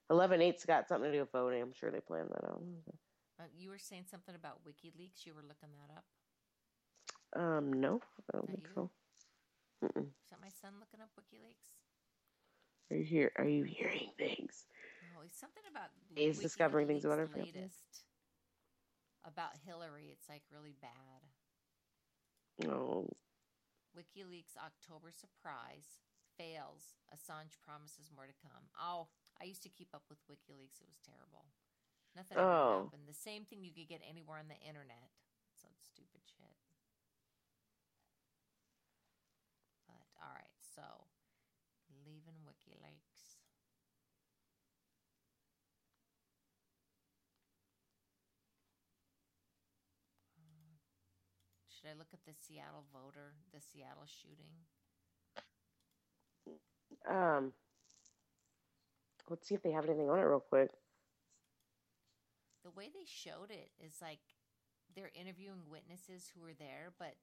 [0.10, 1.62] Eleven eight's got something to do with voting.
[1.62, 2.64] I'm sure they planned that out.
[3.40, 5.26] Uh, you were saying something about WikiLeaks.
[5.26, 6.06] You were looking that up.
[7.36, 8.00] Um, no,
[8.34, 8.76] I don't Not think you?
[8.76, 8.90] so.
[9.84, 10.08] Mm-mm.
[10.24, 11.82] Is that my son looking up WikiLeaks?
[12.92, 13.32] Are you here?
[13.38, 14.66] Are you hearing things?
[15.02, 17.54] No, it's something about He's discovering things about her WikiLeaks' family.
[17.56, 18.06] latest
[19.26, 20.10] about Hillary.
[20.12, 21.22] It's like really bad.
[22.60, 23.10] No.
[23.96, 26.00] WikiLeaks October surprise
[26.38, 26.96] fails.
[27.14, 28.66] Assange promises more to come.
[28.80, 29.08] Oh,
[29.42, 30.82] I used to keep up with WikiLeaks.
[30.82, 31.46] It was terrible.
[32.16, 32.86] Nothing oh.
[32.86, 33.10] happened.
[33.10, 35.10] The same thing you could get anywhere on the internet.
[35.58, 36.58] Some stupid shit.
[39.90, 40.86] But all right, so
[42.06, 43.42] leaving WikiLeaks.
[50.38, 50.78] Uh,
[51.70, 54.54] should I look at the Seattle voter, the Seattle shooting?
[57.10, 57.54] Um,
[59.30, 60.70] let's see if they have anything on it real quick.
[62.64, 64.20] The way they showed it is like
[64.96, 67.16] they're interviewing witnesses who were there, but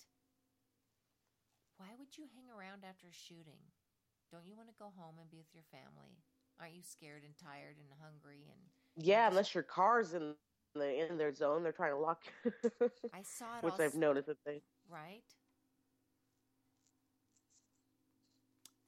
[1.79, 3.73] why would you hang around after a shooting?
[4.31, 6.21] Don't you want to go home and be with your family?
[6.61, 8.61] Aren't you scared and tired and hungry and
[8.97, 10.35] Yeah, unless your car's in
[10.75, 12.23] the in their zone, they're trying to lock.
[13.13, 14.63] I saw it Which all I've noticed that they.
[14.89, 15.25] right?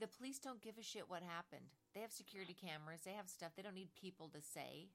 [0.01, 1.67] The police don't give a shit what happened.
[1.95, 3.53] They have security cameras, they have stuff.
[3.57, 4.89] They don't need people to say.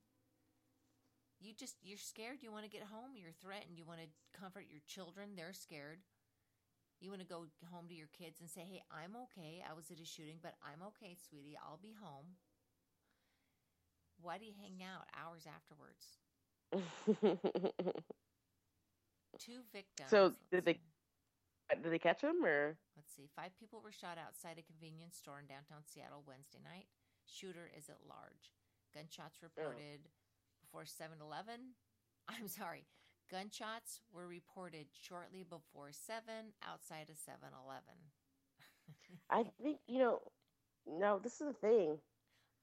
[1.40, 4.66] You just you're scared, you want to get home, you're threatened, you want to comfort
[4.70, 6.00] your children, they're scared.
[7.00, 9.62] You want to go home to your kids and say, "Hey, I'm okay.
[9.62, 11.58] I was at a shooting, but I'm okay, sweetie.
[11.62, 12.38] I'll be home."
[14.20, 16.18] Why do you hang out hours afterwards?
[19.38, 20.10] Two victims.
[20.10, 20.80] so did they
[21.70, 22.78] did they catch him or?
[22.96, 23.30] Let's see.
[23.36, 26.88] Five people were shot outside a convenience store in downtown Seattle Wednesday night.
[27.28, 28.58] Shooter is at large.
[28.96, 29.48] Gunshots oh.
[29.54, 30.10] reported
[30.68, 31.76] before 7 Eleven.
[32.30, 32.86] I'm sorry.
[33.32, 38.12] Gunshots were reported shortly before 7 outside a 7 Eleven.
[39.30, 40.22] I think you know.
[40.88, 41.98] No, this is the thing.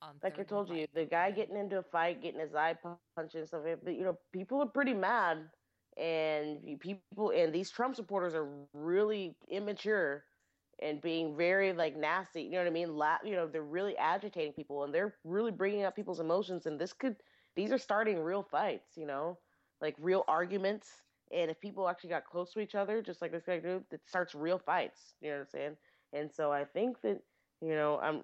[0.03, 2.77] On Like I told you, the guy getting into a fight, getting his eye
[3.17, 3.63] punched and stuff.
[3.85, 5.51] But you know, people are pretty mad,
[5.97, 10.25] and people and these Trump supporters are really immature
[10.81, 12.43] and being very like nasty.
[12.43, 12.97] You know what I mean?
[12.97, 16.67] La- you know, they're really agitating people, and they're really bringing up people's emotions.
[16.67, 17.17] And this could,
[17.57, 18.97] these are starting real fights.
[18.97, 19.39] You know,
[19.81, 21.03] like real arguments.
[21.33, 24.01] And if people actually got close to each other, just like this guy did, it
[24.07, 25.15] starts real fights.
[25.21, 25.77] You know what I'm saying?
[26.13, 27.21] And so I think that
[27.61, 28.23] you know, I'm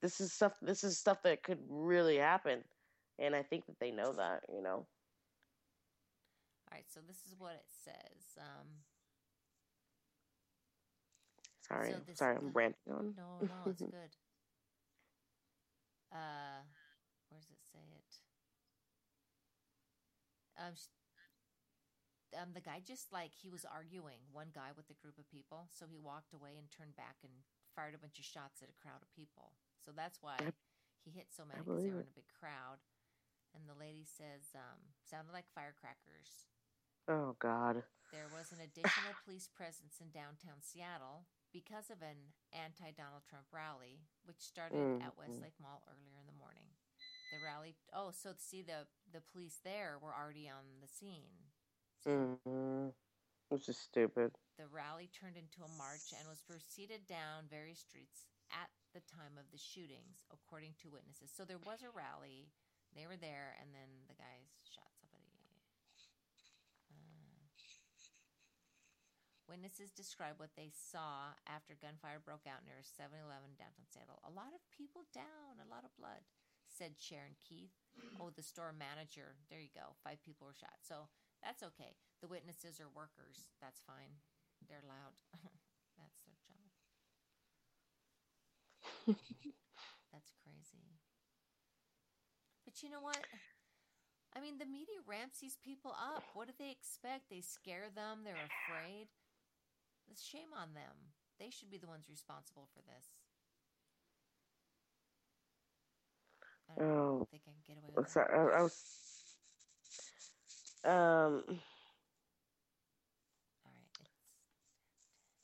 [0.00, 2.64] this is stuff this is stuff that could really happen
[3.18, 4.86] and i think that they know that you know
[6.70, 8.38] All right, so this is what it says.
[8.38, 8.66] Um,
[11.68, 14.16] sorry So this- sorry i'm ranting on no, no, it's good.
[16.12, 16.62] Uh,
[17.28, 18.21] where does it say it?
[20.58, 20.92] Um, sh-
[22.36, 25.68] um, the guy just like he was arguing one guy with a group of people,
[25.68, 27.32] so he walked away and turned back and
[27.76, 29.52] fired a bunch of shots at a crowd of people.
[29.84, 30.36] So that's why
[31.04, 32.80] he hit so many because they were in a big crowd.
[33.52, 36.48] And the lady says, um, sounded like firecrackers.
[37.08, 42.92] oh god There was an additional police presence in downtown Seattle because of an anti
[42.96, 45.18] Donald Trump rally, which started at Mhm.
[45.20, 46.72] Westlake Mall earlier in the morning.
[47.32, 51.48] The rally, oh, so see, the, the police there were already on the scene.
[52.06, 52.90] mm-hmm.
[53.48, 58.28] which is stupid The rally turned into a march and was proceeded down various streets
[58.52, 61.32] at the time of the shootings, according to witnesses.
[61.32, 62.52] So there was a rally,
[62.92, 65.40] they were there, and then the guys shot somebody.
[66.92, 67.48] Uh,
[69.48, 74.20] witnesses describe what they saw after gunfire broke out near a 7 Eleven downtown Seattle.
[74.28, 76.20] A lot of people down, a lot of blood,
[76.72, 77.72] said Sharon Keith.
[78.20, 79.36] Oh, the store manager.
[79.50, 79.94] There you go.
[80.02, 80.80] Five people were shot.
[80.82, 81.08] So
[81.42, 81.96] that's okay.
[82.20, 83.52] The witnesses are workers.
[83.60, 84.16] That's fine.
[84.68, 85.14] They're loud.
[85.98, 86.66] That's their job.
[90.12, 90.98] That's crazy.
[92.64, 93.18] But you know what?
[94.34, 96.24] I mean, the media ramps these people up.
[96.34, 97.28] What do they expect?
[97.28, 98.24] They scare them.
[98.24, 99.08] They're afraid.
[100.10, 101.12] It's shame on them.
[101.38, 103.21] They should be the ones responsible for this.
[106.78, 108.84] I don't oh think I can get away with sorry I, I was
[110.84, 111.60] um
[113.64, 113.88] All right.
[114.00, 114.18] It's,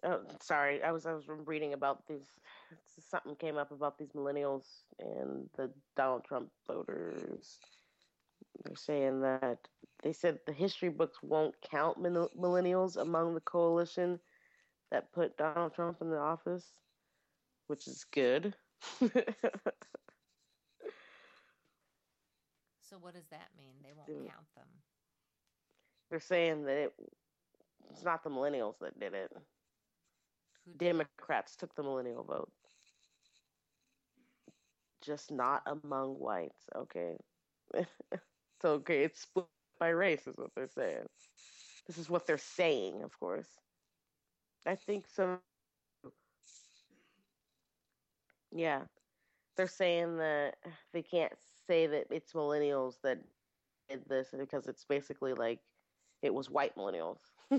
[0.05, 2.29] oh, sorry i was i was reading about these
[2.99, 7.59] something came up about these millennials and the donald trump voters
[8.65, 9.59] they're saying that
[10.03, 14.21] they said the history books won't count millennials among the coalition
[14.91, 16.81] that put Donald Trump in the office,
[17.67, 18.55] which is good.
[22.89, 23.75] so what does that mean?
[23.83, 24.27] They won't Dude.
[24.27, 24.69] count them.
[26.11, 26.95] They're saying that it,
[27.91, 29.33] it's not the millennials that did it.
[30.65, 31.09] Who did it?
[31.19, 32.53] Democrats took the millennial vote.
[35.03, 36.69] Just not among whites.
[36.75, 37.19] Okay.
[37.75, 39.05] it's okay.
[39.05, 39.47] It's split
[39.79, 41.07] by race, is what they're saying.
[41.87, 43.59] This is what they're saying, of course.
[44.67, 45.41] I think so.
[48.53, 48.87] Yeah.
[49.57, 50.57] They're saying that
[50.93, 51.33] they can't
[51.69, 53.19] say that it's millennials that
[53.89, 55.61] did this because it's basically like
[56.23, 57.19] it was white millennials.
[57.53, 57.59] oh,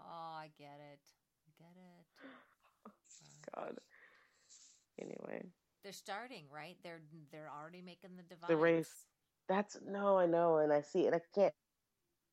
[0.00, 1.00] I get it.
[1.46, 2.92] I get it.
[3.54, 3.78] god.
[5.00, 5.42] Anyway,
[5.82, 6.76] They're starting, right?
[6.82, 7.00] They're
[7.32, 8.48] they're already making the divides.
[8.48, 9.06] the race.
[9.48, 11.14] That's no, I know, and I see it.
[11.14, 11.52] I can't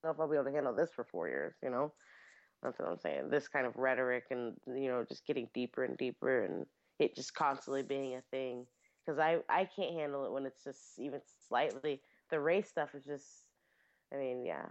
[0.03, 1.55] I don't know if I'll be able to handle this for four years.
[1.63, 1.93] You know,
[2.63, 3.29] that's what I'm saying.
[3.29, 6.65] This kind of rhetoric, and you know, just getting deeper and deeper, and
[6.99, 8.65] it just constantly being a thing.
[9.10, 12.02] Because I I can't handle it when it's just even slightly.
[12.31, 13.45] The race stuff is just.
[14.14, 14.68] I mean, yeah.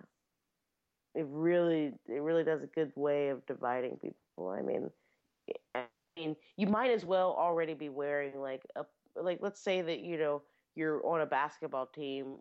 [1.14, 4.50] It really, it really does a good way of dividing people.
[4.50, 4.90] I mean,
[5.74, 5.84] I
[6.16, 8.86] mean, you might as well already be wearing like a
[9.16, 9.40] like.
[9.42, 10.42] Let's say that you know
[10.76, 12.36] you're on a basketball team.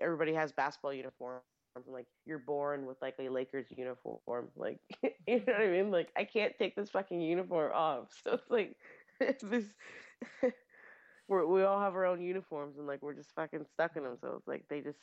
[0.00, 1.42] Everybody has basketball uniforms.
[1.86, 4.48] Like you're born with like a Lakers uniform.
[4.56, 4.80] Like
[5.26, 5.90] you know what I mean?
[5.90, 8.08] Like I can't take this fucking uniform off.
[8.24, 8.76] So it's like
[9.42, 9.66] this.
[11.28, 14.16] We're, we all have our own uniforms and like we're just fucking stuck in them.
[14.20, 14.98] So it's like they just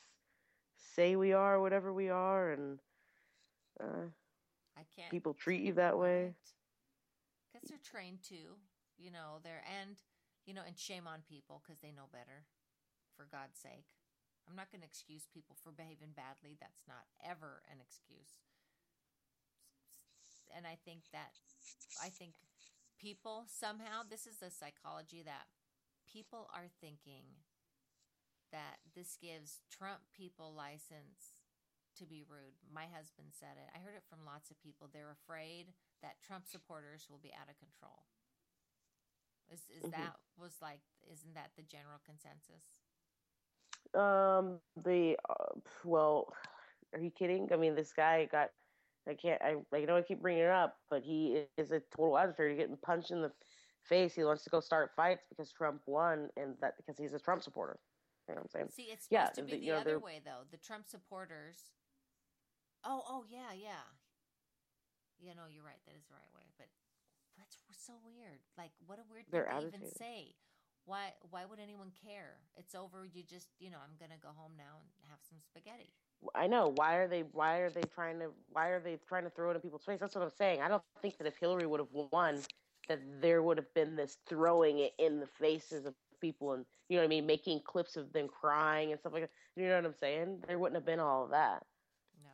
[0.96, 2.80] say we are whatever we are, and
[3.80, 4.10] uh,
[4.78, 5.10] I can't.
[5.10, 6.34] people treat you that way.
[7.52, 8.58] Because they're trained to,
[8.98, 9.98] you know, they're and
[10.46, 12.46] you know, and shame on people because they know better.
[13.18, 13.92] For God's sake,
[14.48, 16.58] I'm not going to excuse people for behaving badly.
[16.58, 18.42] That's not ever an excuse.
[20.56, 21.38] And I think that
[22.02, 22.34] I think
[22.98, 25.48] people somehow this is the psychology that
[26.12, 27.24] people are thinking
[28.52, 31.40] that this gives Trump people license
[31.98, 32.56] to be rude.
[32.68, 33.70] My husband said it.
[33.76, 34.90] I heard it from lots of people.
[34.92, 35.72] They're afraid
[36.02, 38.04] that Trump supporters will be out of control.
[39.52, 39.92] Is is Mhm.
[39.92, 40.82] that was like
[41.12, 42.80] isn't that the general consensus?
[43.94, 46.34] Um, the uh, well,
[46.94, 47.50] are you kidding?
[47.52, 48.50] I mean, this guy got.
[49.10, 49.42] I can't.
[49.42, 52.56] I, I know I keep bringing it up, but he is a total agitator.
[52.56, 53.32] Getting punched in the
[53.84, 54.16] face.
[54.16, 57.44] He wants to go start fights because Trump won, and that because he's a Trump
[57.44, 57.80] supporter.
[58.28, 58.70] You know what I'm saying?
[58.72, 60.44] See, it's supposed Yeah, to be the- the, you know, other way though.
[60.52, 61.72] The Trump supporters.
[62.84, 63.84] Oh, oh yeah, yeah.
[65.20, 65.80] Yeah, no, you're right.
[65.86, 66.50] That is the right way.
[66.58, 66.68] But
[67.38, 68.40] that's so weird.
[68.58, 70.36] Like, what a weird thing to even say.
[70.86, 71.14] Why?
[71.30, 72.40] Why would anyone care?
[72.56, 73.06] It's over.
[73.06, 75.94] You just, you know, I'm gonna go home now and have some spaghetti.
[76.34, 76.74] I know.
[76.76, 77.22] Why are they?
[77.22, 78.32] Why are they trying to?
[78.50, 80.00] Why are they trying to throw it in people's face?
[80.00, 80.62] That's what I'm saying.
[80.62, 82.40] I don't think that if Hillary would have won,
[82.88, 86.98] that there would have been this throwing it in the faces of people, and you
[86.98, 89.32] know what I mean, making clips of them crying and stuff like that.
[89.56, 90.44] You know what I'm saying?
[90.48, 91.64] There wouldn't have been all of that.
[92.24, 92.30] No.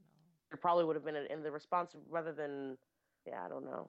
[0.00, 0.06] No.
[0.50, 2.76] There probably would have been in the response rather than,
[3.26, 3.88] yeah, I don't know.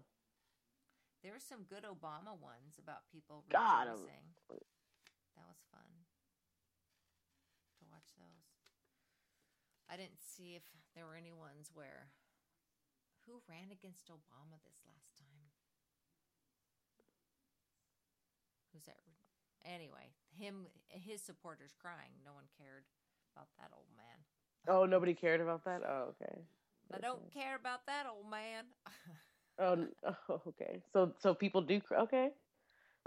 [1.23, 4.25] There were some good Obama ones about people God, um, rejoicing.
[5.37, 5.85] That was fun
[7.77, 8.49] to watch those.
[9.89, 10.63] I didn't see if
[10.95, 12.09] there were any ones where
[13.31, 15.47] who ran against Obama this last time.
[18.73, 18.99] Who's that?
[19.63, 22.11] Anyway, him, his supporters crying.
[22.25, 22.83] No one cared
[23.35, 24.19] about that old man.
[24.67, 25.81] Oh, nobody cared about that.
[25.87, 26.41] Oh, okay.
[26.93, 28.65] I don't care about that old man.
[29.59, 30.81] Oh, oh, okay.
[30.91, 31.79] So, so people do.
[31.81, 32.29] cr- Okay,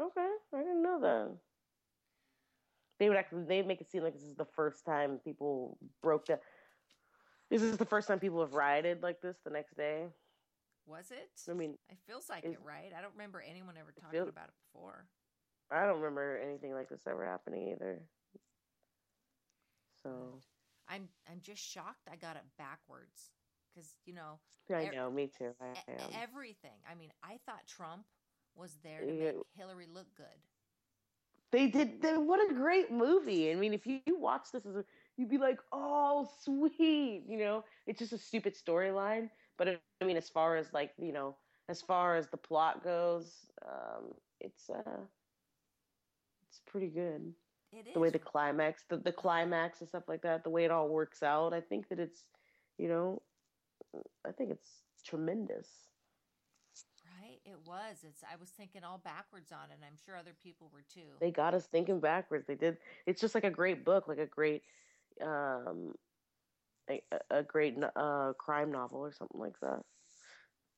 [0.00, 0.28] okay.
[0.54, 1.36] I didn't know that.
[3.00, 3.44] They would actually.
[3.48, 6.26] They make it seem like this is the first time people broke
[7.58, 7.64] the.
[7.64, 10.06] This is the first time people have rioted like this the next day.
[10.86, 11.30] Was it?
[11.50, 12.92] I mean, It feels like it, right?
[12.96, 15.06] I don't remember anyone ever talking feels- about it before.
[15.70, 18.02] I don't remember anything like this ever happening either.
[20.02, 20.10] So
[20.88, 23.30] I'm I'm just shocked I got it backwards
[23.74, 24.38] because you know
[24.74, 25.50] I know, me too.
[25.60, 26.10] I am.
[26.22, 26.78] everything.
[26.90, 28.04] I mean, I thought Trump
[28.54, 30.26] was there to make Hillary look good.
[31.50, 32.02] They did.
[32.02, 33.50] They, what a great movie!
[33.50, 34.84] I mean, if you, you watch this as a,
[35.16, 37.64] you'd be like, "Oh, sweet," you know.
[37.86, 41.36] It's just a stupid storyline, but I mean, as far as like you know,
[41.68, 45.06] as far as the plot goes, um, it's uh,
[46.46, 47.34] it's pretty good.
[47.72, 50.64] It is The way the climax, the the climax and stuff like that, the way
[50.64, 51.52] it all works out.
[51.52, 52.28] I think that it's,
[52.78, 53.22] you know,
[54.24, 55.90] I think it's tremendous.
[57.20, 57.40] right.
[57.44, 58.04] It was.
[58.04, 58.22] It's.
[58.24, 59.74] I was thinking all backwards on it.
[59.74, 61.20] and I'm sure other people were too.
[61.20, 62.46] they got us thinking backwards.
[62.46, 62.78] They did.
[63.06, 64.62] It's just like a great book, like a great,
[65.22, 65.92] um,
[66.90, 67.00] a,
[67.30, 69.80] a great uh, crime novel or something like that.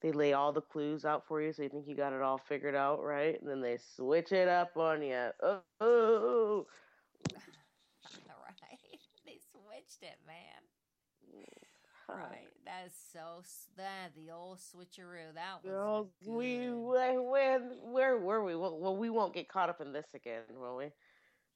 [0.02, 2.38] They lay all the clues out for you, so you think you got it all
[2.38, 3.40] figured out, right?
[3.40, 5.30] And then they switch it up on you.
[5.42, 6.66] Oh, oh,
[8.28, 8.78] right.
[9.24, 11.44] They switched it, man.
[12.08, 12.46] Right.
[12.64, 13.42] That is so.
[13.76, 15.34] That the old switcheroo.
[15.34, 15.72] That was.
[15.72, 18.54] Girls, we where, where where were we?
[18.54, 20.92] Well, well, we won't get caught up in this again, will we?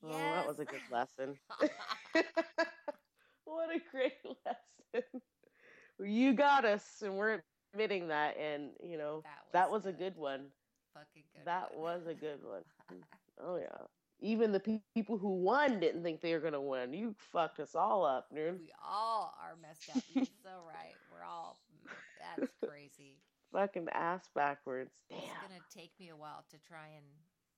[0.05, 1.36] Oh, that was a good lesson.
[3.44, 5.20] what a great lesson.
[6.01, 7.43] You got us, and we're
[7.74, 8.36] admitting that.
[8.39, 10.14] And you know That that was was a good.
[10.14, 10.47] good one.
[10.94, 11.44] Fucking good.
[11.47, 11.82] That one.
[11.82, 12.62] was a good one.
[13.43, 13.86] Oh yeah.
[14.22, 16.93] Even the pe- people who won didn't think they were gonna win.
[16.93, 18.59] You fucked us all up, dude.
[18.60, 20.02] We all are messed up.
[20.14, 20.94] You're so right.
[21.12, 21.59] We're all.
[22.18, 23.16] That's crazy.
[23.52, 24.90] Fucking ass backwards.
[25.09, 25.18] Damn.
[25.20, 27.06] It's gonna take me a while to try and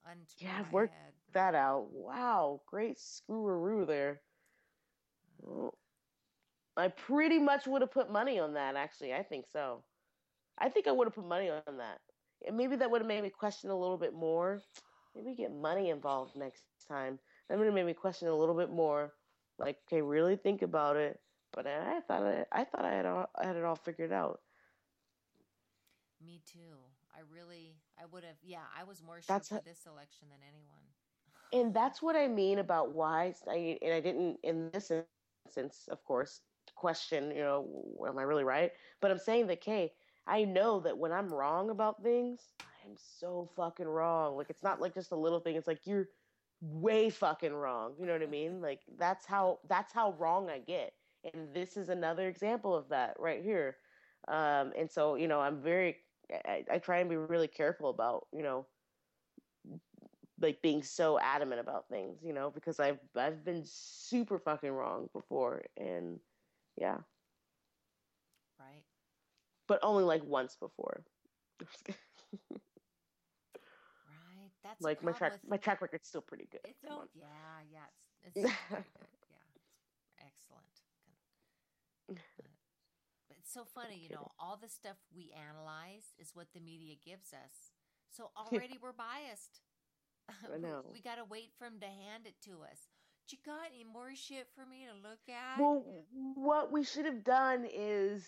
[0.04, 1.14] unscrew Yeah, I've worked head.
[1.32, 1.88] that out.
[1.92, 4.22] Wow, great screwaroo there.
[4.98, 5.78] Uh, well,
[6.76, 8.76] I pretty much would have put money on that.
[8.76, 9.84] Actually, I think so.
[10.58, 12.00] I think I would have put money on that.
[12.46, 14.62] And maybe that would have made me question a little bit more.
[15.14, 17.18] Maybe get money involved next time.
[17.48, 19.14] That would have made me question a little bit more.
[19.58, 21.20] Like, okay, really think about it.
[21.52, 24.40] But I thought I, I thought I had all, I had it all figured out.
[26.24, 26.78] Me too.
[27.14, 28.36] I really, I would have.
[28.42, 30.84] Yeah, I was more sure That's for a- this election than anyone.
[31.52, 35.58] and that's what I mean about why I and I didn't in this instance, of
[35.58, 35.96] course,
[36.30, 37.26] question, you know,
[37.64, 38.72] am I really right?
[39.00, 39.92] But I'm saying that, Kay,
[40.26, 42.54] I know that when I'm wrong about things,
[42.84, 44.36] I'm so fucking wrong.
[44.36, 45.56] Like it's not like just a little thing.
[45.56, 46.08] It's like you're
[46.60, 47.94] way fucking wrong.
[47.98, 48.60] You know what I mean?
[48.62, 50.94] Like that's how that's how wrong I get.
[51.24, 53.76] And this is another example of that right here.
[54.28, 55.98] Um, and so, you know, I'm very
[56.32, 58.66] I, I try and be really careful about, you know,
[60.38, 65.08] like being so adamant about things, you know, because I've I've been super fucking wrong
[65.12, 66.20] before, and
[66.76, 67.02] yeah,
[68.58, 68.84] Right?
[69.66, 71.04] but only like once before.
[74.06, 74.50] Right.
[74.62, 76.60] That's like my track with- my track record's still pretty good.
[76.64, 77.86] It's oh, yeah, yeah.
[78.22, 79.60] It's, it's pretty good.
[79.96, 80.66] It's excellent.
[82.06, 82.16] But
[83.28, 84.30] but it's so funny, you know.
[84.38, 87.72] All the stuff we analyze is what the media gives us.
[88.10, 89.60] So already we're biased.
[90.52, 90.82] I know.
[90.92, 92.88] we got to wait for them to hand it to us.
[93.28, 95.60] Do You got any more shit for me to look at?
[95.60, 95.84] Well,
[96.34, 98.26] what we should have done is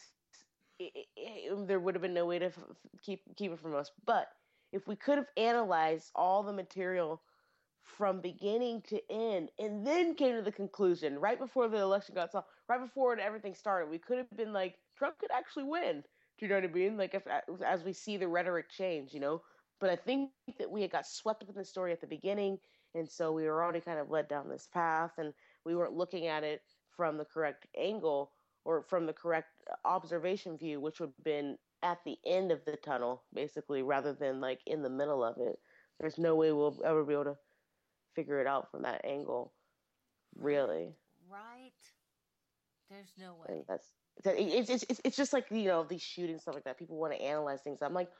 [0.80, 2.58] i i um, there would have been no way to f-
[3.02, 3.90] keep keep it from us.
[4.06, 4.28] But
[4.72, 7.22] if we could have analyzed all the material
[7.84, 12.30] from beginning to end, and then came to the conclusion right before the election got
[12.30, 16.02] started, right before everything started, we could have been like, Trump could actually win.
[16.38, 16.96] Do you know what I mean?
[16.96, 17.26] Like if
[17.64, 19.42] as we see the rhetoric change, you know.
[19.80, 22.38] But I think that we had got swept up in the story at the beginning,
[22.76, 25.32] and so we were already kind of led down this path, and
[25.64, 28.32] we weren't looking at it from the correct angle
[28.64, 32.64] or from the correct uh, observation view, which would have been at the end of
[32.64, 35.58] the tunnel, basically, rather than like in the middle of it.
[35.98, 37.38] There's no way we'll ever be able to
[38.14, 39.54] figure it out from that angle,
[40.36, 40.96] really.
[41.28, 41.72] right?
[42.88, 43.66] There's no And way.
[43.66, 46.78] that's that it's, it's it's just like you know these shootings stuff like that.
[46.78, 47.82] People want to analyze things.
[47.82, 48.10] I'm like,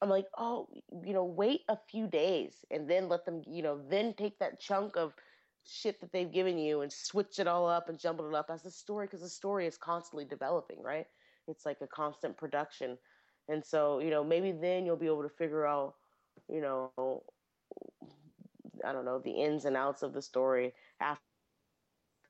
[0.00, 0.68] I'm like, oh,
[1.04, 4.60] you know, wait a few days and then let them, you know, then take that
[4.60, 5.14] chunk of
[5.64, 8.64] shit that they've given you and switch it all up and jumble it up as
[8.64, 11.06] a story because the story is constantly developing, right?
[11.48, 12.98] It's like a constant production,
[13.48, 15.94] and so you know maybe then you'll be able to figure out,
[16.48, 16.92] you know,
[18.84, 21.27] I don't know the ins and outs of the story after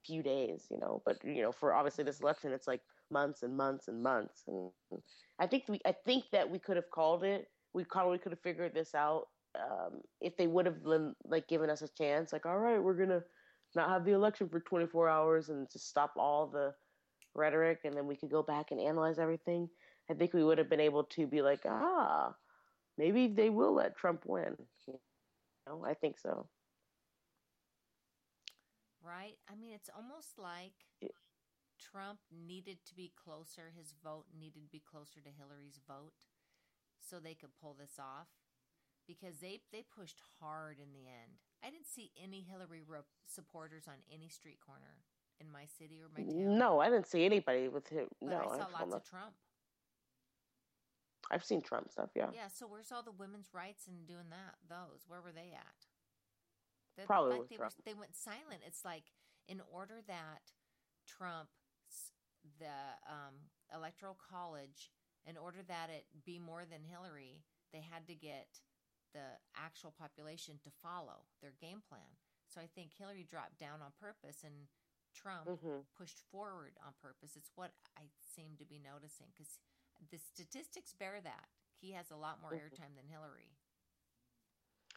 [0.05, 1.03] few days, you know.
[1.05, 2.81] But you know, for obviously this election, it's like
[3.11, 4.71] months and months and months, and
[5.39, 7.49] I think we I think that we could have called it.
[7.75, 9.27] We probably could have figured this out
[9.57, 12.33] um, if they would have been, like given us a chance.
[12.33, 13.23] Like, all right, we're gonna
[13.75, 16.73] not have the election for 24 hours and just stop all the
[17.35, 19.69] rhetoric, and then we could go back and analyze everything.
[20.11, 22.35] I think we would have been able to be like, ah,
[22.97, 24.57] maybe they will let Trump win.
[24.87, 24.95] You
[25.67, 26.49] know, I think so.
[29.03, 29.39] Right?
[29.51, 31.11] I mean, it's almost like Yeah.
[31.79, 33.71] Trump needed to be closer.
[33.71, 36.27] His vote needed to be closer to Hillary's vote
[37.01, 38.29] so they could pull this off
[39.07, 41.41] because they they pushed hard in the end.
[41.65, 42.83] I didn't see any Hillary
[43.27, 45.03] supporters on any street corner
[45.41, 46.59] in my city or my town.
[46.59, 48.07] No, I didn't see anybody with him.
[48.21, 49.35] but no, I saw I've, lots of Trump.
[51.31, 52.11] I've seen Trump stuff.
[52.15, 54.57] Yeah, Yeah, so where's all the women's rights and doing that?
[54.69, 55.88] Those where were they at?
[56.99, 57.75] They- Probably like with they Trump.
[57.79, 58.63] Were, they went silent.
[58.67, 59.05] It's like
[59.47, 60.51] in order that
[61.07, 61.49] Trump,
[62.59, 63.35] the um,
[63.73, 64.91] electoral college,
[65.25, 68.49] in order that it be more than Hillary, they had to get
[69.15, 72.19] the actual population to follow their game plan.
[72.49, 74.69] So I think Hillary dropped down on purpose and
[75.15, 75.87] Trump Mhm.
[75.97, 77.37] pushed forward on purpose.
[77.37, 79.59] It's what I seem to be noticing because
[80.11, 81.49] the statistics bear that
[81.81, 82.61] he has a lot more Mhm.
[82.61, 83.58] airtime than Hillary.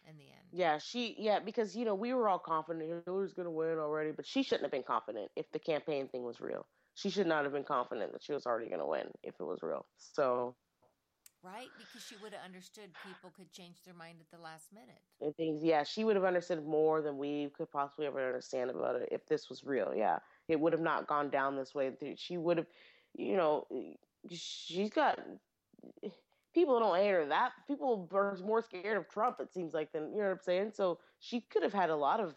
[0.08, 3.36] In the end, Yeah, she yeah because you know we were all confident Hillary's gonna
[3.36, 6.66] win already, but she shouldn't have been confident if the campaign thing was real.
[6.94, 9.62] She should not have been confident that she was already gonna win if it was
[9.64, 9.86] real.
[9.98, 10.56] So
[11.44, 11.70] right?
[11.78, 15.02] Because she would have understood people could change their mind at the last minute.
[15.26, 18.96] I think yeah, she would have understood more than we could possibly ever understand about
[18.96, 19.94] it if this was real.
[19.96, 21.92] Yeah, it would have not gone down this way.
[22.16, 22.68] She would have,
[23.16, 23.68] you know,
[24.30, 25.20] she's got
[26.54, 29.40] people don't hate her that people are more scared of Trump.
[29.40, 30.72] It seems like than you know what I'm saying.
[30.74, 32.36] So she could have had a lot of,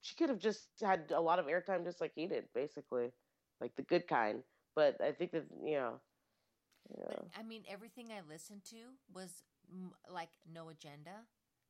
[0.00, 3.12] she could have just had a lot of airtime just like he did, basically,
[3.60, 4.42] like the good kind.
[4.76, 6.00] But I think that you know,
[6.98, 7.04] Yeah.
[7.08, 8.76] But I mean, everything I listened to
[9.12, 9.42] was
[9.72, 11.26] m- like no agenda.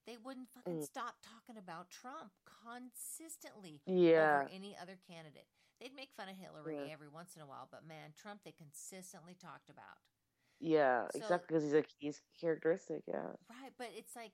[0.06, 0.84] They wouldn't fucking Mm.
[0.84, 4.40] stop talking about Trump consistently Yeah.
[4.40, 5.46] over any other candidate.
[5.80, 6.92] They'd make fun of Hillary Yeah.
[6.92, 9.98] every once in a while, but man, Trump they consistently talked about.
[10.60, 13.02] Yeah, So- exactly because he's a he's characteristic.
[13.06, 14.32] Yeah, Right, but it's like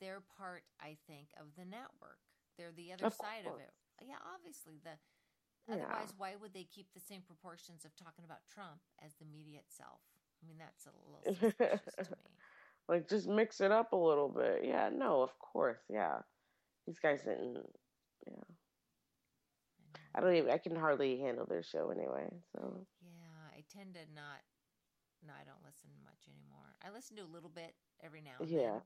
[0.00, 2.18] they're part, I think, of the network.
[2.56, 3.72] They're the other Of side of it.
[4.00, 4.98] Yeah, obviously the.
[5.68, 5.76] Yeah.
[5.76, 9.60] Otherwise, why would they keep the same proportions of talking about Trump as the media
[9.60, 10.02] itself?
[10.42, 12.36] I mean, that's a little suspicious to me.
[12.88, 14.60] like just mix it up a little bit.
[14.64, 15.80] Yeah, no, of course.
[15.88, 16.18] Yeah,
[16.86, 17.64] these guys didn't.
[18.26, 18.42] Yeah,
[20.14, 20.50] I don't even.
[20.50, 22.28] I can hardly handle their show anyway.
[22.52, 24.42] So Yeah, I tend to not.
[25.24, 26.76] No, I don't listen much anymore.
[26.84, 28.80] I listen to a little bit every now and Yeah.
[28.80, 28.82] then.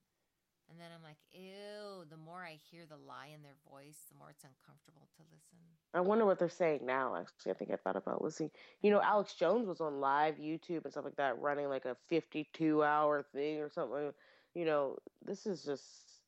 [0.71, 4.17] And then I'm like, ew, the more I hear the lie in their voice, the
[4.17, 5.59] more it's uncomfortable to listen.
[5.95, 7.17] I wonder what they're saying now.
[7.17, 8.51] Actually, I think I thought about listening.
[8.83, 11.97] You know, Alex Jones was on live YouTube and stuff like that, running like a
[12.09, 14.13] fifty-two hour thing or something.
[14.55, 16.23] You know, this is just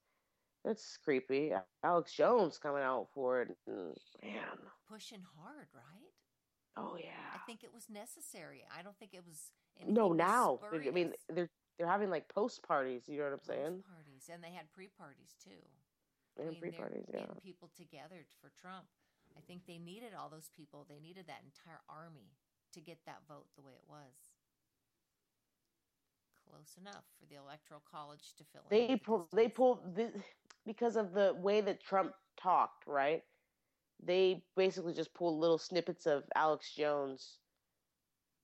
[0.65, 1.53] that's creepy.
[1.53, 3.77] Alex Jones coming out for it, and
[4.23, 4.37] man,
[4.87, 6.13] Pushing hard, right?
[6.77, 7.35] Oh yeah.
[7.35, 8.65] I think it was necessary.
[8.77, 9.53] I don't think it was.
[9.87, 13.03] No, anything now I mean they're they're having like post parties.
[13.09, 13.85] You know what I'm Those saying?
[13.87, 15.65] parties, and they had pre-parties too.
[16.39, 17.21] I And mean, pre parties, yeah.
[17.21, 18.87] getting people together for Trump.
[19.37, 20.87] I think they needed all those people.
[20.89, 22.33] They needed that entire army
[22.73, 24.35] to get that vote the way it was.
[26.49, 28.87] Close enough for the electoral college to fill in.
[28.89, 30.13] They the pull they pulled this,
[30.67, 33.23] because of the way that Trump talked, right?
[34.03, 37.39] They basically just pulled little snippets of Alex Jones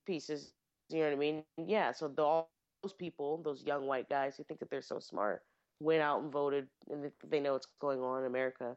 [0.07, 0.55] pieces.
[0.89, 1.45] You know what I mean?
[1.59, 1.93] Yeah.
[1.93, 2.51] So the, all
[2.83, 5.43] those people, those young white guys who think that they're so smart,
[5.81, 8.77] went out and voted, and they, know what's going on in America.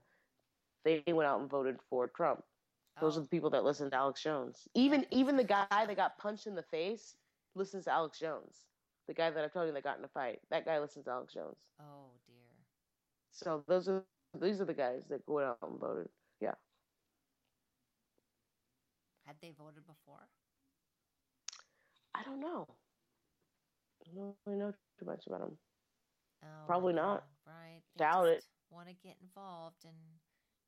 [0.83, 2.43] They went out and voted for Trump.
[2.99, 4.67] Those are Oh, the people that listen to Alex Jones.
[4.75, 7.15] Even even the guy that got punched in the face
[7.55, 8.65] listens to Alex Jones.
[9.07, 11.11] The guy that I told you that got in a fight, that guy listens to
[11.11, 11.57] Alex Jones.
[11.79, 12.65] oh dear.
[13.31, 14.03] So those are
[14.39, 16.09] these are the guys that went out and voted.
[16.39, 16.55] Yeah,
[19.29, 20.25] Had they voted before?
[22.15, 22.65] I don't know.
[24.01, 25.57] I don't really know too much about them.
[26.43, 27.25] Oh, Probably not.
[27.45, 27.81] Right.
[27.95, 28.43] Doubt it.
[28.71, 29.93] Want to get involved and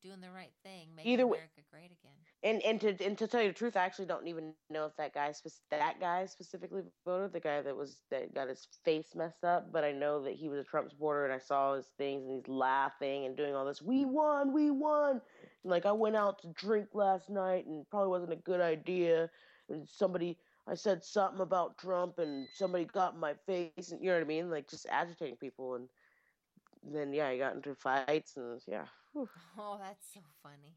[0.00, 2.12] doing the right thing, making Either way- America great again.
[2.44, 4.94] And and to and to tell you the truth, I actually don't even know if
[4.96, 5.32] that guy
[5.70, 7.32] that guy specifically voted.
[7.32, 10.48] The guy that was that got his face messed up, but I know that he
[10.48, 13.64] was a Trump supporter, and I saw his things, and he's laughing and doing all
[13.64, 13.82] this.
[13.82, 15.20] We won, we won.
[15.64, 19.30] Like I went out to drink last night, and probably wasn't a good idea.
[19.68, 20.36] And somebody,
[20.66, 24.22] I said something about Trump, and somebody got in my face, and you know what
[24.24, 25.88] I mean, like just agitating people, and
[26.82, 28.86] then yeah, I got into fights, and yeah.
[29.12, 29.28] whew.
[29.58, 30.76] Oh, that's so funny.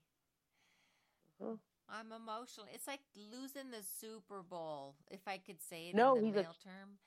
[1.42, 1.56] Huh.
[1.90, 2.66] I'm emotional.
[2.74, 6.36] It's like losing the Super Bowl, if I could say it No, in the he's
[6.38, 6.98] a- term.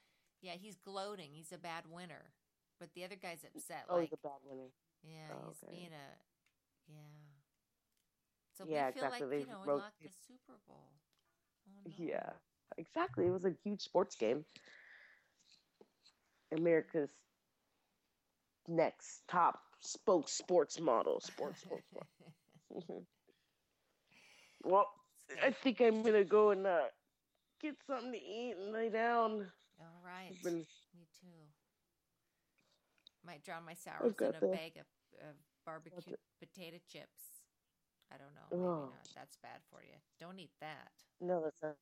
[0.40, 1.30] Yeah, he's gloating.
[1.32, 2.30] He's a bad winner.
[2.78, 3.86] But the other guy's upset.
[3.88, 4.70] Oh, like, he's a bad winner.
[5.02, 5.74] yeah, Oh, he's okay.
[5.74, 6.08] being a,
[6.86, 7.27] yeah.
[8.58, 9.20] So Yeah, we feel exactly.
[9.20, 10.90] like, They you know, wrote- the Super Bowl.
[11.68, 11.92] Oh, no.
[11.96, 12.30] Yeah,
[12.76, 13.26] exactly.
[13.26, 14.44] It was a huge sports game.
[16.50, 17.10] America's
[18.66, 21.20] next top spoke sports model.
[21.20, 22.10] Sports, sports, sports.
[24.64, 24.86] well,
[25.42, 26.86] I think I'm gonna go and uh,
[27.60, 29.46] get something to eat and lay down.
[29.78, 30.34] All right.
[30.42, 31.28] Been- Me too.
[33.24, 34.86] Might drown my sours in a the- bag of,
[35.28, 37.37] of barbecue potato chips.
[38.12, 38.48] I don't know.
[38.50, 38.80] Maybe Oh.
[38.86, 39.08] not.
[39.14, 39.94] That's bad for you.
[40.20, 40.90] Don't eat that.
[41.20, 41.76] No, that's not.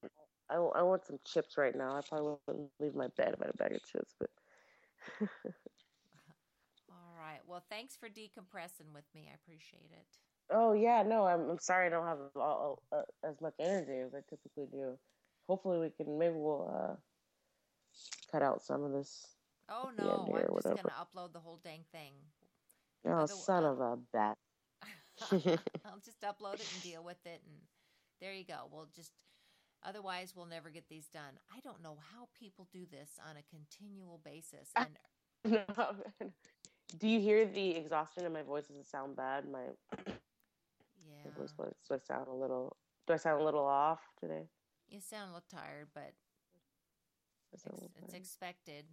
[0.48, 1.96] I, I want some chips right now.
[1.96, 4.30] I probably wouldn't leave my bed if I had a bag of chips, but
[6.88, 7.40] All right.
[7.46, 9.28] Well, thanks for decompressing with me.
[9.30, 10.06] I appreciate it.
[10.50, 14.14] Oh yeah, no, I'm I'm sorry I don't have all, uh, as much energy as
[14.14, 14.96] I typically do.
[15.48, 16.94] Hopefully we can maybe we'll uh,
[18.30, 19.26] cut out some of this.
[19.68, 20.76] Oh no, I'm just whatever.
[20.76, 22.12] gonna upload the whole dang thing.
[23.04, 24.38] Oh, Other- son of a bat!
[25.84, 27.56] I'll just upload it and deal with it, and
[28.20, 28.68] there you go.
[28.70, 29.12] We'll just.
[29.84, 31.38] Otherwise, we'll never get these done.
[31.54, 34.70] I don't know how people do this on a continual basis.
[35.44, 35.60] And
[36.98, 38.66] do you hear the exhaustion in my voice?
[38.66, 39.44] Does it sound bad?
[39.48, 39.60] My,
[39.96, 41.52] yeah, my voice
[42.04, 42.76] sound a little?
[43.06, 44.48] Do I sound a little off today?
[44.88, 46.12] you sound a little tired, but
[47.54, 48.84] I sound a Ex- little it's expected.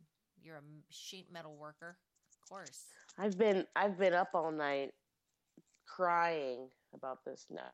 [0.42, 1.98] You're a sheet metal worker,
[2.30, 2.86] of course.
[3.18, 4.92] I've been I've been up all night
[5.86, 7.72] crying about this now.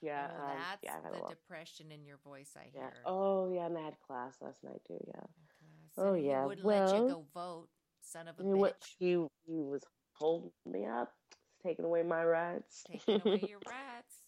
[0.00, 2.56] Yeah, oh, um, that's yeah, I've a the depression in your voice.
[2.56, 2.90] I Yeah.
[2.90, 3.02] hear.
[3.04, 4.98] Oh yeah, and I had class last night too.
[5.06, 5.26] Yeah.
[5.96, 7.68] Oh, he yeah, wouldn't let you well, go vote,
[8.00, 8.80] son of a what?
[8.80, 8.96] bitch.
[8.98, 9.12] He
[9.46, 11.12] he was holding me up,
[11.62, 12.84] taking away my rights.
[12.86, 14.26] Taking away your rights.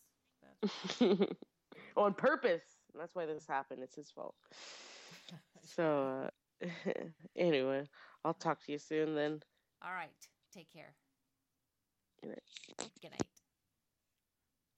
[1.96, 2.80] On purpose.
[2.92, 3.82] And that's why this happened.
[3.82, 4.36] It's his fault.
[5.62, 6.30] So,
[6.62, 6.68] uh,
[7.36, 7.88] anyway,
[8.24, 9.40] I'll talk to you soon then.
[9.82, 10.28] All right.
[10.52, 10.99] Take care.
[12.22, 12.90] Good night.
[13.00, 13.20] Good night.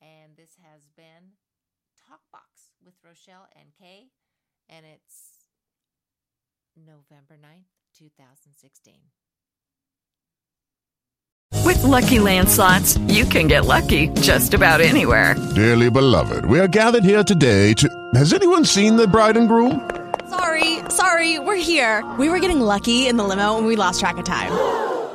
[0.01, 1.35] And this has been
[1.99, 4.11] Talkbox with Rochelle and Kay,
[4.69, 5.47] and it's
[6.77, 7.67] November 9th,
[7.99, 8.95] 2016.
[11.65, 15.35] With Lucky Land slots, you can get lucky just about anywhere.
[15.55, 17.89] Dearly beloved, we are gathered here today to.
[18.15, 19.91] Has anyone seen the bride and groom?
[20.29, 22.09] Sorry, sorry, we're here.
[22.19, 24.82] We were getting lucky in the limo and we lost track of time.